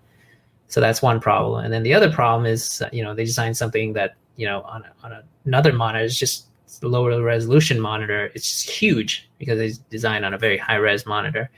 So 0.67 0.79
that's 0.79 1.01
one 1.01 1.19
problem. 1.19 1.65
And 1.65 1.73
then 1.73 1.81
the 1.81 1.93
other 1.93 2.11
problem 2.11 2.45
is 2.45 2.83
you 2.93 3.03
know 3.03 3.15
they 3.15 3.25
design 3.25 3.55
something 3.55 3.93
that 3.93 4.13
you 4.35 4.45
know 4.45 4.61
on, 4.61 4.83
a, 4.83 5.05
on 5.05 5.23
another 5.45 5.73
monitor 5.73 6.05
is 6.05 6.17
just 6.17 6.49
lower 6.83 7.19
resolution 7.21 7.79
monitor. 7.79 8.29
It's 8.35 8.47
just 8.47 8.69
huge 8.69 9.27
because 9.39 9.59
it's 9.59 9.79
designed 9.79 10.23
on 10.23 10.35
a 10.35 10.37
very 10.37 10.57
high 10.57 10.75
res 10.75 11.05
monitor. 11.07 11.49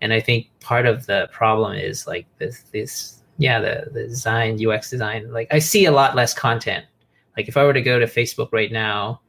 And 0.00 0.12
i 0.12 0.18
think 0.18 0.48
part 0.58 0.86
of 0.86 1.06
the 1.06 1.28
problem 1.30 1.78
is 1.78 2.08
like 2.08 2.26
this 2.38 2.64
this 2.72 3.21
yeah, 3.38 3.60
the, 3.60 3.90
the 3.92 4.04
design, 4.04 4.64
UX 4.64 4.90
design, 4.90 5.32
like 5.32 5.48
I 5.52 5.58
see 5.58 5.86
a 5.86 5.92
lot 5.92 6.14
less 6.14 6.34
content. 6.34 6.84
Like 7.36 7.48
if 7.48 7.56
I 7.56 7.64
were 7.64 7.72
to 7.72 7.82
go 7.82 7.98
to 7.98 8.06
Facebook 8.06 8.52
right 8.52 8.70
now, 8.70 9.20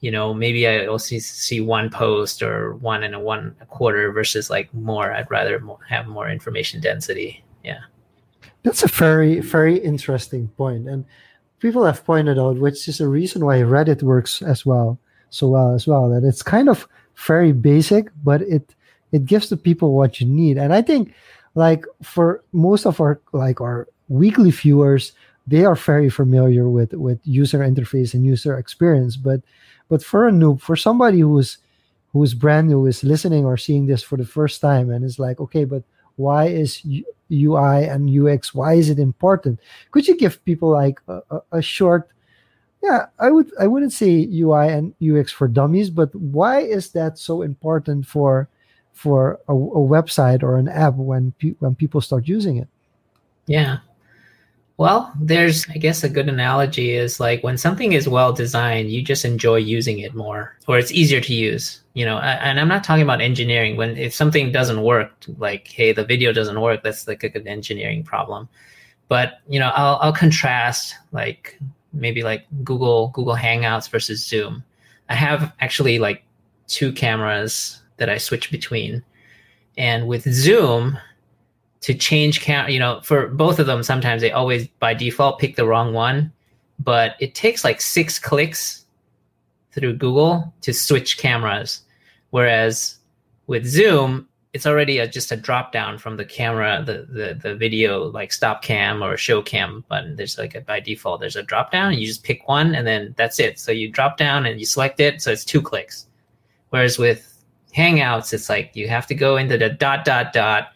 you 0.00 0.10
know, 0.10 0.32
maybe 0.32 0.68
I 0.68 0.86
also 0.86 1.18
see 1.18 1.60
one 1.60 1.90
post 1.90 2.40
or 2.40 2.76
one 2.76 3.02
and 3.02 3.14
a 3.14 3.20
one 3.20 3.56
a 3.60 3.66
quarter 3.66 4.12
versus 4.12 4.48
like 4.48 4.72
more. 4.72 5.12
I'd 5.12 5.30
rather 5.30 5.60
have 5.88 6.06
more 6.06 6.30
information 6.30 6.80
density. 6.80 7.44
Yeah. 7.64 7.80
That's 8.62 8.84
a 8.84 8.88
very, 8.88 9.40
very 9.40 9.76
interesting 9.76 10.48
point. 10.56 10.88
And 10.88 11.04
people 11.58 11.84
have 11.84 12.04
pointed 12.04 12.38
out, 12.38 12.58
which 12.58 12.86
is 12.86 13.00
a 13.00 13.08
reason 13.08 13.44
why 13.44 13.58
Reddit 13.58 14.02
works 14.02 14.40
as 14.40 14.64
well, 14.64 14.98
so 15.30 15.48
well 15.48 15.74
as 15.74 15.86
well, 15.86 16.08
that 16.10 16.26
it's 16.26 16.42
kind 16.42 16.68
of 16.68 16.86
very 17.26 17.52
basic, 17.52 18.10
but 18.22 18.42
it 18.42 18.74
it 19.10 19.24
gives 19.24 19.48
the 19.48 19.56
people 19.56 19.94
what 19.94 20.20
you 20.20 20.26
need. 20.26 20.58
And 20.58 20.72
I 20.72 20.82
think 20.82 21.14
like 21.58 21.84
for 22.02 22.44
most 22.52 22.86
of 22.86 23.00
our 23.00 23.20
like 23.32 23.60
our 23.60 23.88
weekly 24.08 24.52
viewers 24.52 25.12
they 25.48 25.64
are 25.64 25.74
very 25.74 26.08
familiar 26.08 26.68
with 26.68 26.92
with 26.92 27.18
user 27.24 27.60
interface 27.60 28.14
and 28.14 28.24
user 28.24 28.56
experience. 28.56 29.16
But 29.16 29.40
but 29.88 30.04
for 30.04 30.28
a 30.28 30.30
noob 30.30 30.60
for 30.60 30.76
somebody 30.76 31.20
who's 31.20 31.58
who's 32.12 32.32
brand 32.34 32.68
new 32.68 32.86
is 32.86 33.02
listening 33.02 33.44
or 33.44 33.56
seeing 33.56 33.86
this 33.86 34.02
for 34.02 34.16
the 34.16 34.32
first 34.36 34.60
time 34.60 34.90
and 34.90 35.04
is 35.04 35.18
like 35.18 35.40
okay 35.40 35.64
but 35.64 35.82
why 36.16 36.46
is 36.46 36.80
ui 37.30 37.84
and 37.92 38.08
ux 38.08 38.54
why 38.54 38.74
is 38.74 38.88
it 38.88 38.98
important? 38.98 39.58
Could 39.90 40.06
you 40.06 40.16
give 40.16 40.44
people 40.44 40.70
like 40.70 41.00
a, 41.08 41.20
a, 41.30 41.38
a 41.58 41.62
short 41.62 42.08
yeah 42.82 43.06
i 43.18 43.28
would 43.28 43.50
i 43.58 43.66
wouldn't 43.66 43.92
say 43.92 44.28
ui 44.42 44.68
and 44.68 44.94
ux 45.02 45.32
for 45.32 45.48
dummies 45.48 45.90
but 45.90 46.14
why 46.14 46.60
is 46.60 46.92
that 46.92 47.18
so 47.18 47.42
important 47.42 48.06
for 48.06 48.48
for 48.98 49.38
a, 49.46 49.54
a 49.54 49.82
website 49.94 50.42
or 50.42 50.56
an 50.56 50.66
app 50.66 50.94
when 50.94 51.30
pe- 51.38 51.54
when 51.60 51.76
people 51.76 52.00
start 52.00 52.26
using 52.26 52.56
it. 52.56 52.66
Yeah. 53.46 53.78
Well, 54.76 55.12
there's, 55.20 55.68
I 55.70 55.78
guess, 55.78 56.02
a 56.02 56.08
good 56.08 56.28
analogy 56.28 56.90
is 56.90 57.20
like 57.20 57.42
when 57.44 57.58
something 57.58 57.92
is 57.92 58.08
well 58.08 58.32
designed, 58.32 58.90
you 58.90 59.02
just 59.02 59.24
enjoy 59.24 59.56
using 59.56 60.00
it 60.00 60.14
more, 60.14 60.56
or 60.66 60.78
it's 60.78 60.90
easier 60.90 61.20
to 61.20 61.34
use. 61.34 61.80
You 61.94 62.04
know, 62.06 62.18
and 62.18 62.58
I'm 62.60 62.68
not 62.68 62.82
talking 62.82 63.02
about 63.02 63.20
engineering. 63.20 63.76
When 63.76 63.96
if 63.96 64.12
something 64.12 64.50
doesn't 64.50 64.82
work, 64.82 65.12
like 65.38 65.68
hey, 65.68 65.92
the 65.92 66.04
video 66.04 66.32
doesn't 66.32 66.60
work, 66.60 66.82
that's 66.82 67.06
like 67.06 67.22
a 67.22 67.28
good 67.28 67.46
engineering 67.46 68.02
problem. 68.02 68.48
But 69.06 69.40
you 69.48 69.60
know, 69.60 69.70
I'll 69.74 69.98
I'll 70.02 70.12
contrast 70.12 70.94
like 71.12 71.58
maybe 71.92 72.24
like 72.24 72.46
Google 72.64 73.10
Google 73.14 73.36
Hangouts 73.36 73.88
versus 73.88 74.26
Zoom. 74.26 74.64
I 75.08 75.14
have 75.14 75.52
actually 75.60 76.00
like 76.00 76.24
two 76.66 76.92
cameras 76.92 77.80
that 77.98 78.08
I 78.08 78.18
switch 78.18 78.50
between. 78.50 79.02
And 79.76 80.08
with 80.08 80.22
Zoom, 80.32 80.98
to 81.80 81.94
change 81.94 82.40
count, 82.40 82.70
you 82.70 82.78
know, 82.78 83.00
for 83.02 83.28
both 83.28 83.58
of 83.58 83.66
them, 83.66 83.82
sometimes 83.82 84.22
they 84.22 84.32
always 84.32 84.66
by 84.80 84.94
default 84.94 85.38
pick 85.38 85.56
the 85.56 85.66
wrong 85.66 85.92
one, 85.92 86.32
but 86.78 87.14
it 87.20 87.34
takes 87.34 87.64
like 87.64 87.80
six 87.80 88.18
clicks 88.18 88.86
through 89.72 89.94
Google 89.94 90.52
to 90.62 90.72
switch 90.72 91.18
cameras. 91.18 91.82
Whereas 92.30 92.96
with 93.46 93.64
Zoom, 93.64 94.28
it's 94.52 94.66
already 94.66 94.98
a, 94.98 95.06
just 95.06 95.30
a 95.30 95.36
drop 95.36 95.72
down 95.72 95.98
from 95.98 96.16
the 96.16 96.24
camera, 96.24 96.82
the, 96.84 97.06
the, 97.10 97.38
the 97.40 97.54
video 97.54 98.04
like 98.04 98.32
stop 98.32 98.62
cam 98.62 99.02
or 99.02 99.16
show 99.16 99.40
cam 99.42 99.84
button. 99.88 100.16
There's 100.16 100.38
like 100.38 100.54
a, 100.54 100.60
by 100.62 100.80
default, 100.80 101.20
there's 101.20 101.36
a 101.36 101.42
drop 101.42 101.70
down 101.70 101.92
and 101.92 102.00
you 102.00 102.06
just 102.06 102.24
pick 102.24 102.48
one 102.48 102.74
and 102.74 102.86
then 102.86 103.14
that's 103.16 103.38
it. 103.38 103.58
So 103.58 103.70
you 103.70 103.88
drop 103.90 104.16
down 104.16 104.46
and 104.46 104.58
you 104.58 104.66
select 104.66 104.98
it. 105.00 105.22
So 105.22 105.30
it's 105.30 105.44
two 105.44 105.62
clicks. 105.62 106.06
Whereas 106.70 106.98
with 106.98 107.37
Hangouts, 107.78 108.32
it's 108.34 108.48
like 108.48 108.74
you 108.74 108.88
have 108.88 109.06
to 109.06 109.14
go 109.14 109.36
into 109.36 109.56
the 109.56 109.68
dot 109.68 110.04
dot 110.04 110.32
dot, 110.32 110.72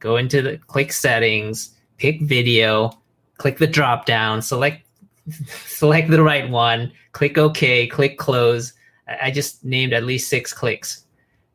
go 0.00 0.16
into 0.16 0.42
the 0.42 0.58
click 0.58 0.92
settings, 0.92 1.70
pick 1.98 2.20
video, 2.22 2.90
click 3.38 3.58
the 3.58 3.66
drop 3.66 4.06
down, 4.06 4.42
select 4.42 4.84
select 5.66 6.10
the 6.10 6.22
right 6.22 6.50
one, 6.50 6.92
click 7.12 7.38
OK, 7.38 7.86
click 7.86 8.18
close. 8.18 8.72
I 9.20 9.30
just 9.30 9.64
named 9.64 9.92
at 9.92 10.02
least 10.04 10.28
six 10.28 10.52
clicks 10.52 11.04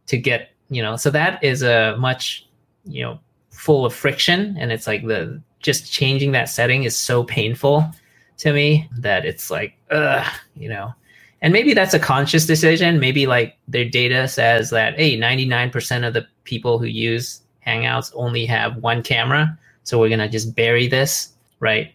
to 0.05 0.17
get, 0.17 0.51
you 0.69 0.81
know, 0.81 0.95
so 0.95 1.09
that 1.11 1.43
is 1.43 1.63
a 1.63 1.97
much, 1.99 2.47
you 2.85 3.03
know, 3.03 3.19
full 3.51 3.85
of 3.85 3.93
friction. 3.93 4.55
And 4.57 4.71
it's 4.71 4.87
like 4.87 5.05
the 5.05 5.41
just 5.59 5.91
changing 5.91 6.31
that 6.31 6.49
setting 6.49 6.83
is 6.83 6.95
so 6.95 7.23
painful 7.23 7.89
to 8.37 8.53
me 8.53 8.89
that 8.99 9.25
it's 9.25 9.51
like, 9.51 9.73
ugh, 9.91 10.25
you 10.55 10.69
know, 10.69 10.93
and 11.41 11.53
maybe 11.53 11.73
that's 11.73 11.93
a 11.93 11.99
conscious 11.99 12.45
decision. 12.45 12.99
Maybe 12.99 13.27
like 13.27 13.57
their 13.67 13.85
data 13.85 14.27
says 14.27 14.69
that 14.71 14.95
hey 14.95 15.17
99% 15.17 16.07
of 16.07 16.13
the 16.13 16.25
people 16.43 16.79
who 16.79 16.85
use 16.85 17.41
hangouts 17.65 18.11
only 18.15 18.45
have 18.45 18.77
one 18.77 19.03
camera. 19.03 19.57
So 19.83 19.99
we're 19.99 20.09
going 20.09 20.19
to 20.19 20.29
just 20.29 20.55
bury 20.55 20.87
this 20.87 21.33
right? 21.59 21.93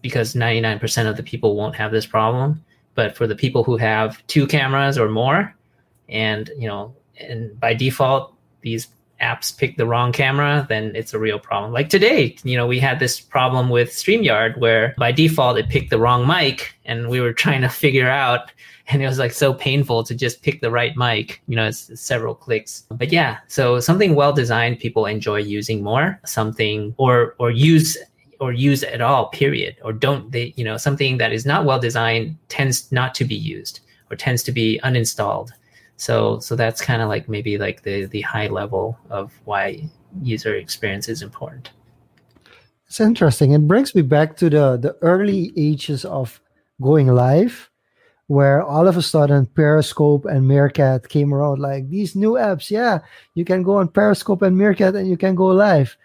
Because 0.00 0.34
99% 0.34 1.08
of 1.08 1.16
the 1.16 1.22
people 1.22 1.56
won't 1.56 1.76
have 1.76 1.92
this 1.92 2.06
problem. 2.06 2.62
But 2.94 3.16
for 3.16 3.26
the 3.26 3.34
people 3.34 3.64
who 3.64 3.76
have 3.76 4.24
two 4.28 4.46
cameras 4.46 4.98
or 4.98 5.08
more 5.08 5.54
and 6.10 6.50
you 6.58 6.68
know 6.68 6.94
and 7.18 7.58
by 7.58 7.72
default 7.72 8.34
these 8.60 8.88
apps 9.24 9.56
pick 9.56 9.76
the 9.76 9.86
wrong 9.86 10.12
camera, 10.12 10.66
then 10.68 10.92
it's 10.94 11.14
a 11.14 11.18
real 11.18 11.38
problem. 11.38 11.72
Like 11.72 11.88
today, 11.88 12.36
you 12.44 12.56
know, 12.56 12.66
we 12.66 12.78
had 12.78 12.98
this 13.00 13.18
problem 13.18 13.70
with 13.70 13.88
StreamYard 13.90 14.58
where 14.58 14.94
by 14.98 15.12
default 15.12 15.58
it 15.58 15.68
picked 15.68 15.90
the 15.90 15.98
wrong 15.98 16.26
mic 16.26 16.74
and 16.84 17.08
we 17.08 17.20
were 17.20 17.32
trying 17.44 17.62
to 17.62 17.68
figure 17.68 18.08
out 18.08 18.52
and 18.88 19.02
it 19.02 19.06
was 19.06 19.18
like 19.18 19.32
so 19.32 19.54
painful 19.54 20.04
to 20.04 20.14
just 20.14 20.42
pick 20.42 20.60
the 20.60 20.70
right 20.70 20.96
mic 20.96 21.40
you 21.48 21.56
know 21.56 21.66
it's, 21.66 21.90
several 21.98 22.34
clicks 22.34 22.84
but 22.90 23.10
yeah 23.10 23.38
so 23.48 23.80
something 23.80 24.14
well 24.14 24.32
designed 24.32 24.78
people 24.78 25.06
enjoy 25.06 25.38
using 25.38 25.82
more 25.82 26.20
something 26.24 26.94
or 26.98 27.34
or 27.38 27.50
use 27.50 27.96
or 28.40 28.52
use 28.52 28.82
at 28.84 29.00
all 29.00 29.28
period 29.28 29.76
or 29.82 29.92
don't 29.92 30.32
they 30.32 30.52
you 30.56 30.64
know 30.64 30.76
something 30.76 31.18
that 31.18 31.32
is 31.32 31.46
not 31.46 31.64
well 31.64 31.80
designed 31.80 32.36
tends 32.48 32.90
not 32.92 33.14
to 33.14 33.24
be 33.24 33.34
used 33.34 33.80
or 34.10 34.16
tends 34.16 34.42
to 34.42 34.52
be 34.52 34.78
uninstalled 34.84 35.50
so 35.96 36.38
so 36.40 36.56
that's 36.56 36.80
kind 36.80 37.02
of 37.02 37.08
like 37.08 37.28
maybe 37.28 37.58
like 37.58 37.82
the 37.82 38.06
the 38.06 38.20
high 38.22 38.48
level 38.48 38.98
of 39.10 39.32
why 39.44 39.88
user 40.22 40.54
experience 40.54 41.08
is 41.08 41.22
important 41.22 41.70
it's 42.86 43.00
interesting 43.00 43.52
it 43.52 43.66
brings 43.68 43.94
me 43.94 44.02
back 44.02 44.36
to 44.36 44.50
the 44.50 44.76
the 44.76 44.96
early 45.02 45.52
ages 45.56 46.04
of 46.04 46.40
going 46.80 47.06
live 47.06 47.70
where 48.26 48.62
all 48.62 48.88
of 48.88 48.96
a 48.96 49.02
sudden 49.02 49.46
Periscope 49.46 50.24
and 50.24 50.48
Meerkat 50.48 51.08
came 51.08 51.34
around 51.34 51.60
like 51.60 51.88
these 51.90 52.16
new 52.16 52.32
apps. 52.32 52.70
Yeah, 52.70 53.00
you 53.34 53.44
can 53.44 53.62
go 53.62 53.76
on 53.76 53.88
Periscope 53.88 54.42
and 54.42 54.56
Meerkat 54.56 54.94
and 54.96 55.08
you 55.08 55.16
can 55.16 55.34
go 55.34 55.46
live. 55.48 55.96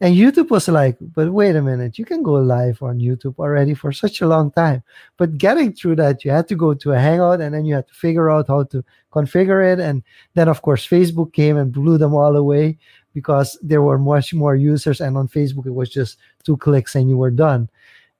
And 0.00 0.14
YouTube 0.14 0.50
was 0.50 0.68
like, 0.68 0.96
but 1.00 1.32
wait 1.32 1.56
a 1.56 1.62
minute, 1.62 1.98
you 1.98 2.04
can 2.04 2.22
go 2.22 2.34
live 2.34 2.80
on 2.82 3.00
YouTube 3.00 3.34
already 3.38 3.74
for 3.74 3.90
such 3.90 4.20
a 4.20 4.28
long 4.28 4.52
time. 4.52 4.84
But 5.16 5.38
getting 5.38 5.72
through 5.72 5.96
that, 5.96 6.24
you 6.24 6.30
had 6.30 6.46
to 6.48 6.54
go 6.54 6.72
to 6.74 6.92
a 6.92 6.98
Hangout 6.98 7.40
and 7.40 7.52
then 7.52 7.64
you 7.64 7.74
had 7.74 7.88
to 7.88 7.94
figure 7.94 8.30
out 8.30 8.46
how 8.46 8.62
to 8.64 8.84
configure 9.12 9.72
it. 9.72 9.80
And 9.80 10.04
then, 10.34 10.48
of 10.48 10.62
course, 10.62 10.86
Facebook 10.86 11.32
came 11.32 11.56
and 11.56 11.72
blew 11.72 11.98
them 11.98 12.14
all 12.14 12.36
away 12.36 12.78
because 13.12 13.58
there 13.60 13.82
were 13.82 13.98
much 13.98 14.32
more 14.32 14.54
users. 14.54 15.00
And 15.00 15.16
on 15.16 15.26
Facebook, 15.26 15.66
it 15.66 15.74
was 15.74 15.90
just 15.90 16.18
two 16.44 16.56
clicks 16.56 16.94
and 16.94 17.08
you 17.08 17.16
were 17.16 17.32
done. 17.32 17.68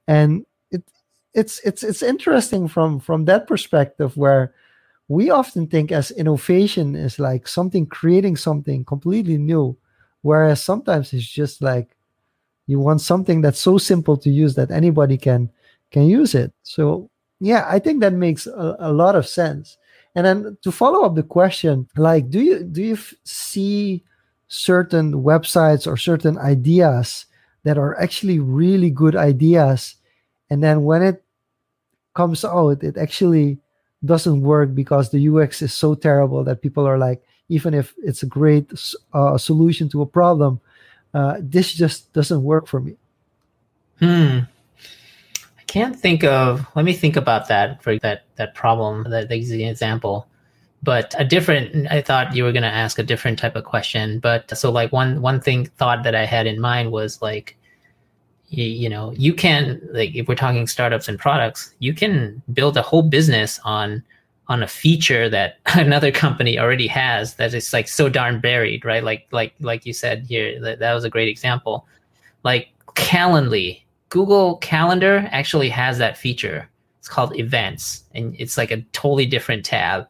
And 0.08 0.44
it's 1.34 1.60
it's 1.60 1.84
it's 1.84 2.02
interesting 2.02 2.66
from 2.66 2.98
from 2.98 3.24
that 3.26 3.46
perspective 3.46 4.16
where 4.16 4.52
we 5.08 5.30
often 5.30 5.66
think 5.66 5.92
as 5.92 6.10
innovation 6.10 6.96
is 6.96 7.18
like 7.18 7.46
something 7.46 7.86
creating 7.86 8.36
something 8.36 8.84
completely 8.84 9.38
new 9.38 9.76
whereas 10.22 10.62
sometimes 10.62 11.12
it's 11.12 11.26
just 11.26 11.62
like 11.62 11.96
you 12.66 12.78
want 12.80 13.00
something 13.00 13.40
that's 13.40 13.60
so 13.60 13.78
simple 13.78 14.16
to 14.16 14.30
use 14.30 14.54
that 14.54 14.70
anybody 14.70 15.16
can 15.16 15.50
can 15.90 16.06
use 16.06 16.34
it. 16.34 16.52
So 16.62 17.10
yeah 17.40 17.64
i 17.70 17.78
think 17.78 18.00
that 18.00 18.12
makes 18.12 18.46
a, 18.48 18.76
a 18.80 18.92
lot 18.92 19.14
of 19.16 19.26
sense. 19.26 19.76
And 20.14 20.26
then 20.26 20.58
to 20.62 20.72
follow 20.72 21.04
up 21.04 21.14
the 21.14 21.22
question 21.22 21.88
like 21.96 22.30
do 22.30 22.40
you 22.40 22.64
do 22.64 22.82
you 22.82 22.94
f- 22.94 23.14
see 23.24 24.04
certain 24.48 25.12
websites 25.22 25.86
or 25.86 25.96
certain 25.96 26.38
ideas 26.38 27.26
that 27.64 27.78
are 27.78 28.00
actually 28.00 28.38
really 28.40 28.90
good 28.90 29.14
ideas? 29.14 29.96
And 30.50 30.62
then 30.62 30.84
when 30.84 31.02
it 31.02 31.22
comes 32.14 32.44
out, 32.44 32.82
it 32.82 32.96
actually 32.96 33.58
doesn't 34.04 34.40
work 34.40 34.74
because 34.74 35.10
the 35.10 35.28
UX 35.28 35.62
is 35.62 35.74
so 35.74 35.94
terrible 35.94 36.44
that 36.44 36.62
people 36.62 36.86
are 36.86 36.98
like, 36.98 37.22
even 37.48 37.74
if 37.74 37.94
it's 37.98 38.22
a 38.22 38.26
great 38.26 38.70
uh, 39.12 39.38
solution 39.38 39.88
to 39.90 40.02
a 40.02 40.06
problem, 40.06 40.60
uh, 41.14 41.36
this 41.40 41.72
just 41.72 42.12
doesn't 42.12 42.42
work 42.42 42.66
for 42.66 42.80
me. 42.80 42.96
Hmm. 43.98 44.40
I 45.58 45.62
can't 45.66 45.98
think 45.98 46.24
of. 46.24 46.66
Let 46.74 46.84
me 46.84 46.92
think 46.92 47.16
about 47.16 47.48
that 47.48 47.82
for 47.82 47.98
that 47.98 48.24
that 48.36 48.54
problem. 48.54 49.10
That 49.10 49.30
example. 49.30 50.26
But 50.82 51.14
a 51.18 51.24
different. 51.24 51.90
I 51.90 52.00
thought 52.02 52.34
you 52.34 52.44
were 52.44 52.52
going 52.52 52.62
to 52.62 52.68
ask 52.68 52.98
a 52.98 53.02
different 53.02 53.38
type 53.38 53.56
of 53.56 53.64
question. 53.64 54.20
But 54.20 54.56
so 54.56 54.70
like 54.70 54.92
one 54.92 55.20
one 55.20 55.40
thing 55.40 55.66
thought 55.76 56.04
that 56.04 56.14
I 56.14 56.24
had 56.24 56.46
in 56.46 56.60
mind 56.60 56.92
was 56.92 57.20
like 57.20 57.58
you, 58.48 58.64
you 58.64 58.88
know 58.88 59.12
you 59.12 59.34
can 59.34 59.80
like 59.92 60.14
if 60.14 60.28
we're 60.28 60.34
talking 60.34 60.66
startups 60.66 61.08
and 61.08 61.18
products 61.18 61.74
you 61.80 61.92
can 61.94 62.42
build 62.52 62.76
a 62.76 62.82
whole 62.82 63.02
business 63.02 63.60
on 63.64 64.02
on 64.48 64.62
a 64.62 64.66
feature 64.66 65.28
that 65.28 65.58
another 65.74 66.10
company 66.10 66.58
already 66.58 66.86
has 66.86 67.34
that 67.34 67.54
is 67.54 67.72
like 67.72 67.88
so 67.88 68.08
darn 68.08 68.40
buried 68.40 68.84
right 68.84 69.04
like 69.04 69.26
like 69.30 69.54
like 69.60 69.84
you 69.86 69.92
said 69.92 70.24
here 70.28 70.60
that, 70.60 70.78
that 70.78 70.94
was 70.94 71.04
a 71.04 71.10
great 71.10 71.28
example 71.28 71.86
like 72.44 72.68
calendly 72.94 73.82
google 74.08 74.56
calendar 74.56 75.28
actually 75.30 75.68
has 75.68 75.98
that 75.98 76.16
feature 76.16 76.68
it's 76.98 77.08
called 77.08 77.36
events 77.38 78.04
and 78.14 78.34
it's 78.38 78.56
like 78.56 78.70
a 78.70 78.80
totally 78.92 79.26
different 79.26 79.64
tab 79.64 80.06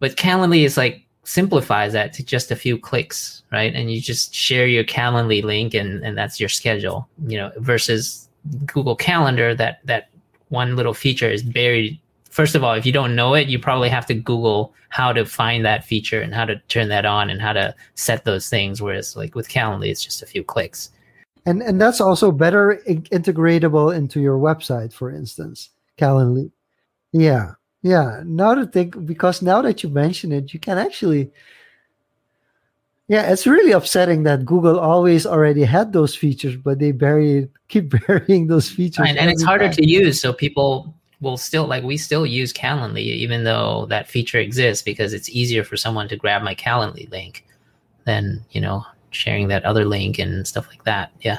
but 0.00 0.16
calendly 0.16 0.64
is 0.64 0.76
like 0.76 1.04
simplifies 1.24 1.92
that 1.94 2.12
to 2.12 2.22
just 2.22 2.50
a 2.50 2.56
few 2.56 2.78
clicks, 2.78 3.42
right? 3.50 3.74
And 3.74 3.90
you 3.90 4.00
just 4.00 4.34
share 4.34 4.66
your 4.66 4.84
Calendly 4.84 5.42
link 5.42 5.74
and, 5.74 6.04
and 6.04 6.16
that's 6.16 6.38
your 6.38 6.48
schedule, 6.48 7.08
you 7.26 7.38
know, 7.38 7.50
versus 7.56 8.28
Google 8.66 8.96
Calendar, 8.96 9.54
that 9.54 9.80
that 9.84 10.10
one 10.48 10.76
little 10.76 10.94
feature 10.94 11.28
is 11.28 11.42
buried. 11.42 11.98
First 12.34 12.56
of 12.56 12.64
all, 12.64 12.74
if 12.74 12.84
you 12.84 12.90
don't 12.90 13.14
know 13.14 13.34
it, 13.34 13.46
you 13.46 13.60
probably 13.60 13.88
have 13.88 14.06
to 14.06 14.14
Google 14.14 14.74
how 14.88 15.12
to 15.12 15.24
find 15.24 15.64
that 15.64 15.84
feature 15.84 16.20
and 16.20 16.34
how 16.34 16.44
to 16.44 16.56
turn 16.66 16.88
that 16.88 17.06
on 17.06 17.30
and 17.30 17.40
how 17.40 17.52
to 17.52 17.72
set 17.94 18.24
those 18.24 18.48
things. 18.48 18.82
Whereas 18.82 19.14
like 19.14 19.36
with 19.36 19.48
Calendly, 19.48 19.88
it's 19.88 20.04
just 20.04 20.20
a 20.20 20.26
few 20.26 20.42
clicks. 20.42 20.90
And 21.46 21.62
and 21.62 21.80
that's 21.80 22.00
also 22.00 22.32
better 22.32 22.82
integratable 22.88 23.94
into 23.94 24.20
your 24.20 24.36
website, 24.36 24.92
for 24.92 25.12
instance, 25.12 25.70
Calendly. 25.96 26.50
Yeah. 27.12 27.52
Yeah, 27.82 28.22
now 28.24 28.56
to 28.56 28.66
think 28.66 29.06
because 29.06 29.40
now 29.40 29.62
that 29.62 29.84
you 29.84 29.88
mention 29.88 30.32
it, 30.32 30.52
you 30.52 30.58
can 30.58 30.76
actually 30.76 31.30
yeah, 33.06 33.30
it's 33.30 33.46
really 33.46 33.70
upsetting 33.70 34.24
that 34.24 34.44
Google 34.44 34.80
always 34.80 35.24
already 35.24 35.62
had 35.62 35.92
those 35.92 36.16
features, 36.16 36.56
but 36.56 36.80
they 36.80 36.90
bury 36.90 37.48
keep 37.68 37.94
burying 38.06 38.48
those 38.48 38.68
features. 38.68 39.06
And, 39.08 39.18
and 39.18 39.30
it's 39.30 39.44
harder 39.44 39.66
time. 39.66 39.74
to 39.74 39.86
use, 39.86 40.20
so 40.20 40.32
people 40.32 40.93
will 41.20 41.36
still 41.36 41.66
like 41.66 41.84
we 41.84 41.96
still 41.96 42.26
use 42.26 42.52
Calendly 42.52 43.02
even 43.02 43.44
though 43.44 43.86
that 43.86 44.08
feature 44.08 44.38
exists 44.38 44.82
because 44.82 45.12
it's 45.12 45.30
easier 45.30 45.64
for 45.64 45.76
someone 45.76 46.08
to 46.08 46.16
grab 46.16 46.42
my 46.42 46.54
Calendly 46.54 47.10
link 47.10 47.46
than 48.04 48.44
you 48.50 48.60
know 48.60 48.84
sharing 49.10 49.48
that 49.48 49.64
other 49.64 49.84
link 49.84 50.18
and 50.18 50.46
stuff 50.46 50.68
like 50.68 50.84
that. 50.84 51.12
Yeah. 51.20 51.38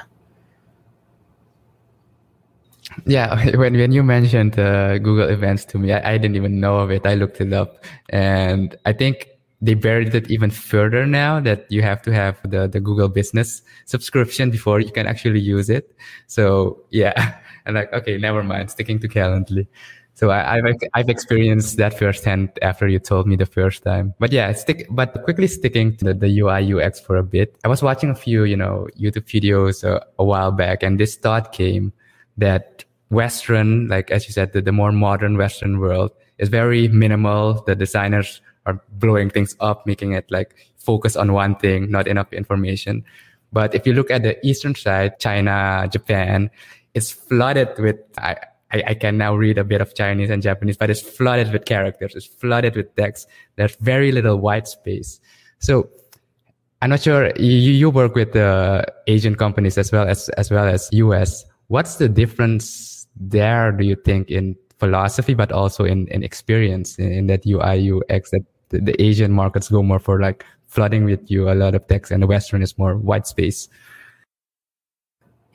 Yeah, 3.05 3.35
when 3.57 3.73
when 3.75 3.91
you 3.91 4.03
mentioned 4.03 4.57
uh, 4.57 4.97
Google 4.99 5.27
Events 5.27 5.65
to 5.65 5.77
me, 5.77 5.91
I, 5.91 6.13
I, 6.13 6.17
didn't 6.17 6.35
even 6.35 6.59
know 6.59 6.77
of 6.77 6.91
it. 6.91 7.05
I 7.05 7.15
looked 7.15 7.41
it 7.41 7.51
up, 7.51 7.83
and 8.09 8.75
I 8.85 8.93
think 8.93 9.29
they 9.61 9.73
buried 9.73 10.13
it 10.13 10.29
even 10.29 10.51
further 10.51 11.05
now 11.05 11.39
that 11.39 11.65
you 11.69 11.81
have 11.81 12.01
to 12.03 12.13
have 12.13 12.37
the 12.43 12.67
the 12.67 12.79
Google 12.79 13.09
Business 13.09 13.63
subscription 13.85 14.51
before 14.51 14.79
you 14.79 14.91
can 14.91 15.07
actually 15.07 15.39
use 15.39 15.69
it. 15.69 15.95
So 16.27 16.79
yeah, 16.91 17.35
and 17.65 17.75
like 17.75 17.91
okay, 17.93 18.17
never 18.17 18.43
mind, 18.43 18.71
sticking 18.71 18.99
to 18.99 19.07
Calendly. 19.07 19.67
So 20.15 20.31
I, 20.31 20.61
have 20.65 20.77
I've 20.93 21.09
experienced 21.09 21.75
that 21.75 21.99
firsthand 21.99 22.57
after 22.61 22.87
you 22.87 22.99
told 22.99 23.27
me 23.27 23.35
the 23.35 23.45
first 23.45 23.83
time. 23.83 24.13
But 24.17 24.31
yeah, 24.31 24.53
stick. 24.53 24.87
But 24.89 25.23
quickly 25.25 25.47
sticking 25.47 25.97
to 25.97 26.05
the, 26.05 26.13
the 26.13 26.39
UI 26.39 26.73
UX 26.73 27.01
for 27.01 27.17
a 27.17 27.23
bit. 27.23 27.57
I 27.65 27.67
was 27.67 27.83
watching 27.83 28.09
a 28.11 28.15
few 28.15 28.45
you 28.45 28.55
know 28.55 28.87
YouTube 28.97 29.27
videos 29.27 29.83
a 29.83 30.23
while 30.23 30.51
back, 30.51 30.83
and 30.83 30.97
this 30.97 31.17
thought 31.17 31.51
came 31.51 31.91
that 32.37 32.85
Western, 33.09 33.87
like 33.87 34.09
as 34.09 34.25
you 34.25 34.31
said, 34.31 34.53
the, 34.53 34.61
the 34.61 34.71
more 34.71 34.93
modern 34.93 35.37
Western 35.37 35.79
world 35.79 36.11
is 36.37 36.47
very 36.47 36.87
minimal. 36.87 37.61
The 37.65 37.75
designers 37.75 38.41
are 38.65 38.81
blowing 38.93 39.29
things 39.29 39.55
up, 39.59 39.85
making 39.85 40.13
it 40.13 40.25
like 40.31 40.55
focus 40.77 41.15
on 41.15 41.33
one 41.33 41.55
thing, 41.55 41.91
not 41.91 42.07
enough 42.07 42.31
information. 42.31 43.03
But 43.51 43.75
if 43.75 43.85
you 43.85 43.93
look 43.93 44.11
at 44.11 44.23
the 44.23 44.43
eastern 44.45 44.75
side, 44.75 45.19
China, 45.19 45.87
Japan, 45.91 46.49
it's 46.95 47.11
flooded 47.11 47.77
with, 47.77 47.97
I, 48.17 48.37
I, 48.71 48.83
I, 48.87 48.93
can 48.95 49.17
now 49.17 49.35
read 49.35 49.57
a 49.57 49.63
bit 49.63 49.81
of 49.81 49.93
Chinese 49.93 50.29
and 50.29 50.41
Japanese, 50.41 50.77
but 50.77 50.89
it's 50.89 51.01
flooded 51.01 51.51
with 51.51 51.65
characters. 51.65 52.15
It's 52.15 52.25
flooded 52.25 52.75
with 52.75 52.95
text. 52.95 53.27
There's 53.57 53.75
very 53.75 54.11
little 54.11 54.37
white 54.37 54.67
space. 54.67 55.19
So 55.59 55.89
I'm 56.81 56.89
not 56.89 57.01
sure 57.01 57.31
you, 57.37 57.73
you 57.73 57.89
work 57.89 58.15
with 58.15 58.31
the 58.31 58.85
Asian 59.07 59.35
companies 59.35 59.77
as 59.77 59.91
well 59.91 60.07
as, 60.07 60.29
as 60.29 60.49
well 60.49 60.67
as 60.67 60.89
US. 60.93 61.45
What's 61.67 61.95
the 61.95 62.07
difference 62.07 63.07
there, 63.15 63.71
do 63.71 63.85
you 63.85 63.95
think, 63.95 64.29
in 64.29 64.55
philosophy, 64.79 65.33
but 65.33 65.51
also 65.51 65.83
in, 65.83 66.07
in 66.07 66.23
experience 66.23 66.97
in, 66.97 67.11
in 67.11 67.27
that 67.27 67.45
UI, 67.45 67.91
UX, 67.91 68.31
that 68.31 68.45
the, 68.69 68.79
the, 68.79 69.01
Asian 69.01 69.31
markets 69.31 69.69
go 69.69 69.83
more 69.83 69.99
for 69.99 70.19
like 70.19 70.45
flooding 70.67 71.05
with 71.05 71.29
you 71.29 71.49
a 71.49 71.55
lot 71.55 71.75
of 71.75 71.87
text 71.87 72.11
and 72.11 72.21
the 72.21 72.27
Western 72.27 72.61
is 72.61 72.77
more 72.77 72.95
white 72.95 73.27
space? 73.27 73.67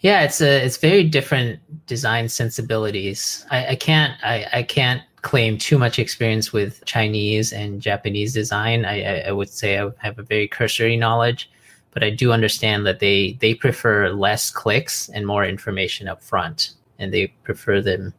Yeah, 0.01 0.23
it's 0.23 0.41
a 0.41 0.65
it's 0.65 0.77
very 0.79 1.05
different 1.05 1.61
design 1.87 2.29
sensibilities. 2.29 3.45
I, 3.51 3.69
I 3.69 3.75
can't 3.77 4.15
I, 4.25 4.47
I 4.53 4.63
can't 4.63 5.03
claim 5.23 5.59
too 5.59 5.79
much 5.79 5.99
experience 5.99 6.53
with 6.53 6.83
Chinese 6.87 7.53
and 7.53 7.83
Japanese 7.83 8.33
design. 8.33 8.85
I, 8.87 9.03
I, 9.03 9.19
I 9.29 9.33
would 9.33 9.51
say 9.51 9.79
I 9.79 9.91
have 9.99 10.19
a 10.19 10.23
very 10.23 10.49
cursory 10.49 10.97
knowledge 10.97 11.51
but 11.93 12.03
I 12.03 12.11
do 12.11 12.33
understand 12.33 12.87
that 12.87 13.01
they 13.01 13.37
they 13.41 13.55
prefer 13.55 14.11
less 14.11 14.51
clicks 14.51 15.09
and 15.11 15.27
more 15.27 15.45
information 15.45 16.09
up 16.09 16.23
front, 16.23 16.73
and 16.99 17.13
they 17.13 17.29
prefer 17.45 17.81
them 17.81 18.15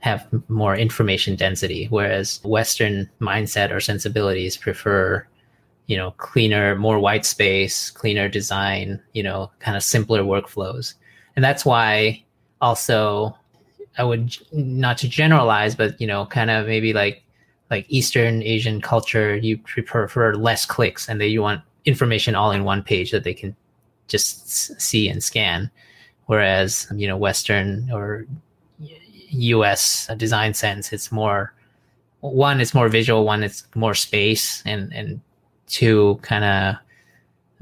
have 0.00 0.26
more 0.48 0.76
information 0.76 1.36
density. 1.36 1.86
Whereas 1.90 2.40
Western 2.44 3.08
mindset 3.20 3.70
or 3.70 3.80
sensibilities 3.80 4.56
prefer 4.56 5.26
you 5.86 5.96
know, 5.96 6.12
cleaner, 6.12 6.76
more 6.76 6.98
white 7.00 7.26
space, 7.26 7.90
cleaner 7.90 8.28
design, 8.28 9.00
you 9.12 9.22
know, 9.22 9.50
kind 9.58 9.76
of 9.76 9.82
simpler 9.82 10.22
workflows. 10.22 10.94
And 11.36 11.44
that's 11.44 11.64
why 11.64 12.22
also 12.60 13.36
I 13.98 14.04
would 14.04 14.36
not 14.52 14.98
to 14.98 15.08
generalize, 15.08 15.74
but 15.74 16.00
you 16.00 16.06
know, 16.06 16.26
kind 16.26 16.50
of 16.50 16.66
maybe 16.66 16.92
like 16.92 17.22
like 17.70 17.86
Eastern 17.88 18.42
Asian 18.42 18.80
culture, 18.80 19.36
you 19.36 19.58
prefer 19.58 20.34
less 20.34 20.66
clicks 20.66 21.08
and 21.08 21.20
they 21.20 21.26
you 21.28 21.42
want 21.42 21.62
information 21.84 22.34
all 22.34 22.52
in 22.52 22.64
one 22.64 22.82
page 22.82 23.10
that 23.10 23.24
they 23.24 23.34
can 23.34 23.56
just 24.08 24.80
see 24.80 25.08
and 25.08 25.22
scan. 25.22 25.70
Whereas, 26.26 26.86
you 26.94 27.08
know, 27.08 27.16
Western 27.16 27.90
or 27.90 28.26
US 29.30 30.08
design 30.16 30.54
sense, 30.54 30.92
it's 30.92 31.10
more 31.10 31.54
one, 32.20 32.60
it's 32.60 32.74
more 32.74 32.88
visual, 32.88 33.24
one, 33.24 33.42
it's 33.42 33.66
more 33.74 33.94
space, 33.94 34.62
and 34.64 34.92
and 34.94 35.20
two, 35.66 36.18
kind 36.22 36.44
of 36.44 36.76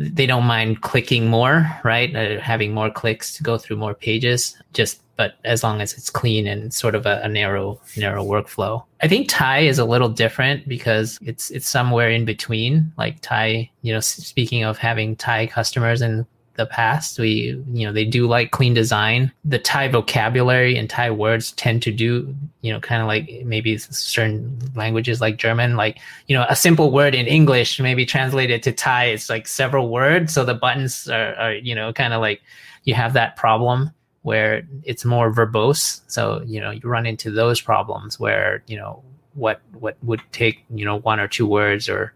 they 0.01 0.25
don't 0.25 0.45
mind 0.45 0.81
clicking 0.81 1.27
more, 1.27 1.71
right? 1.85 2.15
Uh, 2.17 2.41
having 2.41 2.73
more 2.73 2.91
clicks 2.91 3.35
to 3.37 3.43
go 3.43 3.59
through 3.59 3.77
more 3.77 3.95
pages. 3.95 4.57
Just 4.73 5.03
but 5.17 5.35
as 5.45 5.63
long 5.63 5.83
as 5.83 5.93
it's 5.93 6.09
clean 6.09 6.47
and 6.47 6.73
sort 6.73 6.95
of 6.95 7.05
a, 7.05 7.21
a, 7.23 7.29
narrow 7.29 7.79
narrow 7.99 8.25
workflow. 8.25 8.83
I 9.03 9.09
think 9.09 9.29
Thai 9.29 9.59
is 9.59 9.79
a 9.79 9.85
little 9.85 10.09
different 10.09 10.67
because 10.67 11.19
it's 11.21 11.51
it's 11.51 11.69
somewhere 11.69 12.09
in 12.09 12.25
between. 12.25 12.91
Like 12.97 13.21
Thai, 13.21 13.71
you 13.83 13.93
know, 13.93 14.01
speaking 14.01 14.65
of 14.65 14.79
having 14.79 15.17
Thai 15.17 15.47
customers 15.47 16.01
and 16.01 16.25
the 16.61 16.67
past. 16.67 17.19
We, 17.19 17.61
you 17.73 17.87
know, 17.87 17.93
they 17.93 18.05
do 18.05 18.29
like 18.29 18.51
clean 18.51 18.75
design. 18.75 19.33
The 19.45 19.59
Thai 19.59 19.89
vocabulary 19.89 20.77
and 20.77 20.89
Thai 20.89 21.11
words 21.11 21.53
tend 21.53 21.83
to 21.83 21.91
do, 21.91 22.35
you 22.61 22.73
know, 22.73 22.81
kind 22.81 23.01
of 23.01 23.09
like 23.09 23.43
maybe 23.45 23.79
certain 23.79 24.59
languages 24.77 25.21
like 25.21 25.39
German, 25.39 25.77
like, 25.77 25.99
you 26.27 26.37
know, 26.37 26.45
a 26.49 26.55
simple 26.55 26.93
word 26.93 27.15
in 27.15 27.27
English, 27.27 27.81
maybe 27.81 28.05
translated 28.05 28.63
to 28.65 28.73
Thai, 28.73 29.07
it's 29.07 29.31
like 29.31 29.49
several 29.49 29.89
words. 29.89 30.35
So 30.35 30.45
the 30.45 30.55
buttons 30.55 31.09
are, 31.09 31.35
are 31.37 31.55
you 31.55 31.75
know, 31.75 31.93
kind 31.93 32.13
of 32.13 32.21
like 32.21 32.43
you 32.85 32.95
have 32.95 33.15
that 33.15 33.37
problem 33.37 33.91
where 34.23 34.63
it's 34.85 35.05
more 35.05 35.33
verbose. 35.33 36.03
So, 36.07 36.43
you 36.45 36.61
know, 36.61 36.71
you 36.71 36.83
run 36.85 37.07
into 37.07 37.31
those 37.31 37.61
problems 37.61 38.21
where, 38.21 38.63
you 38.67 38.77
know, 38.77 39.03
what, 39.35 39.63
what 39.73 39.97
would 40.03 40.21
take, 40.33 40.63
you 40.69 40.85
know, 40.85 40.99
one 40.99 41.21
or 41.21 41.29
two 41.29 41.47
words 41.47 41.89
or 41.89 42.13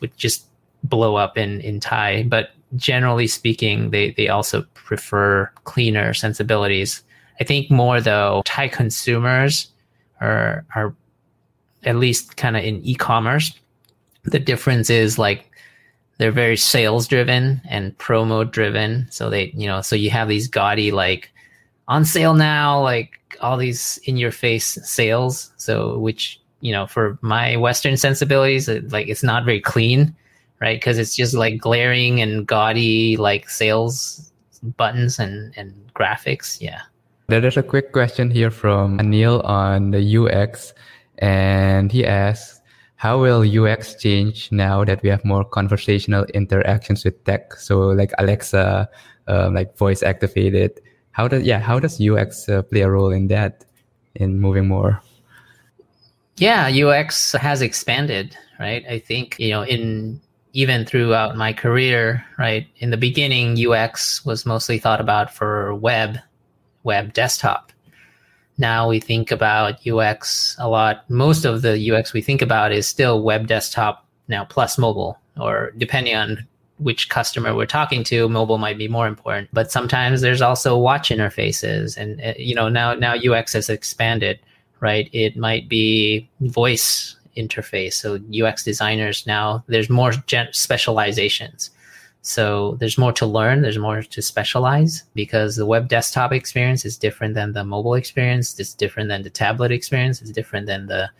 would 0.00 0.16
just 0.16 0.46
blow 0.82 1.14
up 1.14 1.38
in, 1.38 1.60
in 1.60 1.78
Thai. 1.78 2.24
But 2.24 2.50
generally 2.76 3.26
speaking, 3.26 3.90
they, 3.90 4.10
they 4.12 4.28
also 4.28 4.62
prefer 4.74 5.50
cleaner 5.64 6.14
sensibilities. 6.14 7.02
I 7.40 7.44
think 7.44 7.70
more 7.70 8.00
though, 8.00 8.42
Thai 8.44 8.68
consumers 8.68 9.68
are 10.20 10.64
are 10.74 10.94
at 11.84 11.96
least 11.96 12.36
kind 12.36 12.56
of 12.56 12.64
in 12.64 12.80
e-commerce. 12.82 13.58
The 14.24 14.38
difference 14.38 14.88
is 14.88 15.18
like 15.18 15.50
they're 16.18 16.32
very 16.32 16.56
sales 16.56 17.08
driven 17.08 17.60
and 17.68 17.96
promo 17.98 18.50
driven. 18.50 19.06
So 19.10 19.28
they, 19.30 19.52
you 19.54 19.66
know, 19.66 19.80
so 19.80 19.96
you 19.96 20.10
have 20.10 20.28
these 20.28 20.48
gaudy 20.48 20.92
like 20.92 21.30
on 21.88 22.04
sale 22.04 22.34
now, 22.34 22.80
like 22.80 23.18
all 23.40 23.56
these 23.56 23.98
in 24.04 24.16
your 24.16 24.30
face 24.30 24.78
sales. 24.84 25.52
So 25.56 25.98
which, 25.98 26.40
you 26.60 26.72
know, 26.72 26.86
for 26.86 27.18
my 27.20 27.56
Western 27.56 27.96
sensibilities, 27.96 28.68
like 28.68 29.08
it's 29.08 29.22
not 29.22 29.44
very 29.44 29.60
clean 29.60 30.14
right? 30.60 30.80
Because 30.80 30.98
it's 30.98 31.14
just 31.14 31.34
like 31.34 31.58
glaring 31.58 32.20
and 32.20 32.46
gaudy, 32.46 33.16
like 33.16 33.48
sales 33.48 34.32
buttons 34.76 35.18
and, 35.18 35.52
and 35.56 35.74
graphics. 35.94 36.60
Yeah. 36.60 36.80
There 37.28 37.44
is 37.44 37.56
a 37.56 37.62
quick 37.62 37.92
question 37.92 38.30
here 38.30 38.50
from 38.50 38.98
Anil 38.98 39.42
on 39.44 39.92
the 39.92 40.18
UX, 40.18 40.74
and 41.18 41.90
he 41.90 42.04
asks, 42.04 42.60
how 42.96 43.20
will 43.20 43.44
UX 43.44 43.94
change 43.96 44.50
now 44.52 44.84
that 44.84 45.02
we 45.02 45.08
have 45.08 45.24
more 45.24 45.44
conversational 45.44 46.24
interactions 46.32 47.04
with 47.04 47.22
tech? 47.24 47.54
So 47.54 47.88
like 47.88 48.12
Alexa, 48.18 48.88
uh, 49.28 49.50
like 49.52 49.76
voice 49.76 50.02
activated. 50.02 50.80
How 51.12 51.28
does 51.28 51.42
yeah? 51.44 51.60
How 51.60 51.78
does 51.78 52.00
UX 52.00 52.48
uh, 52.48 52.62
play 52.62 52.80
a 52.80 52.90
role 52.90 53.10
in 53.10 53.28
that, 53.28 53.64
in 54.14 54.40
moving 54.40 54.68
more? 54.68 55.00
Yeah, 56.36 56.68
UX 56.68 57.32
has 57.32 57.62
expanded, 57.62 58.36
right? 58.58 58.84
I 58.88 58.98
think 58.98 59.38
you 59.38 59.50
know 59.50 59.62
in 59.62 60.20
even 60.54 60.86
throughout 60.86 61.36
my 61.36 61.52
career, 61.52 62.24
right? 62.38 62.66
In 62.78 62.90
the 62.90 62.96
beginning, 62.96 63.58
UX 63.58 64.24
was 64.24 64.46
mostly 64.46 64.78
thought 64.78 65.00
about 65.00 65.34
for 65.34 65.74
web, 65.74 66.18
web 66.84 67.12
desktop. 67.12 67.72
Now 68.56 68.88
we 68.88 69.00
think 69.00 69.32
about 69.32 69.84
UX 69.84 70.54
a 70.60 70.68
lot. 70.68 71.10
Most 71.10 71.44
of 71.44 71.62
the 71.62 71.90
UX 71.90 72.12
we 72.12 72.22
think 72.22 72.40
about 72.40 72.70
is 72.70 72.86
still 72.86 73.22
web 73.22 73.48
desktop 73.48 74.06
now 74.28 74.44
plus 74.44 74.78
mobile, 74.78 75.18
or 75.38 75.72
depending 75.76 76.14
on 76.14 76.46
which 76.78 77.08
customer 77.08 77.54
we're 77.54 77.66
talking 77.66 78.04
to, 78.04 78.28
mobile 78.28 78.58
might 78.58 78.78
be 78.78 78.86
more 78.86 79.08
important. 79.08 79.48
But 79.52 79.72
sometimes 79.72 80.20
there's 80.20 80.42
also 80.42 80.78
watch 80.78 81.08
interfaces, 81.08 81.96
and 81.96 82.20
uh, 82.20 82.34
you 82.38 82.54
know 82.54 82.68
now 82.68 82.94
now 82.94 83.16
UX 83.16 83.54
has 83.54 83.68
expanded, 83.68 84.38
right? 84.78 85.10
It 85.12 85.36
might 85.36 85.68
be 85.68 86.28
voice 86.40 87.16
interface. 87.36 87.94
So 87.94 88.18
UX 88.32 88.64
designers 88.64 89.26
now 89.26 89.64
there's 89.66 89.90
more 89.90 90.12
gen- 90.26 90.52
specializations. 90.52 91.70
So 92.22 92.76
there's 92.80 92.96
more 92.96 93.12
to 93.12 93.26
learn, 93.26 93.60
there's 93.60 93.78
more 93.78 94.02
to 94.02 94.22
specialize 94.22 95.02
because 95.14 95.56
the 95.56 95.66
web 95.66 95.88
desktop 95.88 96.32
experience 96.32 96.86
is 96.86 96.96
different 96.96 97.34
than 97.34 97.52
the 97.52 97.64
mobile 97.64 97.94
experience, 97.94 98.58
it's 98.58 98.72
different 98.72 99.10
than 99.10 99.22
the 99.22 99.30
tablet 99.30 99.70
experience, 99.70 100.22
it's 100.22 100.30
different 100.30 100.66
than 100.66 100.86
the 100.86 101.10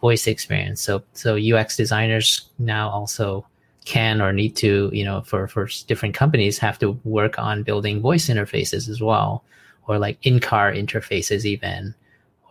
voice 0.00 0.26
experience. 0.26 0.82
So 0.82 1.02
so 1.12 1.36
UX 1.36 1.76
designers 1.76 2.48
now 2.58 2.88
also 2.90 3.46
can 3.84 4.20
or 4.20 4.32
need 4.32 4.56
to, 4.56 4.90
you 4.92 5.04
know, 5.04 5.22
for 5.22 5.46
for 5.46 5.68
different 5.86 6.14
companies 6.14 6.58
have 6.58 6.78
to 6.80 6.98
work 7.04 7.38
on 7.38 7.62
building 7.62 8.00
voice 8.00 8.28
interfaces 8.28 8.88
as 8.88 9.00
well 9.00 9.44
or 9.86 9.98
like 9.98 10.18
in-car 10.22 10.72
interfaces 10.72 11.44
even 11.44 11.94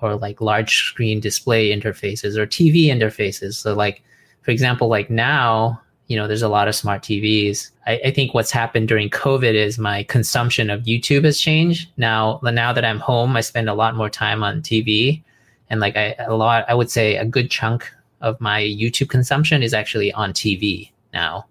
or 0.02 0.16
like 0.16 0.42
large 0.42 0.78
screen 0.78 1.20
display 1.20 1.70
interfaces 1.70 2.38
or 2.38 2.46
TV 2.46 2.86
interfaces. 2.86 3.56
So 3.56 3.74
like, 3.74 4.04
for 4.42 4.52
example, 4.52 4.88
like 4.88 5.10
now, 5.10 5.82
you 6.08 6.16
know, 6.16 6.28
there's 6.28 6.42
a 6.42 6.50
lot 6.50 6.68
of 6.68 6.76
smart 6.76 7.02
TVs. 7.04 7.72
I, 7.86 8.00
I, 8.06 8.12
think 8.12 8.34
what's 8.34 8.52
happened 8.52 8.88
during 8.88 9.10
COVID 9.10 9.54
is 9.54 9.78
my 9.78 10.04
consumption 10.04 10.70
of 10.70 10.84
YouTube 10.84 11.26
has 11.26 11.40
changed. 11.40 11.90
Now, 11.98 12.40
now 12.44 12.72
that 12.72 12.86
I'm 12.86 13.00
home, 13.00 13.36
I 13.36 13.42
spend 13.42 13.70
a 13.70 13.74
lot 13.74 13.96
more 13.96 14.10
time 14.10 14.42
on 14.42 14.62
TV, 14.62 15.22
and 15.70 15.82
like 15.82 15.98
I 15.98 16.16
a 16.20 16.36
lot, 16.36 16.64
I 16.70 16.76
would 16.76 16.90
say 16.90 17.18
a 17.18 17.26
good 17.26 17.52
chunk 17.52 17.92
of 18.22 18.40
my 18.40 18.62
YouTube 18.62 19.10
consumption 19.10 19.62
is 19.62 19.74
actually 19.74 20.14
on 20.14 20.32
TV 20.32 20.92
now 21.14 21.46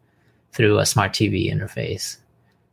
through 0.53 0.79
a 0.79 0.87
smart 0.87 1.13
TV 1.13 1.53
interface. 1.53 2.17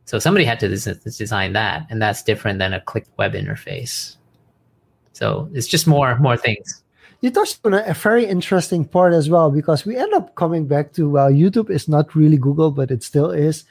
So 0.06 0.18
somebody 0.18 0.46
had 0.46 0.60
to 0.60 0.68
design 0.68 1.52
that, 1.52 1.86
and 1.90 2.00
that's 2.00 2.22
different 2.22 2.58
than 2.58 2.72
a 2.72 2.80
click 2.80 3.06
web 3.18 3.34
interface. 3.34 4.16
So 5.14 5.48
it's 5.54 5.66
just 5.66 5.86
more 5.86 6.18
more 6.18 6.36
things. 6.36 6.82
You 7.20 7.30
touched 7.30 7.60
on 7.64 7.72
a, 7.72 7.94
very 7.94 8.26
interesting 8.26 8.84
part 8.84 9.14
as 9.14 9.30
well 9.30 9.50
because 9.50 9.86
we 9.86 9.96
end 9.96 10.12
up 10.12 10.34
coming 10.34 10.66
back 10.66 10.92
to 10.92 11.08
well, 11.08 11.30
YouTube 11.30 11.70
is 11.70 11.88
not 11.88 12.14
really 12.14 12.36
Google, 12.36 12.70
but 12.70 12.90
it 12.90 13.02
still 13.02 13.30
is. 13.30 13.64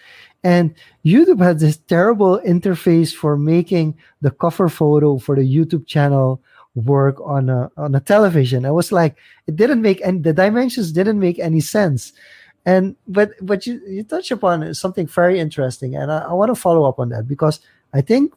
And 0.44 0.74
YouTube 1.06 1.40
had 1.40 1.60
this 1.60 1.78
terrible 1.78 2.40
interface 2.40 3.14
for 3.14 3.38
making 3.38 3.96
the 4.22 4.32
cover 4.32 4.70
photo 4.70 5.20
for 5.20 5.36
the 5.36 5.44
YouTube 5.44 5.86
channel 5.86 6.42
work 6.74 7.22
on 7.22 7.50
a 7.50 7.70
on 7.78 7.94
a 7.94 8.00
television. 8.00 8.66
I 8.66 8.72
was 8.72 8.92
like, 8.92 9.16
it 9.46 9.56
didn't 9.56 9.82
make 9.82 10.02
any 10.02 10.20
the 10.20 10.34
dimensions 10.34 10.92
didn't 10.92 11.20
make 11.20 11.38
any 11.38 11.62
sense. 11.62 12.12
And 12.66 12.96
but 13.08 13.32
but 13.42 13.68
you 13.68 13.80
you 13.88 14.04
touch 14.04 14.32
upon 14.32 14.74
something 14.74 15.06
very 15.06 15.40
interesting, 15.40 15.96
and 15.96 16.12
I, 16.12 16.20
I 16.30 16.34
want 16.34 16.50
to 16.50 16.56
follow 16.56 16.88
up 16.90 16.98
on 16.98 17.10
that 17.10 17.28
because 17.28 17.60
I 17.94 18.02
think 18.02 18.34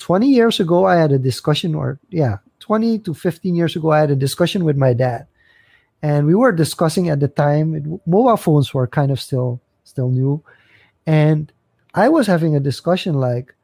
20 0.00 0.26
years 0.26 0.58
ago, 0.58 0.86
I 0.86 0.96
had 0.96 1.12
a 1.12 1.18
discussion, 1.18 1.74
or 1.74 2.00
yeah, 2.10 2.38
20 2.60 2.98
to 3.00 3.14
15 3.14 3.54
years 3.54 3.76
ago, 3.76 3.92
I 3.92 4.00
had 4.00 4.10
a 4.10 4.16
discussion 4.16 4.64
with 4.64 4.76
my 4.76 4.92
dad. 4.92 5.26
And 6.02 6.26
we 6.26 6.34
were 6.34 6.52
discussing 6.52 7.10
at 7.10 7.20
the 7.20 7.28
time, 7.28 7.74
it, 7.74 7.84
mobile 8.06 8.36
phones 8.38 8.72
were 8.72 8.86
kind 8.86 9.12
of 9.12 9.20
still 9.20 9.60
still 9.84 10.10
new. 10.10 10.42
And 11.06 11.52
I 11.94 12.08
was 12.08 12.26
having 12.26 12.56
a 12.56 12.60
discussion 12.60 13.14
like, 13.14 13.54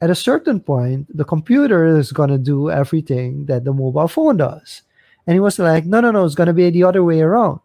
at 0.00 0.10
a 0.10 0.14
certain 0.14 0.60
point, 0.60 1.06
the 1.16 1.24
computer 1.24 1.86
is 1.86 2.12
going 2.12 2.30
to 2.30 2.38
do 2.38 2.70
everything 2.70 3.46
that 3.46 3.64
the 3.64 3.72
mobile 3.72 4.08
phone 4.08 4.36
does. 4.36 4.82
And 5.26 5.34
he 5.34 5.40
was 5.40 5.58
like, 5.58 5.86
no, 5.86 6.00
no, 6.00 6.10
no, 6.10 6.24
it's 6.24 6.34
going 6.34 6.48
to 6.48 6.52
be 6.52 6.68
the 6.70 6.84
other 6.84 7.04
way 7.04 7.20
around. 7.20 7.60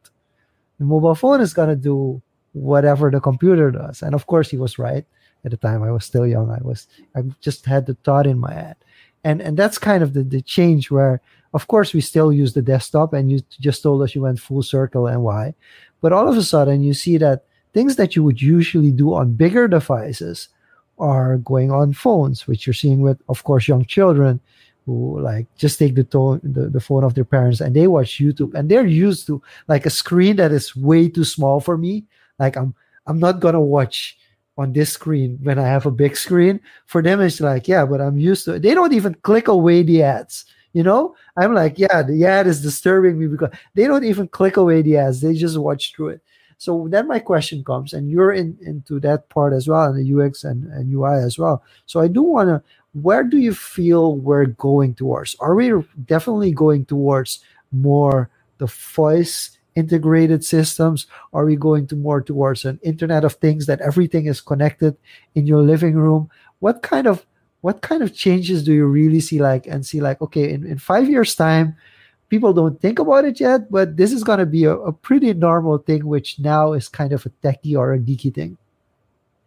The 0.78 0.86
mobile 0.86 1.16
phone 1.16 1.42
is 1.42 1.54
going 1.54 1.70
to 1.70 1.76
do 1.76 2.22
whatever 2.54 3.10
the 3.10 3.20
computer 3.20 3.72
does. 3.72 4.02
And 4.02 4.14
of 4.14 4.28
course, 4.28 4.50
he 4.50 4.58
was 4.58 4.80
right 4.80 5.06
at 5.46 5.52
the 5.52 5.58
time. 5.58 5.84
I 5.84 5.92
was 5.92 6.06
still 6.06 6.28
young. 6.28 6.50
I 6.52 6.60
was 6.62 6.88
i 7.16 7.22
just 7.42 7.66
had 7.66 7.86
the 7.86 7.96
thought 8.04 8.28
in 8.28 8.40
my 8.40 8.54
head. 8.54 8.76
And 9.24 9.42
and 9.42 9.58
that's 9.58 9.78
kind 9.78 10.04
of 10.04 10.14
the, 10.14 10.24
the 10.24 10.42
change 10.42 10.92
where 10.92 11.22
of 11.54 11.68
course 11.68 11.94
we 11.94 12.02
still 12.02 12.32
use 12.32 12.54
the 12.54 12.62
desktop 12.62 13.14
and 13.14 13.32
you 13.32 13.42
just 13.60 13.84
told 13.84 14.02
us 14.02 14.16
you 14.16 14.22
went 14.22 14.40
full 14.40 14.64
circle 14.64 15.08
and 15.08 15.24
why. 15.24 15.54
But 16.02 16.14
all 16.14 16.28
of 16.28 16.38
a 16.38 16.44
sudden 16.44 16.84
you 16.84 16.94
see 16.94 17.18
that 17.18 17.44
things 17.74 17.96
that 17.98 18.16
you 18.16 18.24
would 18.24 18.42
usually 18.42 18.92
do 18.92 19.14
on 19.14 19.34
bigger 19.34 19.68
devices 19.68 20.50
are 20.98 21.38
going 21.38 21.72
on 21.72 21.94
phones 21.94 22.46
which 22.48 22.68
you're 22.68 22.74
seeing 22.74 23.02
with 23.02 23.22
of 23.30 23.44
course 23.44 23.68
young 23.68 23.86
children 23.86 24.40
who 24.86 25.20
like 25.22 25.48
just 25.56 25.80
take 25.80 25.96
the, 25.96 26.04
tone, 26.04 26.42
the, 26.44 26.68
the 26.68 26.80
phone 26.80 27.04
of 27.04 27.14
their 27.14 27.24
parents 27.24 27.62
and 27.62 27.76
they 27.76 27.88
watch 27.88 28.20
youtube 28.20 28.54
and 28.54 28.70
they're 28.70 28.86
used 28.86 29.26
to 29.28 29.42
like 29.68 29.86
a 29.86 29.90
screen 29.90 30.36
that 30.36 30.52
is 30.52 30.76
way 30.76 31.08
too 31.08 31.24
small 31.24 31.60
for 31.60 31.78
me. 31.78 32.06
Like 32.38 32.58
i'm 32.58 32.74
i'm 33.08 33.20
not 33.20 33.40
gonna 33.40 33.62
watch 33.62 34.18
on 34.60 34.74
this 34.74 34.92
screen 34.92 35.40
when 35.42 35.58
i 35.58 35.66
have 35.66 35.86
a 35.86 35.92
big 35.92 36.18
screen. 36.18 36.60
For 36.86 37.02
them 37.02 37.22
it's 37.22 37.40
like 37.40 37.68
yeah 37.68 37.86
but 37.86 38.02
i'm 38.02 38.18
used 38.18 38.44
to 38.46 38.56
it 38.56 38.62
they 38.62 38.74
don't 38.74 38.94
even 38.94 39.16
click 39.24 39.48
away 39.48 39.84
the 39.84 40.04
ads 40.04 40.46
you 40.74 40.84
know? 40.84 41.16
I'm 41.38 41.56
like 41.56 41.80
yeah 41.80 42.04
the 42.04 42.26
ad 42.26 42.46
is 42.46 42.62
disturbing 42.62 43.18
me 43.18 43.28
because 43.28 43.50
they 43.74 43.86
don't 43.88 44.04
even 44.04 44.28
click 44.28 44.58
away 44.58 44.82
the 44.82 44.98
ads 44.98 45.22
they 45.22 45.34
just 45.34 45.58
watch 45.58 45.96
through 45.96 46.10
it. 46.10 46.22
So 46.58 46.88
then 46.92 47.08
my 47.08 47.20
question 47.20 47.64
comes 47.64 47.94
and 47.94 48.12
you're 48.12 48.34
in 48.34 48.58
into 48.62 49.00
that 49.00 49.30
part 49.30 49.54
as 49.54 49.68
well 49.70 49.86
and 49.86 49.98
the 49.98 50.08
ux 50.14 50.44
and, 50.44 50.66
and 50.74 50.94
ui 50.94 51.24
as 51.24 51.40
well. 51.40 51.64
So 51.86 52.02
i 52.02 52.08
do 52.08 52.22
want 52.22 52.50
to 52.50 52.62
where 52.94 53.24
do 53.24 53.38
you 53.38 53.54
feel 53.54 54.18
we're 54.18 54.46
going 54.46 54.96
towards? 54.96 55.36
Are 55.40 55.56
we 55.56 55.72
definitely 56.06 56.52
going 56.52 56.86
towards 56.86 57.44
more 57.72 58.30
the 58.58 58.66
voice 58.66 59.59
integrated 59.76 60.44
systems? 60.44 61.08
Are 61.34 61.46
we 61.46 61.56
going 61.56 61.88
to 61.88 61.96
more 61.96 62.22
towards 62.22 62.66
an 62.66 62.80
internet 62.84 63.24
of 63.24 63.34
things 63.34 63.66
that 63.68 63.82
everything 63.82 64.26
is 64.26 64.42
connected 64.42 64.98
in 65.36 65.48
your 65.48 65.62
living 65.62 65.96
room? 65.96 66.30
What 66.60 66.82
kind 66.82 67.08
of 67.08 67.26
what 67.62 67.82
kind 67.82 68.02
of 68.02 68.14
changes 68.14 68.64
do 68.64 68.74
you 68.74 68.86
really 68.86 69.20
see 69.20 69.40
like 69.40 69.68
and 69.68 69.86
see 69.86 70.02
like 70.02 70.22
okay 70.22 70.52
in, 70.52 70.66
in 70.66 70.78
five 70.78 71.10
years 71.10 71.36
time 71.36 71.76
people 72.30 72.54
don't 72.54 72.80
think 72.82 73.00
about 73.00 73.26
it 73.26 73.40
yet 73.40 73.70
but 73.72 73.98
this 73.98 74.12
is 74.12 74.24
going 74.24 74.40
to 74.40 74.46
be 74.46 74.64
a, 74.64 74.74
a 74.74 74.94
pretty 74.94 75.34
normal 75.34 75.78
thing 75.78 76.06
which 76.06 76.40
now 76.40 76.74
is 76.74 76.88
kind 76.88 77.12
of 77.12 77.26
a 77.26 77.30
techie 77.44 77.78
or 77.78 77.94
a 77.94 78.00
geeky 78.00 78.34
thing? 78.34 78.58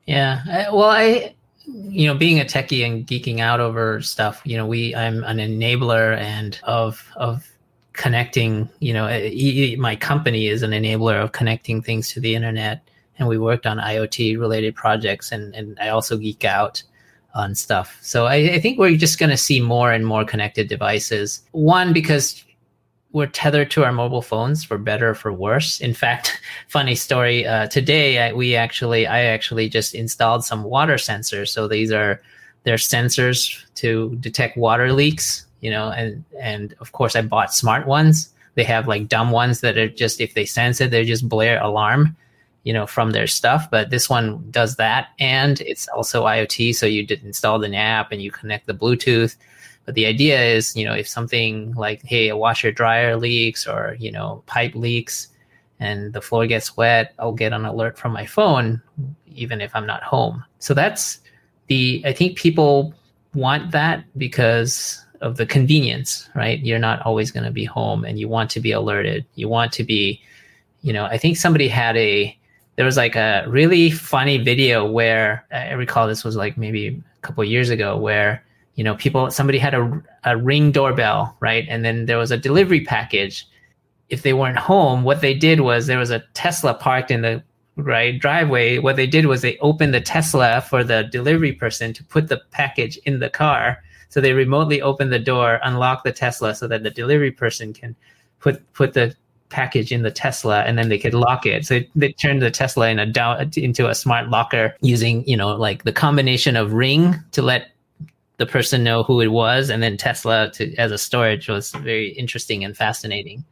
Yeah 0.06 0.70
well 0.70 0.90
i 0.90 1.34
you 1.66 2.08
know 2.08 2.14
being 2.14 2.40
a 2.40 2.44
techie 2.44 2.84
and 2.84 3.06
geeking 3.06 3.38
out 3.38 3.60
over 3.60 4.00
stuff 4.00 4.42
you 4.44 4.56
know 4.56 4.66
we 4.66 4.94
i'm 4.96 5.22
an 5.24 5.38
enabler 5.38 6.16
and 6.18 6.58
of 6.64 7.08
of 7.16 7.48
connecting 8.02 8.68
you 8.80 8.92
know 8.92 9.06
my 9.78 9.94
company 9.96 10.42
is 10.48 10.62
an 10.62 10.72
enabler 10.72 11.18
of 11.22 11.32
connecting 11.32 11.80
things 11.80 12.04
to 12.12 12.18
the 12.20 12.34
internet 12.34 12.76
and 13.18 13.28
we 13.28 13.38
worked 13.38 13.66
on 13.66 13.78
iot 13.78 14.18
related 14.44 14.74
projects 14.74 15.32
and 15.32 15.54
and 15.54 15.78
i 15.80 15.88
also 15.88 16.16
geek 16.16 16.44
out 16.44 16.82
on 17.34 17.54
stuff. 17.54 17.98
So 18.02 18.26
I, 18.26 18.34
I 18.54 18.60
think 18.60 18.78
we're 18.78 18.96
just 18.96 19.18
going 19.18 19.30
to 19.30 19.36
see 19.36 19.60
more 19.60 19.92
and 19.92 20.06
more 20.06 20.24
connected 20.24 20.68
devices. 20.68 21.42
One, 21.52 21.92
because 21.92 22.44
we're 23.12 23.26
tethered 23.26 23.70
to 23.72 23.84
our 23.84 23.92
mobile 23.92 24.22
phones 24.22 24.64
for 24.64 24.78
better 24.78 25.10
or 25.10 25.14
for 25.14 25.32
worse. 25.32 25.80
In 25.80 25.94
fact, 25.94 26.40
funny 26.68 26.94
story. 26.94 27.46
Uh, 27.46 27.66
today, 27.68 28.18
I, 28.18 28.32
we 28.32 28.56
actually, 28.56 29.06
I 29.06 29.24
actually 29.24 29.68
just 29.68 29.94
installed 29.94 30.44
some 30.44 30.64
water 30.64 30.94
sensors. 30.94 31.48
So 31.48 31.68
these 31.68 31.92
are 31.92 32.20
they're 32.64 32.76
sensors 32.76 33.58
to 33.76 34.16
detect 34.20 34.56
water 34.56 34.92
leaks. 34.92 35.46
You 35.62 35.70
know, 35.70 35.88
and 35.90 36.22
and 36.38 36.74
of 36.80 36.92
course, 36.92 37.16
I 37.16 37.22
bought 37.22 37.54
smart 37.54 37.86
ones. 37.86 38.28
They 38.54 38.64
have 38.64 38.86
like 38.86 39.08
dumb 39.08 39.30
ones 39.30 39.62
that 39.62 39.78
are 39.78 39.88
just 39.88 40.20
if 40.20 40.34
they 40.34 40.44
sense 40.44 40.82
it, 40.82 40.90
they 40.90 41.04
just 41.04 41.26
blare 41.26 41.58
alarm 41.62 42.14
you 42.64 42.72
know 42.72 42.86
from 42.86 43.10
their 43.10 43.26
stuff. 43.26 43.70
But 43.70 43.90
this 43.90 44.08
one 44.08 44.44
does 44.50 44.76
that 44.76 45.08
and 45.18 45.60
it's 45.62 45.88
also 45.88 46.24
iot 46.24 46.74
so 46.74 46.86
you 46.86 47.06
did 47.06 47.24
install 47.24 47.62
an 47.62 47.74
app 47.74 48.12
and 48.12 48.22
you 48.22 48.30
connect 48.30 48.66
the 48.66 48.74
bluetooth. 48.74 49.36
But 49.84 49.94
the 49.94 50.06
idea 50.06 50.40
is 50.40 50.76
you 50.76 50.84
know 50.84 50.94
if 50.94 51.08
something 51.08 51.72
like 51.74 52.02
hey 52.04 52.28
a 52.28 52.36
washer 52.36 52.70
dryer 52.70 53.16
leaks 53.16 53.66
or 53.66 53.96
you 53.98 54.12
know 54.12 54.42
pipe 54.46 54.74
leaks 54.74 55.28
and 55.80 56.12
the 56.12 56.20
floor 56.20 56.46
gets 56.46 56.76
wet 56.76 57.12
i'll 57.18 57.32
get 57.32 57.52
an 57.52 57.64
alert 57.64 57.98
from 57.98 58.12
my 58.12 58.24
phone 58.24 58.80
even 59.26 59.60
if 59.60 59.74
i'm 59.74 59.86
not 59.86 60.02
home. 60.02 60.44
So 60.60 60.74
that's 60.74 61.18
the 61.66 62.02
i 62.04 62.12
think 62.12 62.36
people 62.36 62.94
want 63.34 63.72
that 63.72 64.04
because 64.16 65.04
of 65.22 65.36
the 65.36 65.46
convenience 65.46 66.28
right? 66.34 66.60
You're 66.60 66.78
not 66.78 67.00
always 67.06 67.30
going 67.30 67.44
to 67.44 67.50
be 67.50 67.64
home 67.64 68.04
and 68.04 68.18
you 68.18 68.28
want 68.28 68.50
to 68.50 68.60
be 68.60 68.72
alerted. 68.72 69.24
You 69.34 69.48
want 69.48 69.72
to 69.72 69.84
be 69.84 70.20
you 70.82 70.92
know 70.92 71.04
i 71.06 71.16
think 71.16 71.36
somebody 71.36 71.68
had 71.68 71.96
a 71.96 72.36
there 72.76 72.84
was 72.84 72.96
like 72.96 73.16
a 73.16 73.44
really 73.48 73.90
funny 73.90 74.38
video 74.38 74.86
where 74.86 75.44
I 75.52 75.72
recall 75.72 76.08
this 76.08 76.24
was 76.24 76.36
like 76.36 76.56
maybe 76.56 76.88
a 76.88 77.20
couple 77.20 77.44
years 77.44 77.68
ago 77.68 77.98
where 77.98 78.42
you 78.76 78.84
know 78.84 78.94
people 78.94 79.30
somebody 79.30 79.58
had 79.58 79.74
a, 79.74 80.02
a 80.24 80.36
ring 80.36 80.72
doorbell 80.72 81.36
right? 81.40 81.66
And 81.68 81.84
then 81.84 82.06
there 82.06 82.18
was 82.18 82.30
a 82.30 82.38
delivery 82.38 82.80
package. 82.80 83.46
If 84.08 84.22
they 84.22 84.32
weren't 84.32 84.58
home 84.58 85.04
what 85.04 85.20
they 85.20 85.34
did 85.34 85.60
was 85.60 85.86
there 85.86 85.98
was 85.98 86.10
a 86.10 86.24
tesla 86.32 86.72
parked 86.74 87.10
in 87.10 87.20
the 87.20 87.42
right 87.76 88.18
driveway. 88.18 88.78
What 88.78 88.96
they 88.96 89.06
did 89.06 89.26
was 89.26 89.42
they 89.42 89.58
opened 89.58 89.92
the 89.92 90.00
tesla 90.00 90.62
for 90.62 90.82
the 90.82 91.02
delivery 91.02 91.52
person 91.52 91.92
to 91.92 92.04
put 92.04 92.28
the 92.28 92.40
package 92.52 92.96
in 93.04 93.20
the 93.20 93.30
car 93.30 93.82
so 94.12 94.20
they 94.20 94.34
remotely 94.34 94.82
open 94.82 95.08
the 95.08 95.18
door 95.18 95.58
unlock 95.64 96.04
the 96.04 96.12
tesla 96.12 96.54
so 96.54 96.68
that 96.68 96.82
the 96.82 96.90
delivery 96.90 97.30
person 97.30 97.72
can 97.72 97.96
put 98.40 98.72
put 98.74 98.92
the 98.92 99.14
package 99.52 99.92
in 99.92 100.02
the 100.02 100.10
Tesla 100.10 100.62
and 100.62 100.76
then 100.76 100.88
they 100.88 100.98
could 100.98 101.14
lock 101.14 101.46
it. 101.46 101.64
So 101.64 101.80
they 101.94 102.12
turned 102.12 102.42
the 102.42 102.50
Tesla 102.50 102.88
in 102.88 102.98
a 102.98 103.50
into 103.54 103.88
a 103.88 103.94
smart 103.94 104.28
locker 104.28 104.74
using, 104.80 105.24
you 105.28 105.36
know, 105.36 105.54
like 105.54 105.84
the 105.84 105.92
combination 105.92 106.56
of 106.56 106.72
Ring 106.72 107.14
to 107.32 107.42
let 107.42 107.70
the 108.38 108.46
person 108.46 108.82
know 108.82 109.04
who 109.04 109.20
it 109.20 109.28
was 109.28 109.70
and 109.70 109.82
then 109.82 109.96
Tesla 109.96 110.50
to, 110.54 110.74
as 110.76 110.90
a 110.90 110.98
storage 110.98 111.48
was 111.48 111.70
very 111.72 112.08
interesting 112.08 112.64
and 112.64 112.76
fascinating. 112.76 113.44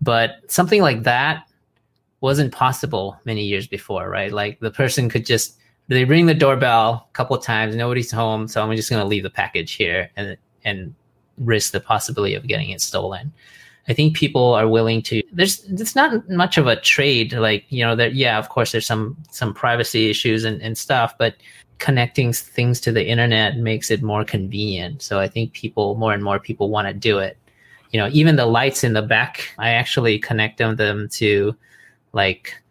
But 0.00 0.36
something 0.48 0.80
like 0.80 1.02
that 1.02 1.44
wasn't 2.20 2.52
possible 2.52 3.18
many 3.24 3.42
years 3.42 3.66
before, 3.66 4.08
right? 4.08 4.32
Like 4.32 4.60
the 4.60 4.70
person 4.70 5.08
could 5.08 5.26
just 5.26 5.58
they 5.92 6.04
ring 6.04 6.26
the 6.26 6.34
doorbell 6.34 7.08
a 7.08 7.12
couple 7.12 7.36
of 7.36 7.42
times, 7.42 7.74
nobody's 7.74 8.10
home, 8.10 8.48
so 8.48 8.62
I'm 8.62 8.74
just 8.76 8.90
going 8.90 9.02
to 9.02 9.06
leave 9.06 9.22
the 9.22 9.30
package 9.30 9.72
here 9.72 10.10
and 10.16 10.36
and 10.64 10.94
risk 11.38 11.72
the 11.72 11.80
possibility 11.80 12.34
of 12.34 12.46
getting 12.46 12.70
it 12.70 12.80
stolen. 12.80 13.32
I 13.88 13.94
think 13.94 14.16
people 14.16 14.54
are 14.54 14.68
willing 14.68 15.02
to. 15.02 15.22
There's 15.32 15.64
it's 15.64 15.96
not 15.96 16.28
much 16.28 16.56
of 16.56 16.66
a 16.66 16.76
trade. 16.76 17.32
Like 17.32 17.64
you 17.68 17.84
know, 17.84 17.96
that 17.96 18.14
yeah, 18.14 18.38
of 18.38 18.48
course, 18.48 18.72
there's 18.72 18.86
some 18.86 19.16
some 19.30 19.52
privacy 19.52 20.08
issues 20.08 20.44
and, 20.44 20.62
and 20.62 20.78
stuff, 20.78 21.14
but 21.18 21.34
connecting 21.78 22.32
things 22.32 22.80
to 22.80 22.92
the 22.92 23.04
internet 23.04 23.56
makes 23.56 23.90
it 23.90 24.02
more 24.02 24.24
convenient. 24.24 25.02
So 25.02 25.18
I 25.18 25.26
think 25.26 25.52
people 25.52 25.96
more 25.96 26.12
and 26.12 26.22
more 26.22 26.38
people 26.38 26.70
want 26.70 26.86
to 26.86 26.94
do 26.94 27.18
it. 27.18 27.36
You 27.90 27.98
know, 27.98 28.08
even 28.12 28.36
the 28.36 28.46
lights 28.46 28.84
in 28.84 28.92
the 28.92 29.02
back, 29.02 29.52
I 29.58 29.70
actually 29.70 30.18
connect 30.18 30.58
them 30.58 31.08
to 31.08 31.56
like 32.12 32.61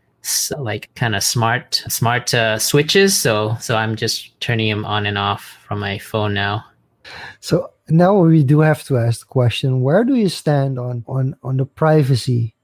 like 0.58 0.94
kind 0.96 1.16
of 1.16 1.24
smart 1.24 1.84
smart 1.88 2.34
uh, 2.34 2.60
switches. 2.60 3.18
So 3.18 3.56
so 3.60 3.76
I'm 3.76 3.96
just 3.96 4.40
turning 4.40 4.70
them 4.70 4.86
on 4.86 5.06
and 5.06 5.18
off 5.18 5.58
from 5.68 5.80
my 5.80 5.98
phone 5.98 6.34
now. 6.34 6.66
So 7.40 7.72
now 7.92 8.16
we 8.16 8.44
do 8.44 8.60
have 8.62 8.84
to 8.86 8.98
ask 8.98 9.22
the 9.22 9.26
question 9.26 9.82
where 9.82 10.04
do 10.04 10.16
you 10.16 10.30
stand 10.30 10.80
on 10.80 11.04
on 11.08 11.36
on 11.44 11.58
the 11.58 11.66
privacy 11.66 12.56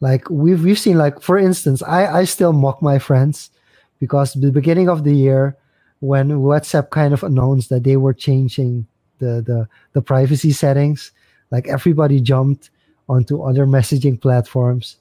like 0.00 0.28
we've 0.28 0.62
we've 0.62 0.78
seen 0.78 0.98
like 0.98 1.20
for 1.20 1.38
instance 1.38 1.82
i 1.82 2.06
i 2.06 2.24
still 2.24 2.52
mock 2.52 2.82
my 2.82 2.98
friends 2.98 3.50
because 3.98 4.34
the 4.34 4.52
beginning 4.52 4.88
of 4.88 5.04
the 5.04 5.14
year 5.14 5.56
when 6.00 6.28
whatsapp 6.28 6.90
kind 6.90 7.14
of 7.14 7.22
announced 7.22 7.70
that 7.70 7.84
they 7.84 7.96
were 7.96 8.12
changing 8.12 8.86
the 9.18 9.42
the 9.46 9.66
the 9.94 10.02
privacy 10.02 10.52
settings 10.52 11.10
like 11.50 11.66
everybody 11.68 12.20
jumped 12.20 12.70
onto 13.08 13.42
other 13.42 13.66
messaging 13.66 14.20
platforms 14.20 14.96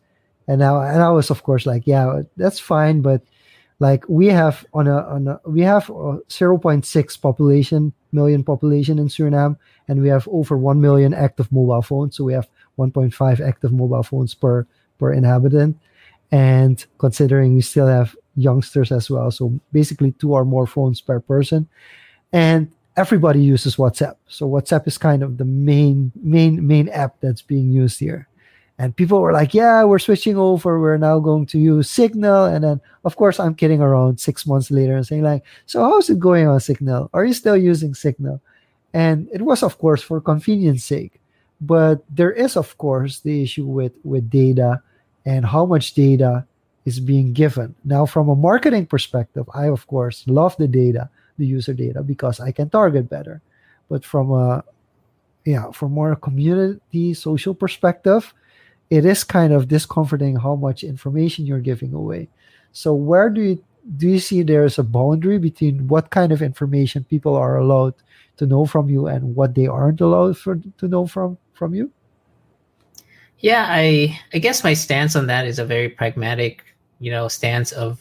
and 0.47 0.59
now 0.59 0.81
and 0.81 1.01
i 1.01 1.09
was 1.09 1.29
of 1.29 1.43
course 1.43 1.65
like 1.65 1.83
yeah 1.85 2.21
that's 2.37 2.59
fine 2.59 3.01
but 3.01 3.21
like 3.79 4.07
we 4.07 4.27
have 4.27 4.65
on 4.73 4.87
a 4.87 4.97
on 5.07 5.27
a 5.27 5.39
we 5.45 5.61
have 5.61 5.89
a 5.89 6.19
0.6 6.29 7.21
population 7.21 7.93
million 8.15 8.43
population 8.43 8.97
in 8.97 9.07
Suriname, 9.07 9.57
and 9.87 10.01
we 10.01 10.07
have 10.07 10.27
over 10.31 10.57
1 10.57 10.81
million 10.81 11.13
active 11.13 11.51
mobile 11.51 11.83
phones. 11.83 12.15
So 12.15 12.23
we 12.23 12.33
have 12.33 12.47
1.5 12.79 13.45
active 13.45 13.71
mobile 13.71 14.01
phones 14.01 14.33
per 14.33 14.65
per 14.97 15.13
inhabitant. 15.13 15.77
And 16.31 16.83
considering 16.97 17.53
we 17.53 17.61
still 17.61 17.87
have 17.87 18.15
youngsters 18.35 18.91
as 18.91 19.09
well, 19.09 19.29
so 19.29 19.53
basically 19.71 20.13
two 20.13 20.33
or 20.33 20.43
more 20.43 20.65
phones 20.65 20.99
per 21.01 21.19
person. 21.19 21.67
And 22.33 22.71
everybody 22.97 23.41
uses 23.41 23.75
WhatsApp. 23.75 24.15
So 24.27 24.49
WhatsApp 24.49 24.87
is 24.87 24.97
kind 24.97 25.21
of 25.21 25.37
the 25.37 25.45
main 25.45 26.11
main 26.15 26.65
main 26.65 26.89
app 26.89 27.19
that's 27.19 27.43
being 27.43 27.69
used 27.71 27.99
here. 27.99 28.27
And 28.77 28.95
people 28.95 29.21
were 29.21 29.31
like, 29.31 29.53
yeah, 29.53 29.83
we're 29.85 29.99
switching 29.99 30.35
over. 30.35 30.79
We're 30.79 30.97
now 30.97 31.19
going 31.19 31.45
to 31.47 31.59
use 31.59 31.89
Signal. 31.89 32.45
And 32.45 32.63
then, 32.63 32.81
of 33.05 33.15
course, 33.15 33.39
I'm 33.39 33.55
kidding 33.55 33.81
around 33.81 34.19
six 34.19 34.45
months 34.45 34.69
later 34.69 34.95
and 34.95 35.07
saying, 35.07 35.23
like, 35.23 35.43
so 35.65 35.81
how's 35.83 36.09
it 36.09 36.19
going 36.19 36.47
on 36.47 36.59
Signal? 36.59 37.09
Are 37.13 37.23
you 37.23 37.33
still 37.33 37.55
using 37.55 37.93
Signal? 37.93 38.41
And 38.93 39.29
it 39.31 39.41
was, 39.41 39.63
of 39.63 39.77
course, 39.77 40.01
for 40.01 40.19
convenience 40.19 40.83
sake. 40.83 41.21
But 41.61 42.03
there 42.09 42.31
is, 42.31 42.57
of 42.57 42.77
course, 42.77 43.21
the 43.21 43.43
issue 43.43 43.65
with, 43.65 43.93
with 44.03 44.29
data 44.29 44.81
and 45.25 45.45
how 45.45 45.65
much 45.65 45.93
data 45.93 46.45
is 46.83 46.99
being 46.99 47.31
given. 47.31 47.75
Now, 47.85 48.05
from 48.05 48.29
a 48.29 48.35
marketing 48.35 48.87
perspective, 48.87 49.49
I, 49.53 49.67
of 49.67 49.87
course, 49.87 50.23
love 50.27 50.55
the 50.57 50.67
data, 50.67 51.09
the 51.37 51.45
user 51.45 51.73
data, 51.73 52.03
because 52.03 52.39
I 52.39 52.51
can 52.51 52.69
target 52.69 53.09
better. 53.09 53.41
But 53.89 54.03
from 54.03 54.31
a 54.31 54.63
yeah, 55.45 55.71
from 55.71 55.93
more 55.93 56.15
community 56.15 57.13
social 57.13 57.53
perspective, 57.53 58.33
it 58.89 59.05
is 59.05 59.23
kind 59.23 59.53
of 59.53 59.67
discomforting 59.67 60.35
how 60.35 60.55
much 60.55 60.83
information 60.83 61.45
you're 61.45 61.59
giving 61.59 61.93
away. 61.93 62.29
So 62.71 62.93
where 62.93 63.29
do 63.29 63.41
you 63.41 63.63
do 63.97 64.09
you 64.09 64.19
see 64.19 64.41
there's 64.41 64.79
a 64.79 64.83
boundary 64.83 65.37
between 65.37 65.87
what 65.87 66.09
kind 66.09 66.31
of 66.31 66.41
information 66.41 67.03
people 67.03 67.35
are 67.35 67.57
allowed 67.57 67.93
to 68.37 68.47
know 68.47 68.65
from 68.65 68.89
you 68.89 69.05
and 69.07 69.35
what 69.35 69.53
they 69.53 69.67
aren't 69.67 70.01
allowed 70.01 70.37
for, 70.37 70.59
to 70.77 70.87
know 70.87 71.05
from 71.05 71.37
from 71.53 71.73
you? 71.73 71.91
Yeah, 73.39 73.67
I 73.69 74.19
I 74.33 74.39
guess 74.39 74.63
my 74.63 74.73
stance 74.73 75.15
on 75.15 75.27
that 75.27 75.45
is 75.45 75.59
a 75.59 75.65
very 75.65 75.89
pragmatic 75.89 76.63
you 76.99 77.11
know 77.11 77.27
stance 77.27 77.71
of 77.71 77.99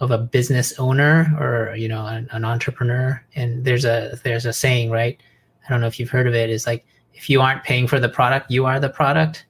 of 0.00 0.10
a 0.10 0.18
business 0.18 0.78
owner 0.78 1.34
or 1.40 1.74
you 1.76 1.88
know 1.88 2.06
an, 2.06 2.28
an 2.32 2.44
entrepreneur 2.44 3.22
and 3.34 3.64
there's 3.64 3.84
a 3.84 4.18
there's 4.24 4.44
a 4.44 4.52
saying 4.52 4.90
right 4.90 5.20
i 5.64 5.70
don't 5.70 5.80
know 5.80 5.86
if 5.86 5.98
you've 5.98 6.10
heard 6.10 6.26
of 6.26 6.34
it 6.34 6.50
is 6.50 6.66
like 6.66 6.84
if 7.14 7.30
you 7.30 7.40
aren't 7.40 7.64
paying 7.64 7.86
for 7.86 7.98
the 7.98 8.08
product 8.08 8.50
you 8.50 8.66
are 8.66 8.78
the 8.78 8.88
product 8.88 9.46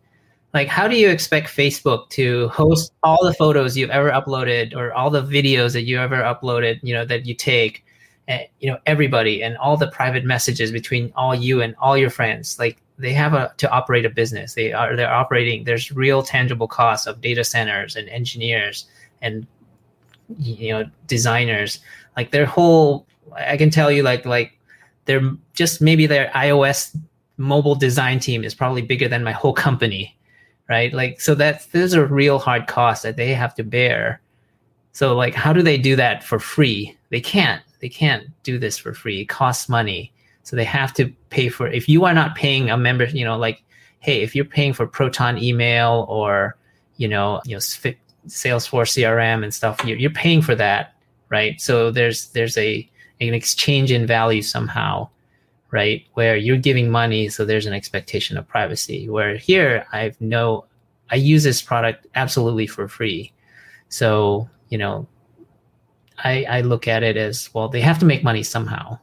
like 0.56 0.68
how 0.68 0.88
do 0.88 0.96
you 0.96 1.08
expect 1.08 1.48
facebook 1.48 2.08
to 2.08 2.48
host 2.48 2.92
all 3.02 3.24
the 3.24 3.34
photos 3.34 3.76
you've 3.76 3.90
ever 3.90 4.10
uploaded 4.10 4.74
or 4.74 4.92
all 4.92 5.10
the 5.10 5.22
videos 5.22 5.72
that 5.72 5.82
you 5.82 6.00
ever 6.00 6.16
uploaded 6.16 6.80
you 6.82 6.92
know 6.92 7.04
that 7.04 7.26
you 7.26 7.34
take 7.34 7.86
and 8.28 8.46
you 8.60 8.70
know 8.70 8.78
everybody 8.86 9.42
and 9.42 9.56
all 9.58 9.76
the 9.76 9.88
private 9.88 10.24
messages 10.24 10.72
between 10.72 11.12
all 11.16 11.34
you 11.34 11.62
and 11.62 11.74
all 11.78 11.96
your 11.96 12.10
friends? 12.10 12.58
Like 12.58 12.78
they 12.98 13.12
have 13.12 13.34
a, 13.34 13.52
to 13.58 13.70
operate 13.70 14.04
a 14.04 14.10
business. 14.10 14.54
They 14.54 14.72
are 14.72 14.96
they're 14.96 15.12
operating 15.12 15.64
there's 15.64 15.92
real 15.92 16.22
tangible 16.22 16.68
costs 16.68 17.06
of 17.06 17.20
data 17.20 17.44
centers 17.44 17.96
and 17.96 18.08
engineers 18.08 18.86
and 19.22 19.46
you 20.38 20.70
know 20.70 20.84
designers. 21.06 21.80
Like 22.16 22.30
their 22.30 22.46
whole 22.46 23.06
i 23.34 23.56
can 23.56 23.70
tell 23.70 23.90
you 23.90 24.02
like 24.02 24.24
like 24.24 24.58
they're 25.04 25.32
just 25.52 25.82
maybe 25.82 26.06
their 26.06 26.28
ios 26.28 26.96
mobile 27.36 27.74
design 27.74 28.18
team 28.18 28.42
is 28.42 28.54
probably 28.54 28.80
bigger 28.80 29.08
than 29.08 29.22
my 29.22 29.32
whole 29.32 29.52
company 29.52 30.15
right? 30.68 30.92
Like 30.92 31.20
so 31.20 31.34
that's 31.34 31.66
those 31.66 31.94
are 31.94 32.06
real 32.06 32.38
hard 32.38 32.66
costs 32.66 33.02
that 33.02 33.16
they 33.16 33.34
have 33.34 33.54
to 33.56 33.64
bear. 33.64 34.20
So 34.92 35.14
like 35.14 35.34
how 35.34 35.52
do 35.52 35.62
they 35.62 35.78
do 35.78 35.96
that 35.96 36.24
for 36.24 36.38
free? 36.38 36.96
They 37.10 37.20
can't. 37.20 37.62
They 37.80 37.88
can't 37.88 38.26
do 38.42 38.58
this 38.58 38.78
for 38.78 38.94
free. 38.94 39.20
It 39.20 39.26
costs 39.26 39.68
money. 39.68 40.12
So 40.42 40.56
they 40.56 40.64
have 40.64 40.92
to 40.94 41.08
pay 41.30 41.48
for 41.48 41.66
if 41.66 41.88
you 41.88 42.04
are 42.04 42.14
not 42.14 42.36
paying 42.36 42.70
a 42.70 42.76
member 42.76 43.04
you 43.06 43.24
know 43.24 43.36
like 43.36 43.62
hey 43.98 44.22
if 44.22 44.36
you're 44.36 44.44
paying 44.44 44.72
for 44.72 44.86
proton 44.86 45.42
email 45.42 46.06
or 46.08 46.56
you 46.98 47.08
know 47.08 47.40
you 47.44 47.56
know 47.56 47.60
Salesforce 48.28 48.92
CRM 48.92 49.42
and 49.42 49.52
stuff, 49.52 49.84
you're, 49.84 49.98
you're 49.98 50.10
paying 50.10 50.42
for 50.42 50.54
that, 50.54 50.94
right? 51.28 51.60
So 51.60 51.90
there's 51.90 52.28
there's 52.28 52.56
a 52.58 52.88
an 53.20 53.34
exchange 53.34 53.90
in 53.90 54.06
value 54.06 54.42
somehow, 54.42 55.08
right? 55.70 56.04
Where 56.14 56.36
you're 56.36 56.56
giving 56.56 56.90
money, 56.90 57.28
so 57.28 57.44
there's 57.44 57.66
an 57.66 57.72
expectation 57.72 58.36
of 58.36 58.46
privacy. 58.48 59.08
Where 59.08 59.36
here, 59.36 59.86
I've 59.92 60.20
no, 60.20 60.64
I 61.10 61.16
use 61.16 61.44
this 61.44 61.62
product 61.62 62.06
absolutely 62.14 62.66
for 62.66 62.88
free, 62.88 63.32
so 63.88 64.48
you 64.68 64.78
know, 64.78 65.06
I 66.18 66.44
I 66.44 66.60
look 66.62 66.88
at 66.88 67.02
it 67.02 67.16
as 67.16 67.50
well. 67.54 67.68
They 67.68 67.80
have 67.80 67.98
to 68.00 68.06
make 68.06 68.24
money 68.24 68.42
somehow. 68.42 68.98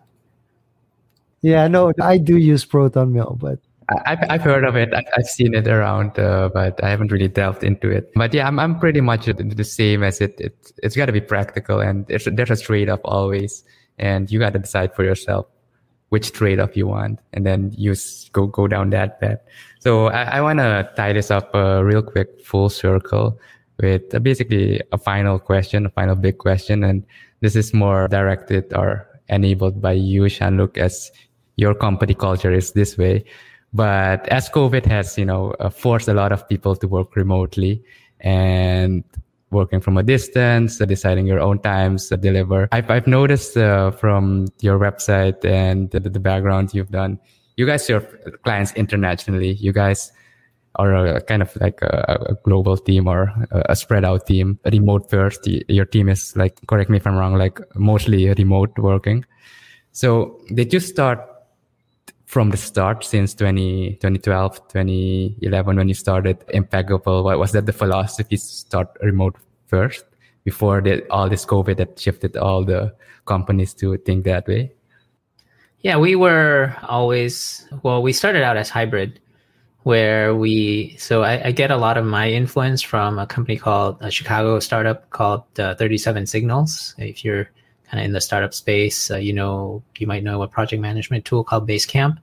Yeah, 1.41 1.67
no, 1.67 1.91
I 2.01 2.17
do 2.17 2.37
use 2.37 2.63
Proton 2.63 3.11
Mail, 3.11 3.37
but 3.39 3.59
I've, 4.05 4.19
I've 4.29 4.41
heard 4.41 4.63
of 4.63 4.75
it. 4.75 4.93
I've 4.93 5.25
seen 5.25 5.53
it 5.53 5.67
around, 5.67 6.17
uh, 6.17 6.49
but 6.53 6.81
I 6.83 6.89
haven't 6.89 7.11
really 7.11 7.27
delved 7.27 7.63
into 7.63 7.89
it. 7.89 8.11
But 8.15 8.33
yeah, 8.33 8.47
I'm, 8.47 8.59
I'm 8.59 8.79
pretty 8.79 9.01
much 9.01 9.25
the 9.25 9.63
same 9.63 10.03
as 10.03 10.21
it. 10.21 10.39
it 10.39 10.71
it's 10.81 10.95
got 10.95 11.07
to 11.07 11.11
be 11.11 11.21
practical 11.21 11.79
and 11.79 12.07
there's, 12.07 12.25
there's 12.31 12.51
a 12.51 12.55
trade 12.55 12.89
off 12.89 13.01
always. 13.03 13.63
And 13.99 14.31
you 14.31 14.39
got 14.39 14.53
to 14.53 14.59
decide 14.59 14.95
for 14.95 15.03
yourself 15.03 15.47
which 16.13 16.31
trade 16.31 16.59
off 16.59 16.77
you 16.77 16.85
want 16.85 17.17
and 17.33 17.43
then 17.43 17.73
you 17.75 17.95
go, 18.33 18.45
go 18.45 18.67
down 18.67 18.91
that 18.91 19.19
path. 19.19 19.39
So 19.79 20.09
I, 20.09 20.37
I 20.37 20.41
want 20.41 20.59
to 20.59 20.87
tie 20.95 21.11
this 21.11 21.31
up 21.31 21.49
uh, 21.55 21.83
real 21.83 22.03
quick, 22.03 22.45
full 22.45 22.69
circle 22.69 23.39
with 23.81 24.13
uh, 24.13 24.19
basically 24.19 24.79
a 24.91 24.99
final 24.99 25.39
question, 25.39 25.87
a 25.87 25.89
final 25.89 26.13
big 26.13 26.37
question. 26.37 26.83
And 26.83 27.03
this 27.39 27.55
is 27.55 27.73
more 27.73 28.07
directed 28.07 28.71
or 28.75 29.07
enabled 29.27 29.81
by 29.81 29.93
you, 29.93 30.29
Jean-Luc, 30.29 30.77
as 30.77 31.11
your 31.55 31.73
company 31.73 32.13
culture 32.13 32.53
is 32.53 32.73
this 32.73 32.95
way. 32.95 33.25
But 33.73 34.27
as 34.27 34.51
COVID 34.51 34.85
has, 34.85 35.17
you 35.17 35.25
know, 35.25 35.55
uh, 35.59 35.71
forced 35.71 36.07
a 36.07 36.13
lot 36.13 36.31
of 36.31 36.47
people 36.47 36.75
to 36.75 36.87
work 36.87 37.15
remotely 37.15 37.83
and 38.19 39.03
working 39.53 39.79
from 39.79 39.97
a 39.97 40.03
distance, 40.03 40.81
uh, 40.81 40.85
deciding 40.85 41.27
your 41.27 41.39
own 41.39 41.59
times 41.59 42.09
deliver. 42.09 42.67
I've, 42.71 42.89
I've 42.89 43.07
noticed 43.07 43.55
uh, 43.55 43.91
from 43.91 44.47
your 44.59 44.79
website 44.79 45.45
and 45.45 45.89
the, 45.91 45.99
the 45.99 46.19
background 46.19 46.73
you've 46.73 46.91
done, 46.91 47.19
you 47.55 47.65
guys 47.65 47.85
serve 47.85 48.05
clients 48.43 48.73
internationally. 48.73 49.53
You 49.53 49.71
guys 49.71 50.11
are 50.75 51.21
kind 51.21 51.41
of 51.41 51.55
like 51.57 51.81
a, 51.81 52.27
a 52.31 52.35
global 52.43 52.77
team 52.77 53.07
or 53.07 53.31
a, 53.51 53.75
spread 53.75 54.03
out 54.03 54.25
team, 54.25 54.59
remote 54.71 55.09
first. 55.09 55.47
Your 55.47 55.85
team 55.85 56.09
is 56.09 56.35
like, 56.35 56.59
correct 56.67 56.89
me 56.89 56.97
if 56.97 57.05
I'm 57.05 57.15
wrong, 57.15 57.35
like 57.35 57.59
mostly 57.75 58.27
remote 58.33 58.77
working. 58.79 59.23
So 59.91 60.41
did 60.55 60.73
you 60.73 60.79
start 60.79 61.19
from 62.33 62.49
the 62.49 62.57
start 62.57 63.03
since 63.03 63.35
20, 63.35 63.91
2012, 64.01 64.67
2011 64.67 65.77
when 65.77 65.87
you 65.87 65.93
started 65.93 66.39
Impekable? 66.47 67.23
What 67.23 67.37
was 67.37 67.51
that 67.51 67.67
the 67.67 67.71
philosophy 67.71 68.37
start 68.37 68.87
remote 69.03 69.35
first 69.67 70.03
before 70.43 70.81
the, 70.81 71.07
all 71.11 71.29
this 71.29 71.45
COVID 71.45 71.77
that 71.77 71.99
shifted 71.99 72.35
all 72.35 72.65
the 72.65 72.91
companies 73.27 73.75
to 73.75 73.95
think 73.97 74.23
that 74.25 74.47
way? 74.47 74.71
Yeah, 75.81 75.97
we 75.97 76.15
were 76.15 76.75
always, 76.81 77.67
well, 77.83 78.01
we 78.01 78.11
started 78.11 78.41
out 78.41 78.57
as 78.57 78.67
hybrid 78.67 79.19
where 79.83 80.33
we, 80.33 80.95
so 80.97 81.21
I, 81.21 81.49
I 81.49 81.51
get 81.51 81.69
a 81.69 81.77
lot 81.77 81.99
of 81.99 82.05
my 82.05 82.31
influence 82.31 82.81
from 82.81 83.19
a 83.19 83.27
company 83.27 83.59
called 83.59 83.97
a 83.99 84.09
Chicago 84.09 84.59
startup 84.59 85.07
called 85.11 85.43
uh, 85.59 85.75
37 85.75 86.25
Signals. 86.25 86.95
If 86.97 87.23
you're 87.23 87.51
kind 87.93 88.01
of 88.01 88.05
in 88.05 88.13
the 88.13 88.21
startup 88.21 88.55
space. 88.55 89.11
Uh, 89.11 89.17
you 89.17 89.31
know, 89.31 89.83
you 89.99 90.07
might 90.07 90.23
know 90.23 90.41
a 90.41 90.47
project 90.47 90.81
management 90.81 91.25
tool 91.25 91.43
called 91.43 91.67
Basecamp. 91.67 92.17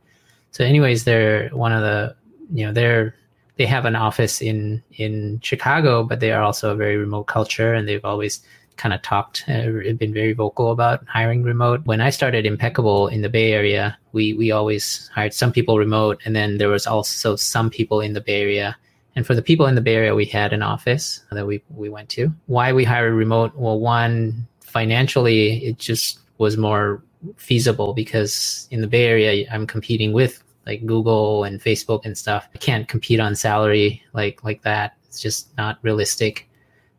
So, 0.50 0.64
anyways, 0.64 1.04
they're 1.04 1.48
one 1.50 1.70
of 1.70 1.82
the, 1.82 2.16
you 2.52 2.66
know, 2.66 2.72
they're 2.72 3.14
they 3.56 3.66
have 3.66 3.84
an 3.84 3.94
office 3.94 4.42
in 4.42 4.82
in 4.96 5.38
Chicago, 5.44 6.02
but 6.02 6.18
they 6.18 6.32
are 6.32 6.42
also 6.42 6.72
a 6.72 6.74
very 6.74 6.96
remote 6.96 7.28
culture, 7.28 7.72
and 7.72 7.86
they've 7.86 8.04
always 8.04 8.40
kind 8.78 8.92
of 8.92 9.02
talked, 9.02 9.44
uh, 9.46 9.92
been 9.98 10.14
very 10.14 10.32
vocal 10.32 10.72
about 10.72 11.06
hiring 11.06 11.44
remote. 11.44 11.82
When 11.84 12.00
I 12.00 12.10
started 12.10 12.46
Impekable 12.46 13.12
in 13.12 13.20
the 13.20 13.28
Bay 13.28 13.52
Area, 13.52 13.96
we 14.10 14.32
we 14.32 14.50
always 14.50 15.08
hired 15.14 15.34
some 15.34 15.52
people 15.52 15.78
remote, 15.78 16.20
and 16.24 16.34
then 16.34 16.58
there 16.58 16.70
was 16.70 16.84
also 16.84 17.36
some 17.36 17.70
people 17.70 18.00
in 18.00 18.14
the 18.14 18.20
Bay 18.20 18.40
Area. 18.42 18.76
And 19.14 19.24
for 19.26 19.34
the 19.34 19.42
people 19.42 19.66
in 19.66 19.74
the 19.76 19.82
Bay 19.82 19.94
Area, 19.94 20.14
we 20.16 20.24
had 20.24 20.52
an 20.52 20.62
office 20.62 21.22
that 21.30 21.46
we 21.46 21.62
we 21.68 21.88
went 21.88 22.08
to. 22.16 22.34
Why 22.46 22.72
we 22.72 22.82
hired 22.82 23.14
remote? 23.14 23.52
Well, 23.54 23.78
one 23.78 24.48
financially, 24.70 25.64
it 25.64 25.78
just 25.78 26.20
was 26.38 26.56
more 26.56 27.02
feasible 27.36 27.92
because 27.92 28.66
in 28.70 28.80
the 28.80 28.86
Bay 28.86 29.04
Area, 29.06 29.46
I'm 29.52 29.66
competing 29.66 30.12
with 30.12 30.42
like 30.66 30.86
Google 30.86 31.44
and 31.44 31.60
Facebook 31.60 32.04
and 32.04 32.16
stuff. 32.16 32.48
I 32.54 32.58
can't 32.58 32.88
compete 32.88 33.20
on 33.20 33.34
salary 33.34 34.02
like 34.12 34.42
like 34.44 34.62
that. 34.62 34.96
It's 35.04 35.20
just 35.20 35.56
not 35.56 35.78
realistic. 35.82 36.48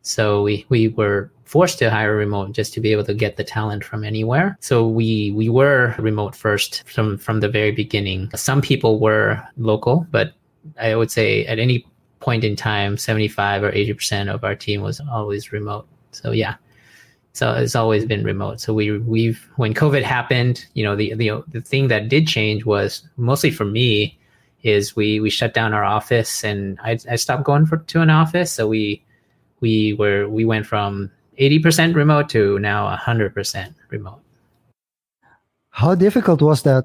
So 0.02 0.42
we 0.42 0.66
we 0.68 0.88
were 0.88 1.30
forced 1.44 1.78
to 1.78 1.90
hire 1.90 2.16
remote 2.16 2.52
just 2.52 2.72
to 2.74 2.80
be 2.80 2.92
able 2.92 3.04
to 3.04 3.14
get 3.14 3.36
the 3.36 3.44
talent 3.44 3.84
from 3.84 4.04
anywhere. 4.04 4.56
So 4.60 4.88
we 4.88 5.32
we 5.32 5.48
were 5.48 5.94
remote 5.98 6.34
first 6.34 6.82
from 6.88 7.18
from 7.18 7.40
the 7.40 7.48
very 7.48 7.72
beginning. 7.72 8.30
Some 8.34 8.62
people 8.62 8.98
were 8.98 9.42
local, 9.56 10.06
but 10.10 10.32
I 10.80 10.94
would 10.94 11.10
say 11.10 11.44
at 11.46 11.58
any 11.58 11.86
point 12.20 12.44
in 12.44 12.54
time, 12.56 12.96
75 12.96 13.64
or 13.64 13.72
80% 13.72 14.32
of 14.32 14.44
our 14.44 14.54
team 14.54 14.80
was 14.80 15.00
always 15.10 15.52
remote. 15.52 15.86
So 16.12 16.30
yeah, 16.30 16.54
so 17.32 17.52
it's 17.54 17.74
always 17.74 18.04
been 18.04 18.24
remote. 18.24 18.60
So 18.60 18.74
we 18.74 18.98
we've 18.98 19.48
when 19.56 19.72
COVID 19.72 20.02
happened, 20.02 20.66
you 20.74 20.84
know, 20.84 20.94
the 20.94 21.14
the 21.14 21.42
the 21.48 21.60
thing 21.62 21.88
that 21.88 22.08
did 22.08 22.26
change 22.26 22.64
was 22.66 23.08
mostly 23.16 23.50
for 23.50 23.64
me 23.64 24.18
is 24.62 24.94
we 24.94 25.18
we 25.18 25.30
shut 25.30 25.54
down 25.54 25.72
our 25.72 25.84
office 25.84 26.44
and 26.44 26.78
I 26.82 26.98
I 27.10 27.16
stopped 27.16 27.44
going 27.44 27.66
for 27.66 27.78
to 27.78 28.00
an 28.02 28.10
office. 28.10 28.52
So 28.52 28.68
we 28.68 29.02
we 29.60 29.94
were 29.94 30.28
we 30.28 30.44
went 30.44 30.66
from 30.66 31.10
80% 31.38 31.94
remote 31.94 32.28
to 32.30 32.58
now 32.58 32.94
100% 32.94 33.74
remote. 33.88 34.20
How 35.70 35.94
difficult 35.94 36.42
was 36.42 36.62
that? 36.62 36.84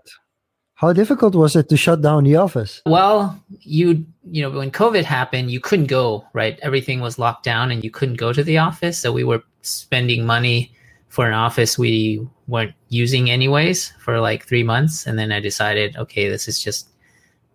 How 0.76 0.94
difficult 0.94 1.36
was 1.36 1.56
it 1.56 1.68
to 1.70 1.76
shut 1.76 2.02
down 2.02 2.24
the 2.24 2.36
office? 2.36 2.82
Well, 2.86 3.44
you 3.62 4.06
you 4.32 4.44
know 4.44 4.52
when 4.52 4.72
COVID 4.72 5.04
happened, 5.04 5.52
you 5.52 5.60
couldn't 5.60 5.88
go 5.88 6.24
right. 6.34 6.58
Everything 6.62 7.02
was 7.02 7.20
locked 7.20 7.44
down, 7.44 7.72
and 7.72 7.84
you 7.84 7.90
couldn't 7.90 8.16
go 8.16 8.32
to 8.32 8.44
the 8.44 8.60
office. 8.60 8.98
So 9.00 9.12
we 9.12 9.24
were 9.24 9.44
spending 9.68 10.26
money 10.26 10.72
for 11.10 11.28
an 11.28 11.34
office 11.34 11.78
we 11.78 12.26
weren't 12.48 12.74
using 12.90 13.30
anyways 13.30 13.94
for 14.00 14.20
like 14.20 14.48
three 14.48 14.64
months, 14.64 15.08
and 15.08 15.18
then 15.18 15.32
I 15.32 15.40
decided, 15.40 15.98
okay, 15.98 16.30
this 16.30 16.48
is 16.48 16.62
just 16.62 16.90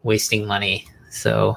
wasting 0.03 0.47
money. 0.47 0.87
So 1.11 1.57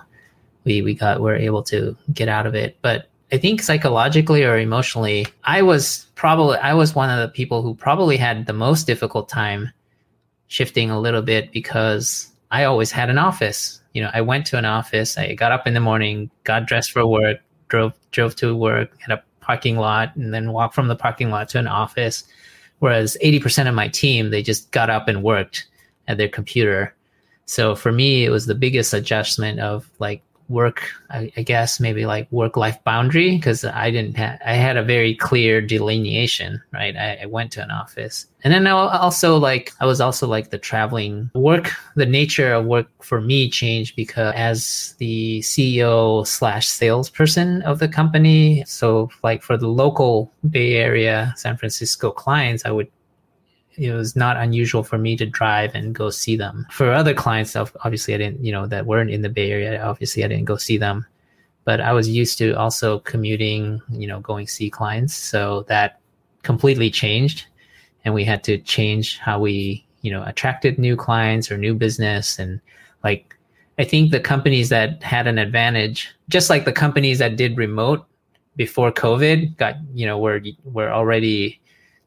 we 0.66 0.82
we 0.82 0.93
got 0.93 1.22
we're 1.22 1.36
able 1.36 1.64
to 1.64 1.95
get 2.14 2.30
out 2.30 2.45
of 2.45 2.56
it, 2.56 2.78
but 2.82 3.10
I 3.32 3.38
think 3.38 3.62
psychologically 3.62 4.43
or 4.43 4.58
emotionally, 4.58 5.26
I 5.43 5.62
was 5.62 6.06
probably 6.16 6.58
I 6.58 6.74
was 6.74 6.95
one 6.95 7.10
of 7.10 7.20
the 7.20 7.34
people 7.34 7.62
who 7.62 7.76
probably 7.76 8.18
had 8.18 8.45
the 8.45 8.53
most 8.53 8.86
difficult 8.86 9.30
time 9.30 9.72
shifting 10.47 10.91
a 10.91 10.99
little 10.99 11.22
bit 11.22 11.51
because 11.51 12.32
I 12.51 12.66
always 12.66 12.91
had 12.91 13.10
an 13.10 13.18
office. 13.18 13.82
You 13.93 14.03
know, 14.03 14.12
I 14.14 14.22
went 14.22 14.45
to 14.47 14.58
an 14.58 14.66
office, 14.66 15.18
I 15.18 15.34
got 15.34 15.51
up 15.51 15.66
in 15.66 15.74
the 15.74 15.80
morning, 15.80 16.30
got 16.43 16.68
dressed 16.68 16.91
for 16.91 17.06
work, 17.06 17.39
drove 17.68 17.93
drove 18.12 18.36
to 18.38 18.56
work, 18.56 18.91
had 19.01 19.18
a 19.18 19.24
parking 19.45 19.77
lot, 19.77 20.15
and 20.15 20.33
then 20.33 20.51
walk 20.51 20.73
from 20.73 20.87
the 20.87 20.95
parking 20.95 21.29
lot 21.29 21.47
to 21.49 21.59
an 21.59 21.67
office. 21.67 22.23
Whereas 22.79 23.15
80% 23.23 23.69
of 23.69 23.75
my 23.75 23.87
team, 23.87 24.31
they 24.31 24.41
just 24.41 24.71
got 24.71 24.89
up 24.89 25.07
and 25.07 25.23
worked 25.23 25.67
at 26.07 26.17
their 26.17 26.27
computer. 26.27 26.93
So 27.45 27.75
for 27.75 27.91
me, 27.91 28.25
it 28.25 28.31
was 28.31 28.47
the 28.47 28.55
biggest 28.55 28.93
adjustment 28.93 29.59
of 29.59 29.89
like, 29.99 30.23
work 30.49 30.91
I, 31.09 31.31
I 31.37 31.43
guess 31.43 31.79
maybe 31.79 32.05
like 32.05 32.31
work 32.31 32.55
life 32.55 32.77
boundary 32.83 33.35
because 33.35 33.65
i 33.65 33.89
didn't 33.89 34.17
ha- 34.17 34.37
i 34.45 34.53
had 34.53 34.77
a 34.77 34.83
very 34.83 35.15
clear 35.15 35.61
delineation 35.61 36.61
right? 36.71 36.95
I, 36.95 37.19
I, 37.23 37.25
went 37.25 37.51
to 37.53 37.63
an 37.63 37.71
office. 37.71 38.27
And 38.43 38.53
then 38.53 38.67
I 38.67 38.71
also 38.71 39.37
like 39.37 39.73
i 39.79 39.85
was 39.85 39.99
also 39.99 40.27
like 40.27 40.51
the 40.51 40.57
traveling 40.57 41.31
work 41.33 41.71
the 41.95 42.05
nature 42.05 42.53
of 42.53 42.65
work 42.65 42.87
for 43.01 43.21
me 43.21 43.49
changed 43.49 43.95
because 43.95 44.33
as 44.35 44.95
the 44.99 45.39
ceo 45.39 46.25
slash 46.27 46.67
salesperson 46.67 47.61
of 47.63 47.79
the 47.79 47.87
company 47.87 48.63
so 48.67 49.09
like 49.23 49.41
for 49.41 49.57
the 49.57 49.67
local 49.67 50.31
bay 50.49 50.75
area 50.75 51.33
san 51.37 51.57
francisco 51.57 52.11
clients 52.11 52.65
i 52.65 52.71
would 52.71 52.87
it 53.78 53.93
was 53.93 54.15
not 54.15 54.38
unusual 54.38 54.84
for 54.84 54.97
me 54.97 55.15
to 55.17 55.26
drive 55.26 55.76
and 55.76 55.93
go 55.93 56.09
see 56.09 56.36
them. 56.36 56.65
For 56.71 56.91
other 56.91 57.13
clients, 57.13 57.55
obviously, 57.55 58.13
I 58.13 58.17
didn't, 58.17 58.43
you 58.43 58.51
know, 58.51 58.67
that 58.67 58.86
weren't 58.86 59.11
in 59.11 59.21
the 59.21 59.30
Bay 59.30 59.51
Area, 59.51 59.84
obviously, 59.84 60.23
I 60.23 60.28
didn't 60.28 60.45
go 60.45 60.57
see 60.57 60.78
them. 60.78 61.05
But 61.65 61.82
I 61.82 61.93
was 61.93 62.07
used 62.07 62.38
to 62.38 62.53
also 62.53 62.99
commuting, 62.99 63.82
you 63.89 64.07
know, 64.07 64.19
going 64.19 64.47
see 64.47 64.69
clients. 64.69 65.15
So 65.15 65.65
that 65.67 65.99
completely 66.43 66.91
changed. 66.91 67.45
And 68.05 68.13
we 68.13 68.23
had 68.23 68.43
to 68.43 68.59
change 68.59 69.17
how 69.17 69.39
we, 69.39 69.86
you 70.01 70.11
know, 70.11 70.23
attracted 70.23 70.78
new 70.78 70.95
clients 70.95 71.51
or 71.51 71.57
new 71.57 71.73
business. 71.73 72.38
And 72.38 72.61
like, 73.03 73.36
I 73.80 73.84
think 73.84 74.11
the 74.11 74.19
companies 74.19 74.69
that 74.69 75.01
had 75.01 75.26
an 75.26 75.39
advantage, 75.39 76.15
just 76.30 76.51
like 76.51 76.65
the 76.65 76.71
companies 76.71 77.17
that 77.17 77.36
did 77.36 77.57
remote 77.57 78.05
before 78.55 78.91
COVID, 78.91 79.57
got, 79.57 79.76
you 79.93 80.05
know, 80.05 80.19
were, 80.19 80.41
were 80.63 80.91
already 80.91 81.59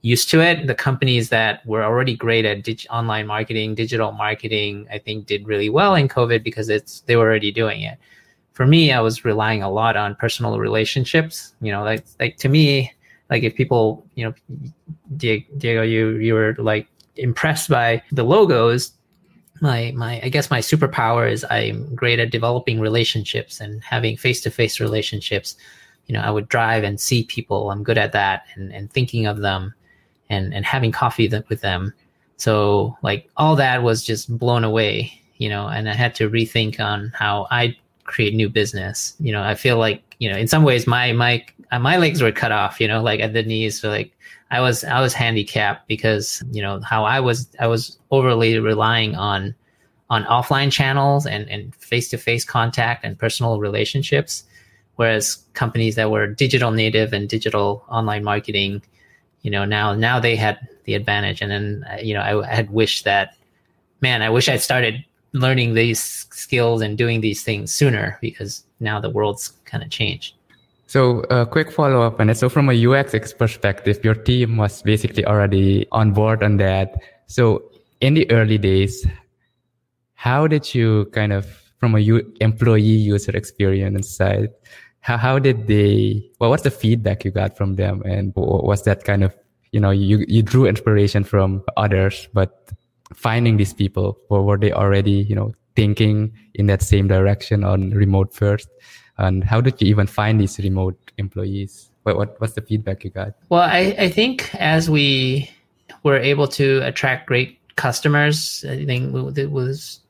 used 0.02 0.30
to 0.30 0.40
it. 0.40 0.66
The 0.66 0.74
companies 0.74 1.28
that 1.30 1.64
were 1.66 1.82
already 1.82 2.16
great 2.16 2.44
at 2.44 2.62
dig- 2.62 2.86
online 2.90 3.26
marketing, 3.26 3.74
digital 3.74 4.12
marketing, 4.12 4.86
I 4.90 4.98
think 4.98 5.26
did 5.26 5.46
really 5.46 5.70
well 5.70 5.94
in 5.94 6.08
COVID 6.08 6.42
because 6.42 6.68
it's 6.68 7.00
they 7.02 7.16
were 7.16 7.26
already 7.26 7.50
doing 7.50 7.82
it. 7.82 7.98
For 8.52 8.66
me, 8.66 8.92
I 8.92 9.00
was 9.00 9.24
relying 9.24 9.62
a 9.62 9.70
lot 9.70 9.96
on 9.96 10.14
personal 10.16 10.58
relationships. 10.58 11.54
You 11.60 11.72
know, 11.72 11.82
like 11.82 12.04
like 12.20 12.36
to 12.38 12.48
me, 12.48 12.92
like 13.30 13.42
if 13.42 13.54
people, 13.54 14.06
you 14.14 14.24
know, 14.24 14.34
Diego, 15.16 15.82
you 15.82 16.16
you 16.16 16.34
were 16.34 16.54
like 16.58 16.88
impressed 17.16 17.68
by 17.68 18.02
the 18.12 18.24
logos. 18.24 18.92
My 19.60 19.92
my 19.96 20.20
I 20.22 20.28
guess 20.28 20.50
my 20.50 20.60
superpower 20.60 21.30
is 21.30 21.44
I'm 21.50 21.92
great 21.94 22.20
at 22.20 22.30
developing 22.30 22.78
relationships 22.78 23.60
and 23.60 23.82
having 23.82 24.16
face 24.16 24.40
to 24.42 24.50
face 24.50 24.78
relationships. 24.78 25.56
You 26.06 26.14
know, 26.14 26.20
I 26.20 26.30
would 26.30 26.48
drive 26.48 26.84
and 26.84 26.98
see 27.00 27.24
people. 27.24 27.70
I'm 27.70 27.82
good 27.82 27.98
at 27.98 28.12
that 28.12 28.46
and, 28.54 28.72
and 28.72 28.90
thinking 28.90 29.26
of 29.26 29.40
them 29.40 29.74
and 30.30 30.54
and 30.54 30.64
having 30.64 30.92
coffee 30.92 31.28
with 31.48 31.60
them. 31.60 31.92
So 32.36 32.96
like 33.02 33.28
all 33.36 33.56
that 33.56 33.82
was 33.82 34.04
just 34.04 34.36
blown 34.38 34.64
away, 34.64 35.12
you 35.36 35.48
know, 35.48 35.68
and 35.68 35.88
I 35.88 35.94
had 35.94 36.14
to 36.16 36.30
rethink 36.30 36.80
on 36.80 37.12
how 37.14 37.46
I 37.50 37.76
create 38.04 38.34
new 38.34 38.48
business. 38.48 39.14
You 39.20 39.32
know, 39.32 39.42
I 39.42 39.54
feel 39.54 39.78
like 39.78 40.02
you 40.18 40.30
know 40.30 40.36
in 40.36 40.48
some 40.48 40.64
ways 40.64 40.86
my 40.86 41.12
my 41.12 41.44
uh, 41.70 41.78
my 41.78 41.96
legs 41.96 42.22
were 42.22 42.32
cut 42.32 42.52
off, 42.52 42.80
you 42.80 42.88
know, 42.88 43.02
like 43.02 43.20
at 43.20 43.32
the 43.32 43.42
knees. 43.42 43.80
So 43.80 43.88
like 43.88 44.12
I 44.50 44.60
was 44.60 44.84
I 44.84 45.00
was 45.00 45.14
handicapped 45.14 45.88
because 45.88 46.42
you 46.50 46.62
know 46.62 46.80
how 46.80 47.04
I 47.04 47.20
was 47.20 47.48
I 47.60 47.66
was 47.66 47.98
overly 48.10 48.58
relying 48.58 49.14
on 49.14 49.54
on 50.10 50.24
offline 50.24 50.72
channels 50.72 51.26
and 51.26 51.48
and 51.50 51.74
face 51.76 52.08
to 52.10 52.18
face 52.18 52.44
contact 52.44 53.04
and 53.04 53.18
personal 53.18 53.60
relationships, 53.60 54.44
whereas 54.96 55.44
companies 55.54 55.96
that 55.96 56.10
were 56.10 56.26
digital 56.26 56.70
native 56.70 57.12
and 57.12 57.28
digital 57.28 57.84
online 57.88 58.24
marketing 58.24 58.82
you 59.42 59.50
know 59.50 59.64
now 59.64 59.94
now 59.94 60.18
they 60.18 60.36
had 60.36 60.58
the 60.84 60.94
advantage 60.94 61.40
and 61.42 61.50
then 61.50 61.84
uh, 61.90 61.96
you 61.96 62.14
know 62.14 62.20
I, 62.20 62.46
I 62.46 62.54
had 62.54 62.70
wished 62.70 63.04
that 63.04 63.36
man 64.00 64.22
i 64.22 64.30
wish 64.30 64.48
i'd 64.48 64.60
started 64.60 65.04
learning 65.32 65.74
these 65.74 66.00
skills 66.30 66.80
and 66.80 66.96
doing 66.96 67.20
these 67.20 67.42
things 67.42 67.72
sooner 67.72 68.18
because 68.20 68.64
now 68.80 69.00
the 69.00 69.10
world's 69.10 69.48
kind 69.64 69.82
of 69.82 69.90
changed 69.90 70.34
so 70.88 71.20
a 71.24 71.42
uh, 71.42 71.44
quick 71.44 71.70
follow 71.70 72.00
up 72.00 72.18
it. 72.18 72.38
So 72.38 72.48
from 72.48 72.70
a 72.70 72.86
UX 72.86 73.34
perspective, 73.34 74.02
your 74.02 74.14
team 74.14 74.56
was 74.56 74.80
basically 74.80 75.22
already 75.26 75.86
on 75.92 76.12
board 76.12 76.42
on 76.42 76.56
that. 76.56 76.94
So 77.26 77.62
in 78.00 78.14
the 78.14 78.30
early 78.30 78.56
days, 78.56 79.06
how 80.14 80.46
did 80.46 80.74
you 80.74 81.04
kind 81.12 81.34
of 81.34 81.44
from 81.78 81.94
a 81.94 82.00
U- 82.00 82.32
employee 82.40 82.80
user 82.80 83.36
experience 83.36 84.08
side, 84.08 84.50
how, 85.00 85.16
how 85.16 85.38
did 85.38 85.66
they 85.66 86.30
well 86.38 86.50
what's 86.50 86.62
the 86.62 86.70
feedback 86.70 87.24
you 87.24 87.30
got 87.30 87.56
from 87.56 87.76
them? 87.76 88.02
And 88.04 88.32
was 88.36 88.82
that 88.84 89.04
kind 89.04 89.24
of 89.24 89.34
you 89.72 89.80
know 89.80 89.90
you, 89.90 90.24
you 90.28 90.42
drew 90.42 90.66
inspiration 90.66 91.24
from 91.24 91.62
others 91.76 92.28
but 92.32 92.70
finding 93.14 93.56
these 93.56 93.72
people 93.72 94.18
or 94.28 94.42
were 94.42 94.58
they 94.58 94.72
already 94.72 95.12
you 95.12 95.34
know 95.34 95.52
thinking 95.76 96.32
in 96.54 96.66
that 96.66 96.82
same 96.82 97.08
direction 97.08 97.64
on 97.64 97.90
remote 97.90 98.34
first? 98.34 98.68
And 99.18 99.42
how 99.42 99.60
did 99.60 99.80
you 99.80 99.88
even 99.88 100.06
find 100.06 100.40
these 100.40 100.58
remote 100.58 100.96
employees? 101.18 101.90
What, 102.04 102.16
what 102.16 102.40
what's 102.40 102.54
the 102.54 102.62
feedback 102.62 103.04
you 103.04 103.10
got? 103.10 103.34
Well 103.48 103.62
i 103.62 103.94
i 103.98 104.08
think 104.08 104.54
as 104.54 104.90
we 104.90 105.50
were 106.02 106.18
able 106.18 106.48
to 106.48 106.80
attract 106.86 107.26
great 107.26 107.58
customers 107.76 108.64
i 108.68 108.84
think 108.84 109.14
it 109.38 109.50
was 109.50 110.00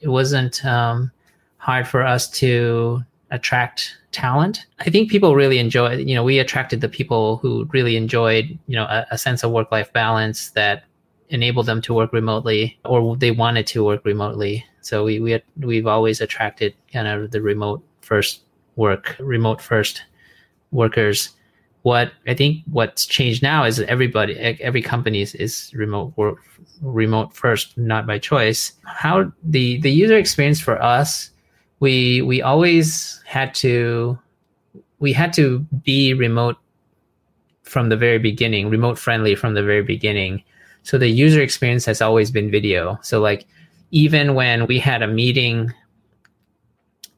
it 0.00 0.08
wasn't 0.08 0.64
um, 0.64 1.10
hard 1.58 1.88
for 1.88 2.02
us 2.02 2.28
to 2.30 3.02
attract 3.30 3.96
talent. 4.16 4.64
I 4.80 4.88
think 4.90 5.10
people 5.10 5.36
really 5.36 5.58
enjoy, 5.58 5.96
you 5.96 6.14
know, 6.14 6.24
we 6.24 6.38
attracted 6.38 6.80
the 6.80 6.88
people 6.88 7.36
who 7.36 7.68
really 7.72 7.96
enjoyed, 7.96 8.58
you 8.66 8.74
know, 8.74 8.84
a, 8.84 9.06
a 9.10 9.18
sense 9.18 9.44
of 9.44 9.52
work 9.52 9.70
life 9.70 9.92
balance 9.92 10.50
that 10.50 10.84
enabled 11.28 11.66
them 11.66 11.82
to 11.82 11.92
work 11.92 12.12
remotely 12.12 12.78
or 12.84 13.16
they 13.16 13.30
wanted 13.30 13.66
to 13.66 13.84
work 13.84 14.04
remotely. 14.04 14.64
So 14.80 15.04
we, 15.04 15.20
we, 15.20 15.42
we've 15.58 15.86
always 15.86 16.20
attracted 16.22 16.74
kind 16.90 17.06
of 17.06 17.30
the 17.30 17.42
remote 17.42 17.82
first 18.00 18.40
work, 18.76 19.16
remote 19.18 19.60
first 19.60 20.02
workers. 20.70 21.30
What 21.82 22.12
I 22.26 22.34
think 22.34 22.64
what's 22.70 23.04
changed 23.04 23.42
now 23.42 23.64
is 23.64 23.76
that 23.76 23.88
everybody, 23.88 24.34
every 24.38 24.82
company 24.82 25.20
is, 25.20 25.34
is 25.34 25.70
remote 25.74 26.14
work, 26.16 26.38
remote 26.80 27.34
first, 27.34 27.76
not 27.76 28.06
by 28.06 28.18
choice. 28.18 28.72
How 28.84 29.30
the, 29.42 29.78
the 29.82 29.90
user 29.90 30.16
experience 30.16 30.60
for 30.60 30.82
us 30.82 31.30
we 31.80 32.22
we 32.22 32.42
always 32.42 33.22
had 33.26 33.54
to 33.56 34.18
we 34.98 35.12
had 35.12 35.32
to 35.34 35.60
be 35.84 36.14
remote 36.14 36.56
from 37.62 37.88
the 37.88 37.96
very 37.96 38.18
beginning, 38.18 38.70
remote 38.70 38.98
friendly 38.98 39.34
from 39.34 39.54
the 39.54 39.62
very 39.62 39.82
beginning. 39.82 40.42
So 40.84 40.98
the 40.98 41.08
user 41.08 41.42
experience 41.42 41.84
has 41.86 42.00
always 42.00 42.30
been 42.30 42.50
video. 42.50 42.98
So 43.02 43.20
like 43.20 43.46
even 43.90 44.34
when 44.34 44.66
we 44.66 44.78
had 44.78 45.02
a 45.02 45.08
meeting 45.08 45.72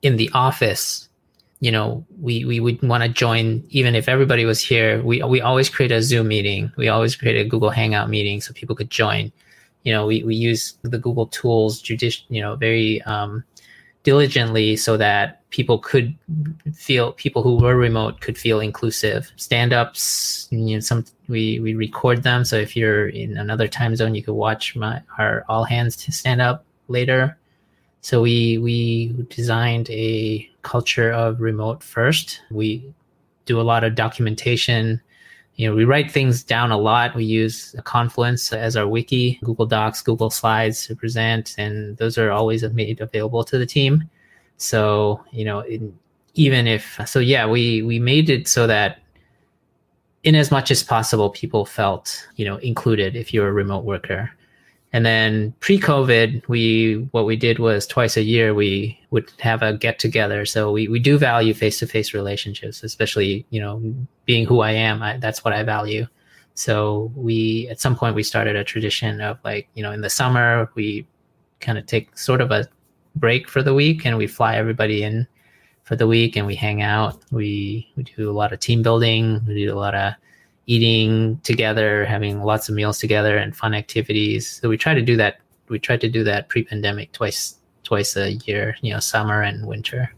in 0.03 0.17
the 0.17 0.31
office, 0.33 1.09
you 1.61 1.71
know, 1.71 2.05
we 2.21 2.45
we 2.45 2.61
would 2.61 2.83
want 2.83 3.03
to 3.03 3.09
join 3.09 3.65
even 3.71 3.95
if 3.95 4.09
everybody 4.09 4.45
was 4.45 4.61
here. 4.61 5.03
We 5.03 5.23
we 5.23 5.41
always 5.41 5.69
create 5.69 5.93
a 5.93 6.03
Zoom 6.03 6.29
meeting. 6.29 6.73
We 6.77 6.89
always 6.89 7.15
create 7.15 7.39
a 7.41 7.49
Google 7.49 7.71
Hangout 7.71 8.09
meeting 8.09 8.41
so 8.41 8.53
people 8.55 8.77
could 8.77 8.91
join. 8.91 9.33
You 9.85 9.93
know, 9.93 10.07
we, 10.07 10.23
we 10.25 10.35
use 10.35 10.77
the 10.83 10.99
Google 10.99 11.27
tools, 11.27 11.81
judici- 11.81 12.25
you 12.29 12.43
know, 12.43 12.57
very 12.57 13.01
um, 13.03 13.45
diligently 14.11 14.75
so 14.75 14.97
that 14.97 15.23
people 15.51 15.79
could 15.91 16.09
feel 16.73 17.13
people 17.25 17.43
who 17.43 17.55
were 17.63 17.77
remote 17.77 18.15
could 18.25 18.39
feel 18.39 18.59
inclusive. 18.69 19.31
Stand-ups 19.37 20.49
you 20.51 20.75
know 20.77 20.81
some 20.81 21.05
we 21.29 21.61
we 21.61 21.75
record 21.75 22.23
them. 22.23 22.41
So 22.51 22.57
if 22.57 22.71
you're 22.79 23.09
in 23.23 23.37
another 23.37 23.69
time 23.69 23.95
zone 23.97 24.15
you 24.15 24.23
could 24.27 24.41
watch 24.47 24.65
my 24.85 24.95
our 25.19 25.45
all 25.51 25.65
hands 25.65 25.95
to 26.05 26.09
stand 26.21 26.41
up 26.41 26.65
later. 26.97 27.37
So 28.01 28.15
we 28.23 28.57
we 28.67 28.79
designed 29.39 29.89
a 29.91 30.49
culture 30.63 31.11
of 31.13 31.43
remote 31.51 31.83
first. 31.83 32.41
We 32.51 32.69
do 33.45 33.61
a 33.61 33.67
lot 33.73 33.85
of 33.85 33.95
documentation 33.95 35.03
you 35.59 35.69
know, 35.69 35.75
we 35.75 35.85
write 35.85 36.09
things 36.09 36.45
down 36.45 36.71
a 36.71 36.79
lot. 36.79 37.17
We 37.17 37.25
use 37.25 37.75
Confluence 37.83 38.53
as 38.53 38.77
our 38.77 38.87
wiki, 38.87 39.41
Google 39.43 39.67
Docs, 39.67 40.03
Google 40.03 40.31
Slides 40.31 40.87
to 40.87 40.95
present, 40.95 41.57
and 41.59 41.97
those 41.97 42.17
are 42.17 42.31
always 42.31 42.63
made 42.63 43.01
available 43.01 43.43
to 43.43 43.59
the 43.59 43.67
team. 43.67 44.09
So, 44.57 45.21
you 45.33 45.45
know, 45.45 45.61
in, 45.61 45.99
even 46.35 46.69
if 46.69 47.01
so, 47.07 47.19
yeah, 47.19 47.45
we 47.45 47.83
we 47.83 47.99
made 47.99 48.31
it 48.31 48.47
so 48.47 48.69
that 48.69 49.01
in 50.23 50.37
as 50.37 50.53
much 50.53 50.71
as 50.71 50.85
possible, 50.85 51.29
people 51.31 51.67
felt 51.67 52.29
you 52.37 52.45
know 52.45 52.59
included 52.59 53.17
if 53.17 53.35
you're 53.35 53.49
a 53.49 53.53
remote 53.53 53.85
worker. 53.85 54.31
And 54.93 55.05
then 55.05 55.53
pre-COVID, 55.61 56.49
we 56.49 57.07
what 57.11 57.27
we 57.27 57.37
did 57.37 57.59
was 57.59 57.87
twice 57.87 58.17
a 58.17 58.23
year 58.23 58.55
we 58.55 58.99
would 59.11 59.31
have 59.39 59.63
a 59.63 59.75
get 59.75 59.99
together. 59.99 60.47
So 60.47 60.73
we, 60.73 60.89
we 60.89 60.99
do 60.99 61.19
value 61.19 61.53
face-to-face 61.53 62.15
relationships, 62.15 62.83
especially 62.83 63.45
you 63.51 63.61
know 63.61 63.83
being 64.25 64.47
who 64.47 64.61
I 64.61 64.73
am. 64.73 65.03
I, 65.03 65.19
that's 65.19 65.45
what 65.45 65.53
I 65.53 65.63
value. 65.63 66.07
So 66.55 67.13
we 67.15 67.69
at 67.69 67.81
some 67.81 67.97
point 67.97 68.15
we 68.15 68.23
started 68.23 68.57
a 68.57 68.65
tradition 68.65 69.21
of 69.21 69.39
like 69.45 69.69
you 69.75 69.83
know 69.83 69.93
in 69.93 70.01
the 70.01 70.11
summer 70.11 70.71
we 70.75 71.07
kind 71.61 71.77
of 71.77 71.85
take 71.87 72.17
sort 72.17 72.41
of 72.41 72.51
a 72.51 72.67
break 73.15 73.49
for 73.49 73.63
the 73.63 73.75
week 73.75 74.07
and 74.07 74.17
we 74.17 74.27
fly 74.27 74.57
everybody 74.57 75.03
in 75.03 75.27
for 75.83 75.97
the 75.97 76.07
week 76.07 76.37
and 76.37 76.47
we 76.47 76.55
hang 76.55 76.81
out. 76.81 77.23
We 77.31 77.93
we 77.97 78.05
do 78.05 78.31
a 78.31 78.33
lot 78.33 78.55
of 78.55 78.61
team 78.61 78.83
building. 78.83 79.43
We 79.47 79.67
do 79.67 79.75
a 79.75 79.79
lot 79.79 79.95
of 79.95 80.15
eating 80.69 81.41
together, 81.43 82.05
having 82.05 82.43
lots 82.43 82.69
of 82.69 82.75
meals 82.75 82.99
together, 82.99 83.37
and 83.37 83.57
fun 83.57 83.75
activities. 83.75 84.61
So 84.61 84.69
we 84.69 84.77
try 84.77 84.95
to 84.95 85.03
do 85.03 85.17
that. 85.17 85.41
We 85.69 85.79
tried 85.79 86.01
to 86.03 86.09
do 86.09 86.23
that 86.25 86.49
pre-pandemic 86.49 87.13
twice 87.13 87.57
twice 87.83 88.17
a 88.17 88.33
year. 88.47 88.77
You 88.83 88.93
know, 88.93 89.01
summer 89.01 89.43
and 89.43 89.67
winter. 89.67 90.15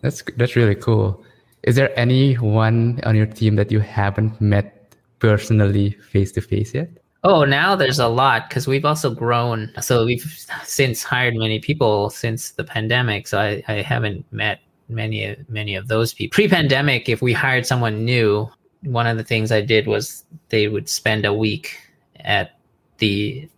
That's 0.00 0.22
that's 0.36 0.56
really 0.56 0.76
cool. 0.76 1.22
Is 1.64 1.74
there 1.74 1.90
anyone 1.98 3.00
on 3.04 3.16
your 3.16 3.26
team 3.26 3.56
that 3.56 3.70
you 3.70 3.80
haven't 3.80 4.40
met 4.40 4.94
personally 5.18 5.90
face 6.10 6.32
to 6.32 6.40
face 6.40 6.72
yet? 6.72 6.88
Oh, 7.24 7.44
now 7.44 7.74
there's 7.74 7.98
a 7.98 8.06
lot 8.06 8.48
because 8.48 8.68
we've 8.68 8.84
also 8.84 9.10
grown. 9.10 9.72
So 9.80 10.06
we've 10.06 10.22
since 10.62 11.02
hired 11.02 11.34
many 11.34 11.58
people 11.58 12.10
since 12.10 12.52
the 12.52 12.62
pandemic. 12.62 13.26
So 13.26 13.40
I, 13.40 13.62
I 13.66 13.82
haven't 13.82 14.24
met 14.32 14.60
many 14.88 15.36
many 15.48 15.74
of 15.74 15.88
those 15.88 16.14
people. 16.14 16.34
Pre-pandemic, 16.34 17.08
if 17.08 17.20
we 17.20 17.32
hired 17.32 17.66
someone 17.66 18.04
new, 18.04 18.48
one 18.82 19.06
of 19.06 19.16
the 19.16 19.24
things 19.24 19.50
I 19.50 19.60
did 19.60 19.86
was 19.86 20.24
they 20.48 20.68
would 20.68 20.88
spend 20.88 21.24
a 21.24 21.32
week 21.32 21.78
at 22.20 22.58
the 22.98 23.48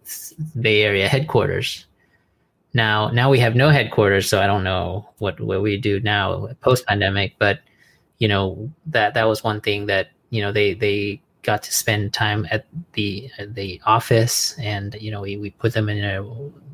Bay 0.60 0.82
Area 0.82 1.08
headquarters. 1.08 1.86
Now, 2.72 3.08
now 3.08 3.30
we 3.30 3.38
have 3.40 3.56
no 3.56 3.70
headquarters, 3.70 4.28
so 4.28 4.40
I 4.40 4.46
don't 4.46 4.64
know 4.64 5.08
what 5.18 5.40
what 5.40 5.62
we 5.62 5.76
do 5.76 6.00
now 6.00 6.48
post 6.60 6.86
pandemic. 6.86 7.34
But 7.38 7.60
you 8.18 8.28
know 8.28 8.70
that 8.86 9.14
that 9.14 9.26
was 9.26 9.42
one 9.42 9.60
thing 9.60 9.86
that 9.86 10.10
you 10.30 10.40
know 10.40 10.52
they 10.52 10.74
they 10.74 11.20
got 11.42 11.62
to 11.64 11.72
spend 11.72 12.12
time 12.12 12.46
at 12.50 12.66
the 12.92 13.28
the 13.48 13.80
office, 13.86 14.56
and 14.58 14.94
you 15.00 15.10
know 15.10 15.22
we 15.22 15.36
we 15.36 15.50
put 15.50 15.72
them 15.72 15.88
in 15.88 16.04
a 16.04 16.22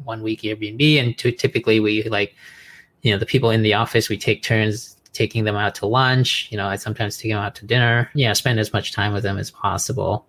one 0.04 0.22
week 0.22 0.42
Airbnb, 0.42 1.00
and 1.00 1.16
to, 1.18 1.32
typically 1.32 1.80
we 1.80 2.02
like 2.04 2.34
you 3.02 3.10
know 3.12 3.18
the 3.18 3.26
people 3.26 3.50
in 3.50 3.62
the 3.62 3.74
office 3.74 4.08
we 4.08 4.18
take 4.18 4.42
turns 4.42 4.95
taking 5.16 5.44
them 5.44 5.56
out 5.56 5.74
to 5.76 5.86
lunch. 5.86 6.48
You 6.50 6.58
know, 6.58 6.66
I 6.66 6.76
sometimes 6.76 7.16
take 7.16 7.32
them 7.32 7.40
out 7.40 7.54
to 7.56 7.66
dinner. 7.66 8.10
Yeah, 8.14 8.32
spend 8.34 8.60
as 8.60 8.72
much 8.72 8.92
time 8.92 9.12
with 9.12 9.22
them 9.22 9.38
as 9.38 9.50
possible, 9.50 10.26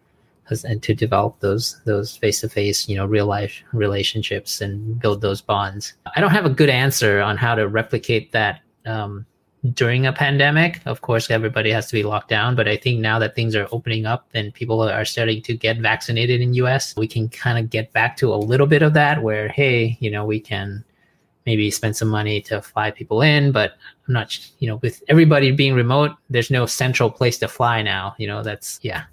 and 0.63 0.81
to 0.81 0.95
develop 0.95 1.39
those 1.41 1.79
those 1.85 2.15
face 2.15 2.41
to 2.41 2.49
face, 2.49 2.87
you 2.87 2.95
know, 2.95 3.05
real 3.05 3.25
life 3.25 3.61
relationships 3.73 4.61
and 4.61 4.99
build 4.99 5.21
those 5.21 5.41
bonds. 5.41 5.93
I 6.15 6.21
don't 6.21 6.31
have 6.31 6.45
a 6.45 6.49
good 6.49 6.69
answer 6.69 7.21
on 7.21 7.37
how 7.37 7.55
to 7.55 7.67
replicate 7.67 8.31
that. 8.31 8.61
Um, 8.85 9.25
during 9.73 10.05
a 10.05 10.13
pandemic. 10.13 10.81
Of 10.85 11.01
course, 11.01 11.29
everybody 11.29 11.71
has 11.71 11.87
to 11.87 11.93
be 11.93 12.03
locked 12.03 12.29
down, 12.29 12.55
but 12.55 12.67
I 12.67 12.77
think 12.77 12.99
now 12.99 13.19
that 13.19 13.35
things 13.35 13.55
are 13.55 13.67
opening 13.71 14.05
up 14.05 14.27
and 14.33 14.53
people 14.53 14.81
are 14.81 15.05
starting 15.05 15.41
to 15.41 15.55
get 15.55 15.79
vaccinated 15.79 16.41
in 16.41 16.53
US, 16.53 16.95
we 16.95 17.07
can 17.07 17.27
kind 17.29 17.57
of 17.57 17.69
get 17.69 17.91
back 17.91 18.17
to 18.17 18.33
a 18.33 18.35
little 18.35 18.67
bit 18.67 18.81
of 18.81 18.93
that 18.93 19.23
where 19.23 19.49
hey, 19.49 19.97
you 19.99 20.11
know, 20.11 20.25
we 20.25 20.39
can 20.39 20.83
maybe 21.45 21.71
spend 21.71 21.95
some 21.95 22.09
money 22.09 22.41
to 22.41 22.61
fly 22.61 22.91
people 22.91 23.21
in, 23.21 23.51
but 23.51 23.77
I'm 24.07 24.13
not, 24.13 24.37
you 24.59 24.67
know, 24.67 24.77
with 24.77 25.03
everybody 25.09 25.51
being 25.51 25.73
remote, 25.73 26.11
there's 26.29 26.49
no 26.49 26.65
central 26.65 27.11
place 27.11 27.37
to 27.39 27.47
fly 27.47 27.81
now. 27.81 28.15
You 28.17 28.27
know, 28.27 28.43
that's 28.43 28.79
yeah. 28.81 29.03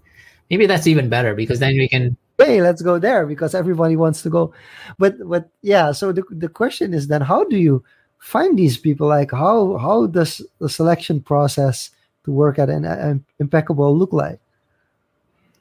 Maybe 0.51 0.67
that's 0.67 0.87
even 0.87 1.09
better 1.09 1.35
because 1.35 1.59
then 1.59 1.75
we 1.77 1.89
can 1.89 2.17
hey 2.39 2.61
let's 2.61 2.83
go 2.83 2.99
there 2.99 3.27
because 3.27 3.55
everybody 3.55 3.97
wants 3.97 4.23
to 4.23 4.29
go 4.29 4.53
but 4.99 5.17
but 5.29 5.49
yeah 5.63 5.93
so 5.93 6.11
the, 6.11 6.23
the 6.31 6.49
question 6.49 6.93
is 6.93 7.07
then 7.07 7.21
how 7.21 7.45
do 7.45 7.57
you 7.57 7.83
find 8.19 8.59
these 8.59 8.77
people 8.77 9.07
like 9.07 9.31
how 9.31 9.77
how 9.79 10.07
does 10.07 10.43
the 10.59 10.69
selection 10.69 11.21
process 11.21 11.91
to 12.25 12.33
work 12.33 12.59
at 12.59 12.69
an, 12.69 12.85
an 12.85 13.25
Impekable 13.41 13.97
look 13.97 14.13
like 14.13 14.41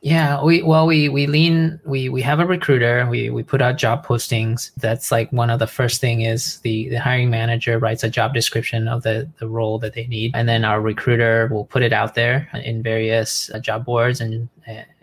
yeah 0.03 0.43
we 0.43 0.61
well 0.61 0.85
we 0.85 1.07
we 1.07 1.27
lean 1.27 1.79
we 1.85 2.09
we 2.09 2.21
have 2.21 2.41
a 2.41 2.45
recruiter 2.45 3.07
we 3.09 3.29
we 3.29 3.41
put 3.41 3.61
out 3.61 3.77
job 3.77 4.05
postings. 4.05 4.71
That's 4.75 5.13
like 5.13 5.31
one 5.31 5.49
of 5.49 5.59
the 5.59 5.67
first 5.67 6.01
thing 6.01 6.21
is 6.21 6.59
the 6.59 6.89
the 6.89 6.99
hiring 6.99 7.29
manager 7.29 7.79
writes 7.79 8.03
a 8.03 8.09
job 8.09 8.33
description 8.33 8.89
of 8.89 9.03
the 9.03 9.29
the 9.39 9.47
role 9.47 9.79
that 9.79 9.93
they 9.93 10.05
need. 10.07 10.31
And 10.35 10.47
then 10.49 10.65
our 10.65 10.81
recruiter 10.81 11.47
will 11.49 11.63
put 11.63 11.83
it 11.83 11.93
out 11.93 12.15
there 12.15 12.49
in 12.53 12.83
various 12.83 13.49
uh, 13.51 13.59
job 13.59 13.85
boards 13.85 14.19
and 14.19 14.49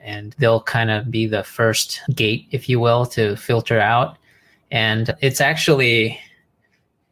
and 0.02 0.34
they'll 0.38 0.62
kind 0.62 0.90
of 0.90 1.10
be 1.10 1.26
the 1.26 1.44
first 1.44 2.02
gate 2.14 2.46
if 2.50 2.68
you 2.68 2.78
will 2.78 3.06
to 3.06 3.36
filter 3.36 3.80
out. 3.80 4.18
And 4.70 5.16
it's 5.22 5.40
actually 5.40 6.20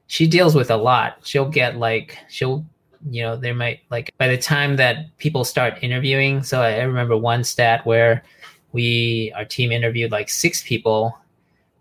she 0.09 0.27
deals 0.27 0.55
with 0.55 0.71
a 0.71 0.77
lot. 0.77 1.21
She'll 1.23 1.49
get 1.49 1.79
like 1.79 2.19
she'll 2.29 2.67
you 3.11 3.23
know 3.23 3.37
there 3.37 3.55
might 3.55 3.81
like 3.91 4.11
by 4.19 4.29
the 4.29 4.39
time 4.39 4.77
that 4.77 5.17
people 5.19 5.45
start 5.45 5.79
interviewing. 5.83 6.43
So 6.43 6.63
I, 6.63 6.83
remember 6.83 7.17
one 7.17 7.45
stat 7.45 7.85
where 7.87 8.23
we 8.73 9.33
our 9.37 9.45
team 9.45 9.73
interviewed 9.73 10.11
like 10.11 10.29
six 10.29 10.63
people. 10.63 11.17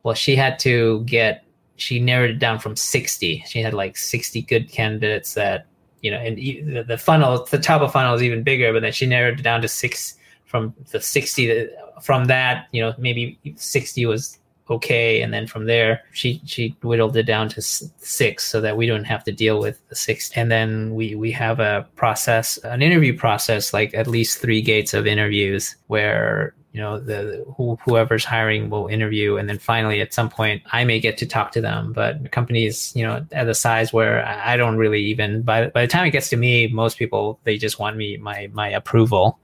Well, 0.04 0.16
she 0.16 0.36
had 0.36 0.60
to 0.60 1.04
get 1.04 1.44
she 1.76 2.00
narrowed 2.00 2.32
it 2.32 2.40
down 2.40 2.60
from 2.60 2.76
60. 2.76 3.44
She 3.48 3.62
had 3.62 3.74
like 3.74 3.98
60 3.98 4.42
good 4.44 4.72
candidates 4.72 5.34
that 5.36 5.68
you 6.02 6.12
know, 6.12 6.18
and 6.18 6.38
the, 6.38 6.84
the 6.88 6.98
funnel, 6.98 7.46
the 7.46 7.58
top 7.58 7.82
of 7.82 7.92
funnel 7.92 8.14
is 8.14 8.24
even 8.24 8.44
bigger, 8.44 8.72
but 8.72 8.82
then 8.82 8.92
she 8.92 9.06
narrowed 9.06 9.40
it 9.40 9.44
down 9.44 9.62
to 9.62 9.68
six 9.68 10.16
from 10.46 10.74
the 10.92 11.02
60 11.02 11.68
from 12.02 12.26
that, 12.26 12.68
you 12.72 12.82
know, 12.82 12.94
maybe 12.98 13.40
60 13.56 14.06
was 14.06 14.40
okay 14.70 15.22
and 15.22 15.34
then 15.34 15.48
from 15.48 15.66
there 15.66 16.02
she 16.12 16.42
she 16.46 16.76
whittled 16.82 17.16
it 17.16 17.24
down 17.24 17.50
to 17.50 17.62
six 17.62 18.46
so 18.46 18.62
that 18.62 18.78
we 18.78 18.86
don't 18.86 19.06
have 19.06 19.24
to 19.24 19.32
deal 19.32 19.60
with 19.60 19.80
the 19.90 19.96
six. 19.96 20.32
And 20.36 20.52
then 20.52 20.94
we 20.96 21.16
we 21.16 21.32
have 21.32 21.60
a 21.60 21.88
process 21.96 22.58
an 22.60 22.82
interview 22.82 23.18
process 23.18 23.74
like 23.74 23.94
at 23.94 24.08
least 24.08 24.40
three 24.40 24.62
gates 24.62 24.94
of 24.94 25.08
interviews 25.08 25.76
where 25.88 26.54
you 26.74 26.82
know 26.82 27.00
the 27.00 27.44
who, 27.56 27.78
whoever's 27.84 28.26
hiring 28.26 28.70
will 28.70 28.88
interview. 28.88 29.38
And 29.38 29.50
then 29.50 29.58
finally 29.58 30.02
at 30.02 30.14
some 30.14 30.30
point 30.30 30.62
i 30.72 30.84
may 30.84 31.00
get 31.00 31.18
to 31.20 31.26
talk 31.26 31.52
to 31.54 31.62
them 31.62 31.94
but 31.94 32.32
companies 32.32 32.92
you 32.96 33.04
know 33.04 33.26
at 33.32 33.48
a 33.48 33.56
size 33.56 33.94
where 33.94 34.26
i 34.26 34.58
don't 34.58 34.78
really 34.78 35.02
even 35.02 35.42
by, 35.42 35.68
by 35.68 35.82
the 35.82 35.88
time 35.88 36.06
it 36.06 36.12
gets 36.12 36.30
to 36.30 36.38
me 36.38 36.68
most 36.68 36.98
people 36.98 37.40
they 37.44 37.58
just 37.58 37.80
want 37.80 37.98
me 37.98 38.18
my 38.18 38.50
my 38.54 38.70
approval. 38.70 39.40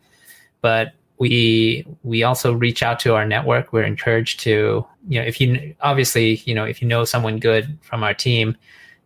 But 0.62 0.94
we 1.20 1.86
we 2.04 2.24
also 2.24 2.54
reach 2.54 2.82
out 2.84 3.00
to 3.02 3.16
our 3.16 3.26
network. 3.26 3.72
We're 3.72 3.84
encouraged 3.84 4.40
to 4.42 4.86
you 5.08 5.20
know 5.20 5.26
if 5.26 5.40
you 5.40 5.76
obviously 5.82 6.42
you 6.46 6.56
know 6.56 6.66
if 6.66 6.82
you 6.82 6.88
know 6.88 7.06
someone 7.06 7.40
good 7.40 7.78
from 7.82 8.04
our 8.04 8.14
team 8.14 8.58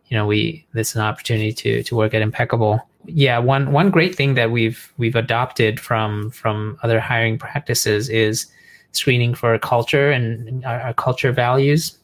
you 0.06 0.16
know 0.16 0.26
we 0.26 0.66
this 0.72 0.90
is 0.90 0.96
an 0.96 1.02
opportunity 1.02 1.52
to 1.52 1.82
to 1.82 1.96
work 1.96 2.14
at 2.14 2.22
Impekable. 2.22 2.80
Yeah 3.04 3.38
one 3.38 3.72
one 3.72 3.90
great 3.90 4.14
thing 4.14 4.34
that 4.34 4.50
we've 4.50 4.92
we've 4.96 5.16
adopted 5.16 5.78
from 5.78 6.30
from 6.30 6.78
other 6.82 7.00
hiring 7.00 7.38
practices 7.38 8.08
is 8.08 8.46
screening 8.92 9.34
for 9.34 9.58
culture 9.58 10.10
and 10.10 10.64
our, 10.64 10.80
our 10.80 10.94
culture 10.94 11.32
values. 11.32 11.98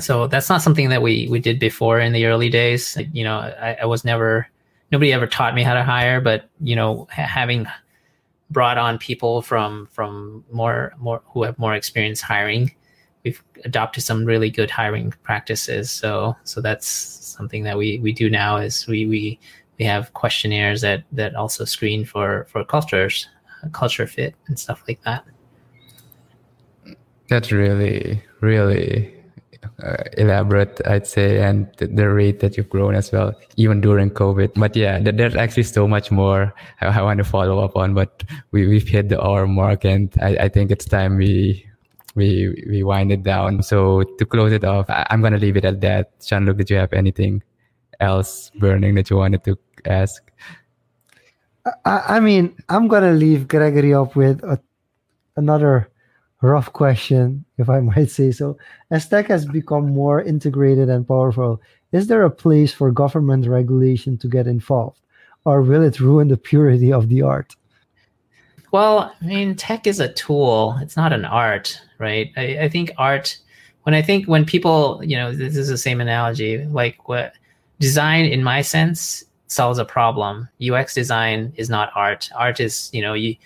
So 0.00 0.26
that's 0.26 0.48
not 0.48 0.62
something 0.62 0.88
that 0.88 1.02
we 1.02 1.28
we 1.30 1.40
did 1.40 1.58
before 1.58 2.00
in 2.00 2.12
the 2.12 2.26
early 2.26 2.48
days. 2.48 2.98
You 3.12 3.24
know 3.24 3.38
i, 3.38 3.76
I 3.82 3.84
was 3.84 4.04
never 4.04 4.48
nobody 4.92 5.12
ever 5.12 5.26
taught 5.26 5.54
me 5.54 5.62
how 5.62 5.74
to 5.74 5.82
hire 5.82 6.20
but 6.20 6.48
you 6.60 6.76
know 6.76 7.06
having 7.10 7.66
brought 8.50 8.78
on 8.78 8.98
people 8.98 9.42
from 9.42 9.88
from 9.92 10.44
more 10.50 10.94
more 10.98 11.22
who 11.26 11.42
have 11.42 11.58
more 11.58 11.74
experience 11.74 12.20
hiring. 12.20 12.74
We've 13.24 13.42
adopted 13.64 14.04
some 14.04 14.24
really 14.24 14.50
good 14.50 14.70
hiring 14.70 15.12
practices. 15.22 15.90
So 15.90 16.36
so 16.44 16.60
that's 16.60 16.86
something 16.86 17.64
that 17.64 17.76
we 17.76 17.98
we 17.98 18.12
do 18.12 18.30
now 18.30 18.56
is 18.56 18.86
we 18.86 19.06
we 19.06 19.38
we 19.78 19.84
have 19.84 20.12
questionnaires 20.14 20.80
that 20.82 21.04
that 21.12 21.34
also 21.34 21.64
screen 21.64 22.04
for 22.04 22.46
for 22.50 22.64
cultures, 22.64 23.28
uh, 23.62 23.68
culture 23.70 24.06
fit 24.06 24.34
and 24.46 24.58
stuff 24.58 24.82
like 24.88 25.02
that. 25.02 25.24
That's 27.28 27.50
really 27.50 28.22
really 28.40 29.15
uh, 29.82 29.96
elaborate, 30.16 30.80
I'd 30.86 31.06
say, 31.06 31.40
and 31.40 31.68
the, 31.76 32.08
rate 32.08 32.40
that 32.40 32.56
you've 32.56 32.70
grown 32.70 32.94
as 32.94 33.12
well, 33.12 33.34
even 33.56 33.80
during 33.80 34.10
COVID. 34.10 34.52
But 34.56 34.74
yeah, 34.74 34.98
there's 34.98 35.36
actually 35.36 35.64
so 35.64 35.86
much 35.86 36.10
more 36.10 36.54
I, 36.80 36.86
I, 36.86 37.02
want 37.02 37.18
to 37.18 37.24
follow 37.24 37.58
up 37.58 37.76
on, 37.76 37.92
but 37.92 38.24
we, 38.52 38.66
we've 38.66 38.88
hit 38.88 39.08
the 39.08 39.22
hour 39.22 39.46
mark 39.46 39.84
and 39.84 40.14
I, 40.22 40.36
I 40.36 40.48
think 40.48 40.70
it's 40.70 40.86
time 40.86 41.16
we, 41.16 41.66
we, 42.14 42.64
we 42.68 42.82
wind 42.84 43.12
it 43.12 43.22
down. 43.22 43.62
So 43.62 44.02
to 44.02 44.24
close 44.24 44.52
it 44.52 44.64
off, 44.64 44.88
I, 44.88 45.06
am 45.10 45.20
going 45.20 45.34
to 45.34 45.38
leave 45.38 45.56
it 45.56 45.64
at 45.64 45.80
that. 45.82 46.20
Jean-Luc, 46.24 46.56
did 46.56 46.70
you 46.70 46.76
have 46.76 46.92
anything 46.92 47.42
else 48.00 48.50
burning 48.58 48.94
that 48.94 49.10
you 49.10 49.16
wanted 49.16 49.44
to 49.44 49.58
ask? 49.84 50.22
I, 51.84 52.16
I 52.16 52.20
mean, 52.20 52.56
I'm 52.68 52.88
going 52.88 53.02
to 53.02 53.12
leave 53.12 53.48
Gregory 53.48 53.92
up 53.92 54.16
with 54.16 54.42
a, 54.42 54.58
another 55.36 55.90
rough 56.46 56.72
question, 56.72 57.44
if 57.58 57.68
I 57.68 57.80
might 57.92 58.10
say 58.10 58.32
so. 58.32 58.56
As 58.90 59.08
tech 59.08 59.26
has 59.28 59.44
become 59.46 59.90
more 59.90 60.22
integrated 60.22 60.88
and 60.88 61.06
powerful, 61.06 61.60
is 61.92 62.06
there 62.06 62.24
a 62.24 62.30
place 62.30 62.72
for 62.72 62.90
government 62.90 63.46
regulation 63.46 64.18
to 64.18 64.28
get 64.28 64.46
involved? 64.46 65.00
Or 65.44 65.62
will 65.62 65.82
it 65.82 66.00
ruin 66.00 66.28
the 66.28 66.36
purity 66.36 66.92
of 66.92 67.08
the 67.08 67.22
art? 67.22 67.54
Well, 68.72 69.14
I 69.22 69.24
mean, 69.24 69.54
tech 69.54 69.86
is 69.86 70.00
a 70.00 70.12
tool, 70.12 70.76
it's 70.82 70.96
not 70.96 71.12
an 71.12 71.24
art, 71.24 71.80
right? 71.98 72.32
I, 72.36 72.58
I 72.62 72.68
think 72.68 72.90
art, 72.98 73.38
when 73.84 73.94
I 73.94 74.02
think 74.02 74.26
when 74.26 74.44
people, 74.44 75.00
you 75.04 75.16
know, 75.16 75.32
this 75.32 75.56
is 75.56 75.68
the 75.68 75.78
same 75.78 76.00
analogy, 76.00 76.64
like 76.64 77.08
what 77.08 77.32
design, 77.78 78.24
in 78.24 78.42
my 78.42 78.62
sense, 78.62 79.24
solves 79.46 79.78
a 79.78 79.84
problem. 79.84 80.48
UX 80.60 80.94
design 80.94 81.52
is 81.56 81.70
not 81.70 81.92
art. 81.94 82.28
Art 82.34 82.58
is, 82.58 82.90
you 82.92 83.00
know, 83.00 83.14
you, 83.14 83.36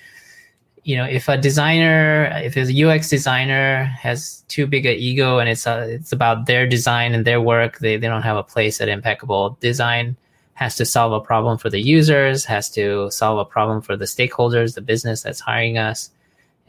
you 0.84 0.96
know, 0.96 1.04
if 1.04 1.28
a 1.28 1.36
designer, 1.36 2.30
if 2.42 2.56
a 2.56 2.88
UX 2.88 3.08
designer 3.08 3.84
has 3.84 4.44
too 4.48 4.66
big 4.66 4.86
an 4.86 4.94
ego 4.94 5.38
and 5.38 5.48
it's 5.48 5.66
uh, 5.66 5.86
it's 5.88 6.12
about 6.12 6.46
their 6.46 6.66
design 6.66 7.14
and 7.14 7.26
their 7.26 7.40
work, 7.40 7.78
they, 7.78 7.96
they 7.96 8.06
don't 8.06 8.22
have 8.22 8.36
a 8.36 8.42
place 8.42 8.80
at 8.80 8.88
Impekable. 8.88 9.58
Design 9.60 10.16
has 10.54 10.76
to 10.76 10.84
solve 10.84 11.12
a 11.12 11.20
problem 11.20 11.58
for 11.58 11.70
the 11.70 11.80
users, 11.80 12.44
has 12.44 12.70
to 12.70 13.10
solve 13.10 13.38
a 13.38 13.44
problem 13.44 13.80
for 13.82 13.96
the 13.96 14.04
stakeholders, 14.04 14.74
the 14.74 14.80
business 14.80 15.22
that's 15.22 15.40
hiring 15.40 15.78
us, 15.78 16.10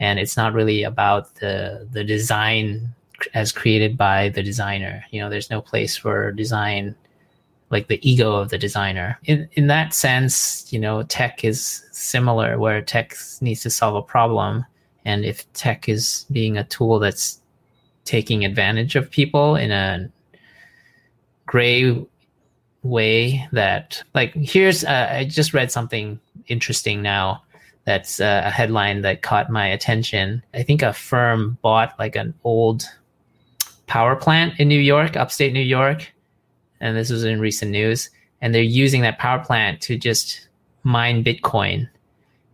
and 0.00 0.18
it's 0.18 0.36
not 0.36 0.52
really 0.52 0.82
about 0.82 1.34
the 1.36 1.88
the 1.92 2.04
design 2.04 2.94
as 3.34 3.52
created 3.52 3.96
by 3.96 4.28
the 4.30 4.42
designer. 4.42 5.04
You 5.10 5.20
know, 5.20 5.30
there's 5.30 5.50
no 5.50 5.60
place 5.60 5.96
for 5.96 6.32
design 6.32 6.94
like 7.72 7.88
the 7.88 8.08
ego 8.08 8.36
of 8.36 8.50
the 8.50 8.58
designer. 8.58 9.18
In 9.24 9.48
in 9.54 9.66
that 9.66 9.94
sense, 9.94 10.72
you 10.72 10.78
know, 10.78 11.02
tech 11.02 11.42
is 11.42 11.84
similar 11.90 12.58
where 12.58 12.80
tech 12.80 13.16
needs 13.40 13.62
to 13.62 13.70
solve 13.70 13.96
a 13.96 14.02
problem 14.02 14.64
and 15.04 15.24
if 15.24 15.50
tech 15.52 15.88
is 15.88 16.26
being 16.30 16.56
a 16.56 16.64
tool 16.64 16.98
that's 16.98 17.40
taking 18.04 18.44
advantage 18.44 18.94
of 18.94 19.10
people 19.10 19.56
in 19.56 19.70
a 19.70 20.08
gray 21.46 22.04
way 22.82 23.48
that 23.52 24.02
like 24.14 24.34
here's 24.34 24.84
uh, 24.84 25.08
I 25.10 25.24
just 25.24 25.54
read 25.54 25.70
something 25.70 26.18
interesting 26.46 27.02
now 27.02 27.42
that's 27.84 28.20
uh, 28.20 28.42
a 28.44 28.50
headline 28.50 29.02
that 29.02 29.22
caught 29.22 29.50
my 29.50 29.66
attention. 29.66 30.42
I 30.54 30.62
think 30.62 30.82
a 30.82 30.92
firm 30.92 31.58
bought 31.62 31.94
like 31.98 32.14
an 32.14 32.34
old 32.44 32.84
power 33.86 34.14
plant 34.14 34.58
in 34.60 34.68
New 34.68 34.80
York, 34.80 35.16
upstate 35.16 35.52
New 35.52 35.60
York, 35.60 36.12
and 36.82 36.96
this 36.96 37.10
was 37.10 37.24
in 37.24 37.40
recent 37.40 37.70
news. 37.70 38.10
And 38.42 38.54
they're 38.54 38.62
using 38.62 39.02
that 39.02 39.18
power 39.18 39.42
plant 39.42 39.80
to 39.82 39.96
just 39.96 40.48
mine 40.82 41.24
Bitcoin, 41.24 41.88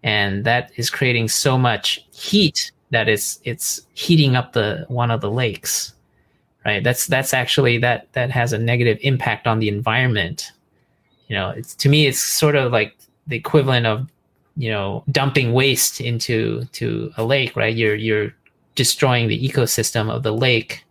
and 0.02 0.44
that 0.44 0.70
is 0.76 0.90
creating 0.90 1.28
so 1.28 1.58
much 1.58 2.06
heat 2.12 2.70
that 2.90 3.08
it's 3.08 3.40
it's 3.44 3.80
heating 3.94 4.36
up 4.36 4.52
the 4.52 4.84
one 4.88 5.10
of 5.10 5.20
the 5.20 5.30
lakes. 5.30 5.94
Right. 6.64 6.84
That's 6.84 7.06
that's 7.06 7.32
actually 7.32 7.78
that 7.78 8.12
that 8.12 8.30
has 8.30 8.52
a 8.52 8.58
negative 8.58 8.98
impact 9.00 9.46
on 9.46 9.58
the 9.58 9.68
environment. 9.68 10.52
You 11.28 11.36
know, 11.36 11.50
it's 11.50 11.74
to 11.76 11.88
me 11.88 12.06
it's 12.06 12.20
sort 12.20 12.54
of 12.54 12.70
like 12.70 12.94
the 13.26 13.36
equivalent 13.36 13.86
of 13.86 14.08
you 14.58 14.70
know 14.70 15.04
dumping 15.10 15.52
waste 15.52 16.00
into 16.00 16.64
to 16.72 17.12
a 17.16 17.24
lake 17.24 17.54
right 17.54 17.76
you're 17.76 17.94
you're 17.94 18.34
destroying 18.74 19.28
the 19.28 19.48
ecosystem 19.48 20.10
of 20.10 20.24
the 20.24 20.32
lake 20.32 20.84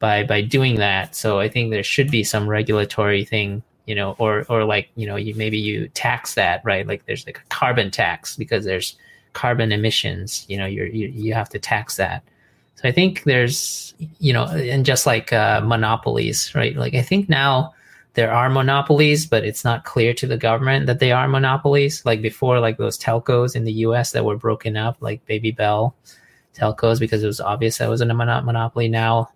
by 0.00 0.24
by 0.24 0.40
doing 0.40 0.76
that 0.76 1.14
so 1.14 1.38
i 1.38 1.48
think 1.48 1.70
there 1.70 1.84
should 1.84 2.10
be 2.10 2.24
some 2.24 2.48
regulatory 2.48 3.24
thing 3.24 3.62
you 3.86 3.94
know 3.94 4.16
or 4.18 4.44
or 4.48 4.64
like 4.64 4.88
you 4.96 5.06
know 5.06 5.16
you 5.16 5.34
maybe 5.36 5.58
you 5.58 5.88
tax 5.88 6.34
that 6.34 6.60
right 6.64 6.86
like 6.86 7.06
there's 7.06 7.24
like 7.26 7.38
a 7.38 7.48
carbon 7.48 7.90
tax 7.90 8.36
because 8.36 8.64
there's 8.64 8.96
carbon 9.32 9.70
emissions 9.70 10.44
you 10.48 10.56
know 10.56 10.66
you're 10.66 10.86
you, 10.86 11.06
you 11.08 11.32
have 11.32 11.48
to 11.48 11.58
tax 11.58 11.96
that 11.96 12.24
so 12.74 12.88
i 12.88 12.92
think 12.92 13.22
there's 13.24 13.94
you 14.18 14.32
know 14.32 14.46
and 14.46 14.84
just 14.84 15.06
like 15.06 15.32
uh, 15.32 15.60
monopolies 15.60 16.52
right 16.54 16.76
like 16.76 16.94
i 16.94 17.02
think 17.02 17.28
now 17.28 17.72
there 18.14 18.32
are 18.32 18.50
monopolies, 18.50 19.24
but 19.24 19.44
it's 19.44 19.64
not 19.64 19.84
clear 19.84 20.12
to 20.14 20.26
the 20.26 20.36
government 20.36 20.86
that 20.86 20.98
they 20.98 21.12
are 21.12 21.28
monopolies. 21.28 22.04
Like 22.04 22.20
before, 22.20 22.58
like 22.58 22.76
those 22.76 22.98
telcos 22.98 23.54
in 23.54 23.64
the 23.64 23.72
U.S. 23.84 24.10
that 24.12 24.24
were 24.24 24.36
broken 24.36 24.76
up, 24.76 24.96
like 25.00 25.24
Baby 25.26 25.52
Bell 25.52 25.94
telcos, 26.54 26.98
because 26.98 27.22
it 27.22 27.28
was 27.28 27.40
obvious 27.40 27.78
that 27.78 27.88
was 27.88 28.00
in 28.00 28.10
a 28.10 28.14
monopoly. 28.14 28.88
Now, 28.88 29.30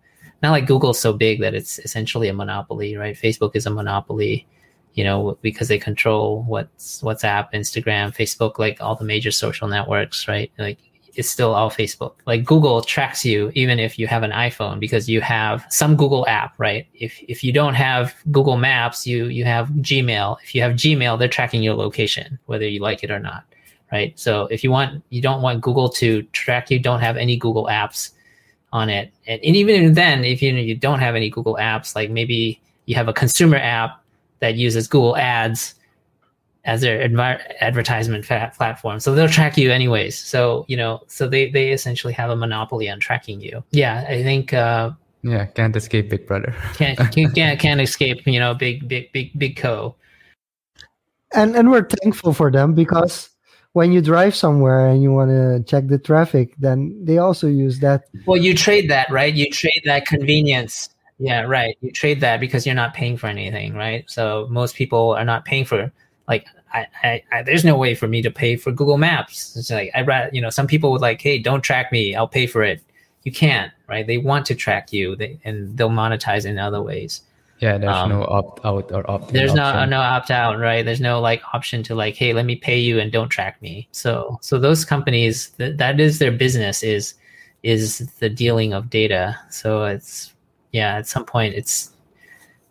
not 0.45 0.53
like 0.53 0.67
Google's 0.67 1.01
so 1.01 1.15
big 1.15 1.41
that 1.41 1.55
it's 1.55 1.79
essentially 1.79 2.29
a 2.29 2.35
monopoly, 2.35 2.97
right? 2.97 3.17
Facebook 3.17 3.57
is 3.57 3.65
a 3.65 3.71
monopoly, 3.71 4.47
you 4.93 5.03
know, 5.03 5.39
because 5.41 5.69
they 5.69 5.79
control 5.79 6.45
what's 6.47 7.01
WhatsApp, 7.01 7.51
Instagram, 7.55 8.15
Facebook, 8.15 8.59
like 8.59 8.79
all 8.79 8.95
the 8.95 9.07
major 9.07 9.31
social 9.31 9.69
networks, 9.69 10.29
right? 10.29 10.53
Like 10.59 10.79
it's 11.15 11.31
still 11.31 11.55
all 11.55 11.71
Facebook. 11.71 12.17
Like 12.27 12.45
Google 12.45 12.83
tracks 12.83 13.25
you 13.25 13.51
even 13.55 13.79
if 13.79 13.99
you 13.99 14.07
have 14.07 14.23
an 14.23 14.33
iPhone 14.33 14.81
because 14.81 15.09
you 15.09 15.23
have 15.23 15.65
some 15.71 15.97
Google 15.97 16.27
app, 16.29 16.53
right? 16.59 16.87
If 16.93 17.19
if 17.27 17.43
you 17.43 17.51
don't 17.51 17.75
have 17.75 18.15
Google 18.31 18.59
Maps, 18.59 19.07
you 19.07 19.27
you 19.27 19.45
have 19.47 19.69
Gmail. 19.69 20.37
If 20.43 20.55
you 20.55 20.61
have 20.61 20.73
Gmail, 20.73 21.19
they're 21.19 21.27
tracking 21.27 21.63
your 21.63 21.75
location 21.75 22.39
whether 22.45 22.69
you 22.69 22.81
like 22.81 23.03
it 23.03 23.11
or 23.11 23.19
not, 23.19 23.45
right? 23.91 24.13
So 24.19 24.47
if 24.51 24.63
you 24.63 24.71
want 24.71 25.03
you 25.09 25.23
don't 25.23 25.41
want 25.41 25.63
Google 25.63 25.89
to 26.01 26.23
track 26.33 26.71
you, 26.71 26.79
don't 26.79 27.01
have 27.01 27.17
any 27.17 27.39
Google 27.39 27.67
apps 27.67 28.11
on 28.75 28.91
it. 28.91 29.11
And, 29.27 29.41
and 29.43 29.57
even 29.57 29.95
then 29.95 30.25
if 30.25 30.43
you 30.43 30.53
you 30.53 30.75
don't 30.75 30.99
have 30.99 31.15
any 31.15 31.31
Google 31.31 31.57
apps, 31.59 31.95
like 31.95 32.11
maybe 32.11 32.61
you 32.85 32.95
have 32.97 33.09
a 33.09 33.15
consumer 33.15 33.57
app 33.57 34.03
that 34.41 34.57
uses 34.57 34.87
Google 34.87 35.17
Ads, 35.17 35.75
as 36.65 36.81
their 36.81 37.07
advi- 37.07 37.41
advertisement 37.61 38.25
fa- 38.25 38.53
platform. 38.57 39.01
So 39.01 39.15
they'll 39.15 39.29
track 39.29 39.57
you 39.57 39.71
anyways. 39.71 40.19
So, 40.19 40.65
you 40.69 40.77
know, 40.77 41.03
so 41.07 41.29
they, 41.29 41.51
they 41.51 41.73
essentially 41.73 42.13
have 42.15 42.31
a 42.31 42.37
monopoly 42.37 42.89
on 42.91 43.01
tracking 43.01 43.41
you. 43.41 43.63
Yeah, 43.71 44.05
I 44.09 44.23
think. 44.23 44.53
Uh, 44.53 44.91
yeah, 45.23 45.47
can't 45.47 45.77
escape 45.77 46.11
Big 46.11 46.27
Brother. 46.27 46.55
can't, 46.75 46.99
can't, 46.99 47.61
can't 47.61 47.81
escape, 47.81 48.27
you 48.27 48.39
know, 48.39 48.55
big, 48.55 48.89
big, 48.89 49.13
big, 49.13 49.39
big 49.39 49.57
co. 49.57 49.95
And, 51.35 51.57
and 51.57 51.71
we're 51.71 51.87
thankful 52.03 52.33
for 52.33 52.51
them 52.51 52.75
because 52.75 53.31
when 53.75 53.91
you 53.91 54.01
drive 54.01 54.35
somewhere 54.37 54.87
and 54.87 55.03
you 55.03 55.13
want 55.13 55.31
to 55.31 55.63
check 55.65 55.89
the 55.89 55.99
traffic, 55.99 56.55
then 56.59 56.97
they 57.05 57.19
also 57.19 57.49
use 57.49 57.81
that. 57.81 58.05
Well, 58.25 58.41
you 58.41 58.55
trade 58.55 58.89
that, 58.89 59.11
right? 59.11 59.35
You 59.35 59.51
trade 59.51 59.83
that 59.85 60.07
convenience. 60.07 60.91
Yeah, 61.19 61.43
right. 61.43 61.77
You 61.81 61.91
trade 61.91 62.21
that 62.21 62.39
because 62.39 62.65
you're 62.65 62.75
not 62.77 62.95
paying 62.95 63.17
for 63.17 63.27
anything, 63.27 63.75
right? 63.75 64.09
So 64.09 64.47
most 64.49 64.77
people 64.77 65.11
are 65.11 65.25
not 65.25 65.45
paying 65.45 65.65
for 65.65 65.91
like 66.29 66.47
I, 66.73 66.87
I, 67.03 67.23
I, 67.33 67.43
there's 67.43 67.65
no 67.65 67.77
way 67.77 67.97
for 67.97 68.07
me 68.07 68.23
to 68.23 68.31
pay 68.31 68.57
for 68.57 68.71
Google 68.71 68.97
Maps. 68.97 69.57
It's 69.57 69.71
like 69.71 69.91
I 69.93 70.03
rather 70.03 70.31
you 70.33 70.41
know 70.41 70.51
some 70.51 70.69
people 70.69 70.93
would 70.93 71.01
like, 71.01 71.21
hey, 71.21 71.39
don't 71.39 71.63
track 71.63 71.91
me, 71.91 72.15
I'll 72.15 72.29
pay 72.29 72.47
for 72.47 72.63
it. 72.63 72.81
You 73.25 73.33
can't, 73.33 73.73
right? 73.89 74.07
They 74.07 74.19
want 74.19 74.47
to 74.47 74.55
track 74.55 74.93
you, 74.93 75.17
they, 75.17 75.39
and 75.45 75.77
they'll 75.77 75.91
monetize 75.91 76.47
in 76.47 76.59
other 76.59 76.83
ways. 76.83 77.23
Yeah, 77.61 77.79
there's 77.79 77.95
um, 77.95 78.11
no 78.11 78.25
opt 78.25 78.65
out 78.65 78.91
or 78.93 79.09
opt. 79.11 79.33
There's 79.33 79.55
no 79.55 79.85
no 79.85 80.01
opt 80.01 80.31
out, 80.31 80.59
right? 80.59 80.85
There's 80.85 81.01
no 81.01 81.21
like 81.21 81.43
option 81.53 81.83
to 81.85 81.95
like, 81.95 82.17
hey, 82.17 82.33
let 82.33 82.47
me 82.47 82.57
pay 82.57 82.79
you 82.79 82.99
and 82.99 83.13
don't 83.13 83.29
track 83.29 83.61
me. 83.63 83.89
So 83.93 84.39
so 84.43 84.59
those 84.59 84.85
companies 84.85 85.51
that 85.59 85.79
that 85.79 86.01
is 86.01 86.19
their 86.19 86.33
business 86.33 86.83
is 86.83 87.15
is 87.63 87.99
the 88.19 88.29
dealing 88.29 88.73
of 88.73 88.91
data. 88.91 89.39
So 89.51 89.85
it's 89.85 90.35
yeah, 90.73 90.97
at 90.97 91.07
some 91.07 91.25
point 91.25 91.55
it's 91.55 91.93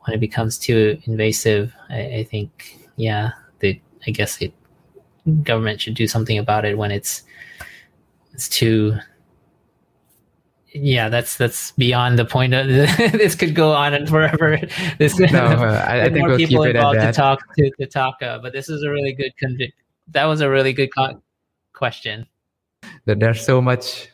when 0.02 0.16
it 0.16 0.20
becomes 0.20 0.60
too 0.60 1.00
invasive. 1.06 1.74
I, 1.90 2.00
I 2.00 2.24
think 2.30 2.78
yeah, 2.98 3.32
the 3.60 3.80
I 4.06 4.12
guess 4.12 4.38
the 4.38 4.52
government 5.44 5.82
should 5.82 5.96
do 5.96 6.08
something 6.08 6.38
about 6.38 6.66
it 6.66 6.78
when 6.78 6.92
it's 6.92 7.24
it's 8.34 8.50
too 8.50 8.98
yeah 10.74 11.10
that's 11.10 11.38
that's 11.38 11.72
beyond 11.72 12.18
the 12.18 12.26
point 12.26 12.54
of 12.54 12.68
this 12.68 13.36
could 13.36 13.56
go 13.56 13.72
on 13.72 13.94
and 13.94 14.10
forever. 14.10 14.60
This 14.98 15.18
no, 15.18 15.28
uh, 15.28 15.86
I, 15.88 16.02
I 16.02 16.04
think 16.06 16.20
more 16.20 16.30
we'll 16.30 16.38
people 16.38 16.64
involved 16.64 17.00
to 17.00 17.12
talk 17.12 17.40
to, 17.56 17.72
to 17.80 17.88
talk 17.88 18.22
uh, 18.22 18.40
but 18.40 18.54
this 18.54 18.70
is 18.70 18.84
a 18.84 18.90
really 18.90 19.14
good 19.14 19.36
convict 19.38 19.74
that 20.08 20.26
was 20.26 20.42
a 20.42 20.50
really 20.50 20.74
good 20.74 20.94
co- 20.96 21.22
question. 21.74 22.28
That 23.06 23.20
there's 23.20 23.44
so 23.46 23.62
much 23.62 24.10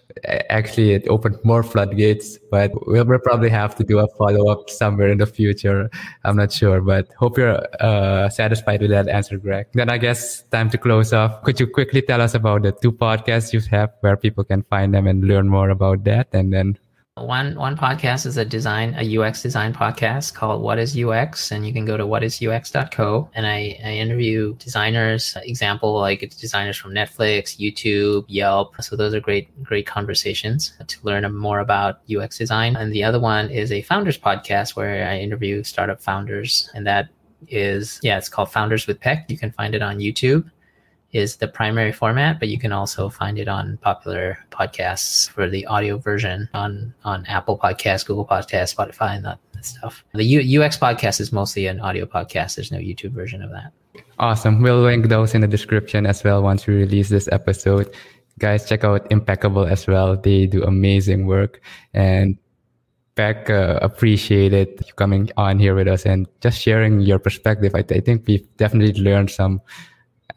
actually 0.50 0.92
it 0.92 1.08
opened 1.08 1.38
more 1.44 1.64
floodgates 1.64 2.38
but 2.52 2.72
we'll, 2.88 3.06
probably 3.20 3.50
have 3.50 3.76
to 3.76 3.84
do 3.84 4.00
a 4.00 4.08
follow-up 4.16 4.70
somewhere 4.70 5.10
in 5.10 5.18
the 5.18 5.26
future. 5.26 5.90
I'm 6.24 6.36
not 6.36 6.52
sure 6.52 6.82
but 6.82 7.14
hope 7.14 7.38
you're 7.38 7.62
uh, 7.80 8.30
satisfied 8.30 8.82
with 8.82 8.92
that 8.92 9.08
answer 9.08 9.38
greg. 9.38 9.68
Then 9.74 9.90
i 9.90 9.98
guess 9.98 10.44
time 10.52 10.70
to 10.72 10.78
close 10.78 11.14
off. 11.14 11.44
Could 11.44 11.60
you 11.60 11.68
quickly 11.68 12.02
tell 12.02 12.22
us 12.22 12.34
about 12.34 12.64
the 12.64 12.72
two 12.72 12.92
podcasts 12.92 13.54
you 13.54 13.62
have 13.72 13.92
where 14.02 14.18
people 14.18 14.44
can 14.44 14.64
find 14.64 14.94
them 14.94 15.08
and 15.08 15.26
learn 15.26 15.48
more 15.48 15.70
about 15.70 16.04
that? 16.06 16.28
And 16.34 16.52
then 16.54 16.78
one 17.24 17.56
one 17.56 17.78
podcast 17.78 18.26
is 18.26 18.38
a 18.38 18.46
design 18.46 18.96
a 18.98 19.18
UX 19.18 19.42
design 19.42 19.74
podcast 19.74 20.34
called 20.34 20.62
What 20.62 20.80
is 20.80 20.98
UX, 20.98 21.52
and 21.52 21.66
you 21.66 21.74
can 21.74 21.86
go 21.86 21.98
to 21.98 22.06
whatisux.co. 22.06 23.30
And 23.34 23.46
I, 23.46 23.80
I 23.84 23.92
interview 23.94 24.56
designers, 24.56 25.38
example 25.44 26.00
like 26.00 26.20
designers 26.40 26.78
from 26.78 26.92
Netflix, 26.92 27.58
YouTube, 27.58 28.26
Yelp. 28.28 28.82
So 28.82 28.96
those 28.96 29.14
are 29.14 29.20
great 29.20 29.64
great 29.64 29.86
conversations 29.86 30.74
to 30.86 30.98
learn 31.04 31.32
more 31.36 31.60
about 31.60 32.02
UX 32.10 32.38
design. 32.38 32.76
And 32.76 32.94
the 32.94 33.04
other 33.04 33.20
one 33.20 33.50
is 33.50 33.72
a 33.72 33.82
founders 33.82 34.18
podcast 34.18 34.76
where 34.76 35.08
I 35.08 35.20
interview 35.20 35.64
startup 35.64 36.02
founders, 36.02 36.70
and 36.74 36.86
that 36.88 37.10
is 37.48 38.00
yeah, 38.04 38.18
it's 38.18 38.30
called 38.30 38.52
Founders 38.52 38.88
with 38.88 39.00
Pek. 39.00 39.26
You 39.30 39.38
can 39.38 39.52
find 39.52 39.76
it 39.76 39.82
on 39.82 40.00
YouTube 40.00 40.50
is 41.12 41.38
the 41.38 41.48
primary 41.48 41.92
format, 41.92 42.40
but 42.40 42.50
you 42.50 42.60
can 42.60 42.72
also 42.72 43.10
find 43.10 43.40
it 43.40 43.48
on 43.48 43.78
popular 43.78 44.38
podcasts 44.52 45.30
for 45.30 45.50
the 45.50 45.66
audio 45.66 45.98
version 45.98 46.48
on 46.54 46.94
on 47.04 47.26
Apple 47.26 47.58
Podcasts, 47.58 48.06
Google 48.06 48.26
Podcasts, 48.26 48.76
Spotify, 48.76 49.16
and 49.16 49.26
that, 49.26 49.40
that 49.54 49.66
stuff. 49.66 50.04
The 50.14 50.24
U- 50.24 50.62
UX 50.62 50.78
podcast 50.78 51.20
is 51.20 51.32
mostly 51.32 51.68
an 51.68 51.80
audio 51.80 52.06
podcast. 52.06 52.56
There's 52.56 52.72
no 52.72 52.78
YouTube 52.78 53.12
version 53.12 53.42
of 53.42 53.50
that. 53.52 53.72
Awesome. 54.20 54.62
We'll 54.62 54.82
link 54.82 55.08
those 55.08 55.34
in 55.34 55.42
the 55.42 55.48
description 55.48 56.06
as 56.06 56.24
well 56.24 56.44
once 56.44 56.68
we 56.68 56.76
release 56.76 57.10
this 57.10 57.28
episode. 57.32 57.94
Guys, 58.38 58.68
check 58.68 58.84
out 58.84 59.10
Impekable 59.10 59.70
as 59.70 59.88
well. 59.88 60.16
They 60.16 60.46
do 60.46 60.64
amazing 60.64 61.26
work 61.26 61.62
and 61.94 62.38
Pek 63.16 63.50
uh, 63.50 63.80
appreciated 63.82 64.82
you 64.88 64.94
coming 64.94 65.30
on 65.36 65.60
here 65.60 65.76
with 65.76 65.90
us 65.90 66.06
and 66.06 66.26
just 66.40 66.62
sharing 66.62 67.02
your 67.02 67.20
perspective. 67.20 67.76
I, 67.76 67.82
th- 67.82 68.00
I 68.00 68.02
think 68.02 68.24
we've 68.26 68.48
definitely 68.56 69.02
learned 69.02 69.30
some 69.30 69.60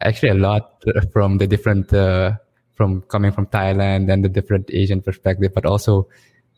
actually 0.03 0.29
a 0.29 0.35
lot 0.35 0.83
from 1.11 1.37
the 1.37 1.47
different 1.47 1.93
uh, 1.93 2.33
from 2.75 3.01
coming 3.03 3.31
from 3.31 3.47
Thailand 3.47 4.11
and 4.11 4.23
the 4.23 4.29
different 4.29 4.69
Asian 4.73 5.01
perspective, 5.01 5.51
but 5.53 5.65
also 5.65 6.07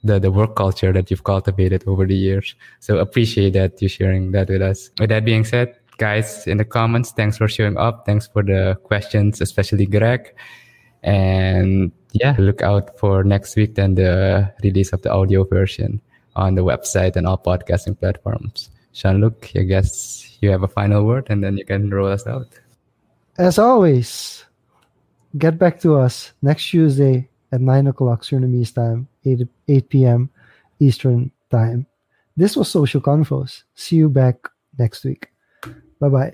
the 0.04 0.20
the 0.20 0.32
work 0.32 0.56
culture 0.56 0.94
that 0.94 1.10
you've 1.10 1.24
cultivated 1.24 1.84
over 1.88 2.06
the 2.06 2.16
years. 2.16 2.56
So 2.80 2.98
appreciate 3.00 3.54
that 3.54 3.82
you 3.82 3.88
sharing 3.88 4.32
that 4.32 4.50
with 4.50 4.62
us. 4.62 4.90
With 5.00 5.10
that 5.10 5.26
being 5.26 5.46
said, 5.46 5.76
guys 5.98 6.48
in 6.48 6.58
the 6.58 6.66
comments, 6.66 7.12
thanks 7.12 7.38
for 7.38 7.48
showing 7.48 7.78
up. 7.78 8.06
Thanks 8.06 8.28
for 8.28 8.44
the 8.44 8.78
questions, 8.84 9.42
especially 9.42 9.86
Greg. 9.86 10.34
And 11.04 11.92
yeah, 12.14 12.36
look 12.40 12.62
out 12.62 12.98
for 12.98 13.24
next 13.24 13.56
week 13.56 13.76
then 13.76 13.96
the 13.96 14.52
release 14.64 14.94
of 14.94 15.02
the 15.02 15.12
audio 15.12 15.44
version 15.44 16.02
on 16.36 16.56
the 16.56 16.64
website 16.64 17.16
and 17.16 17.28
all 17.28 17.38
podcasting 17.38 18.00
platforms. 18.00 18.70
Jean-Luc, 18.94 19.52
I 19.56 19.64
guess 19.64 20.38
you 20.42 20.50
have 20.52 20.64
a 20.64 20.68
final 20.68 21.06
word, 21.06 21.28
and 21.30 21.44
then 21.44 21.58
you 21.58 21.66
can 21.66 21.90
roll 21.90 22.08
us 22.08 22.26
out. 22.26 22.48
As 23.38 23.60
always, 23.60 24.45
get 25.38 25.60
back 25.60 25.80
to 25.82 25.95
us 25.95 26.32
next 26.41 26.70
Tuesday 26.70 27.28
at 27.52 27.60
9 27.60 27.88
o'clock 27.88 28.24
Surinamese 28.24 28.74
time, 28.74 29.07
8, 29.26 29.48
8 29.68 29.90
p.m. 29.90 30.30
Eastern 30.80 31.32
time. 31.52 31.86
This 32.38 32.56
was 32.56 32.70
Social 32.70 33.02
Confoes. 33.02 33.64
See 33.76 33.98
you 33.98 34.10
back 34.10 34.38
next 34.78 35.03
week. 35.03 35.28
Bye 35.99 36.10
bye. 36.10 36.34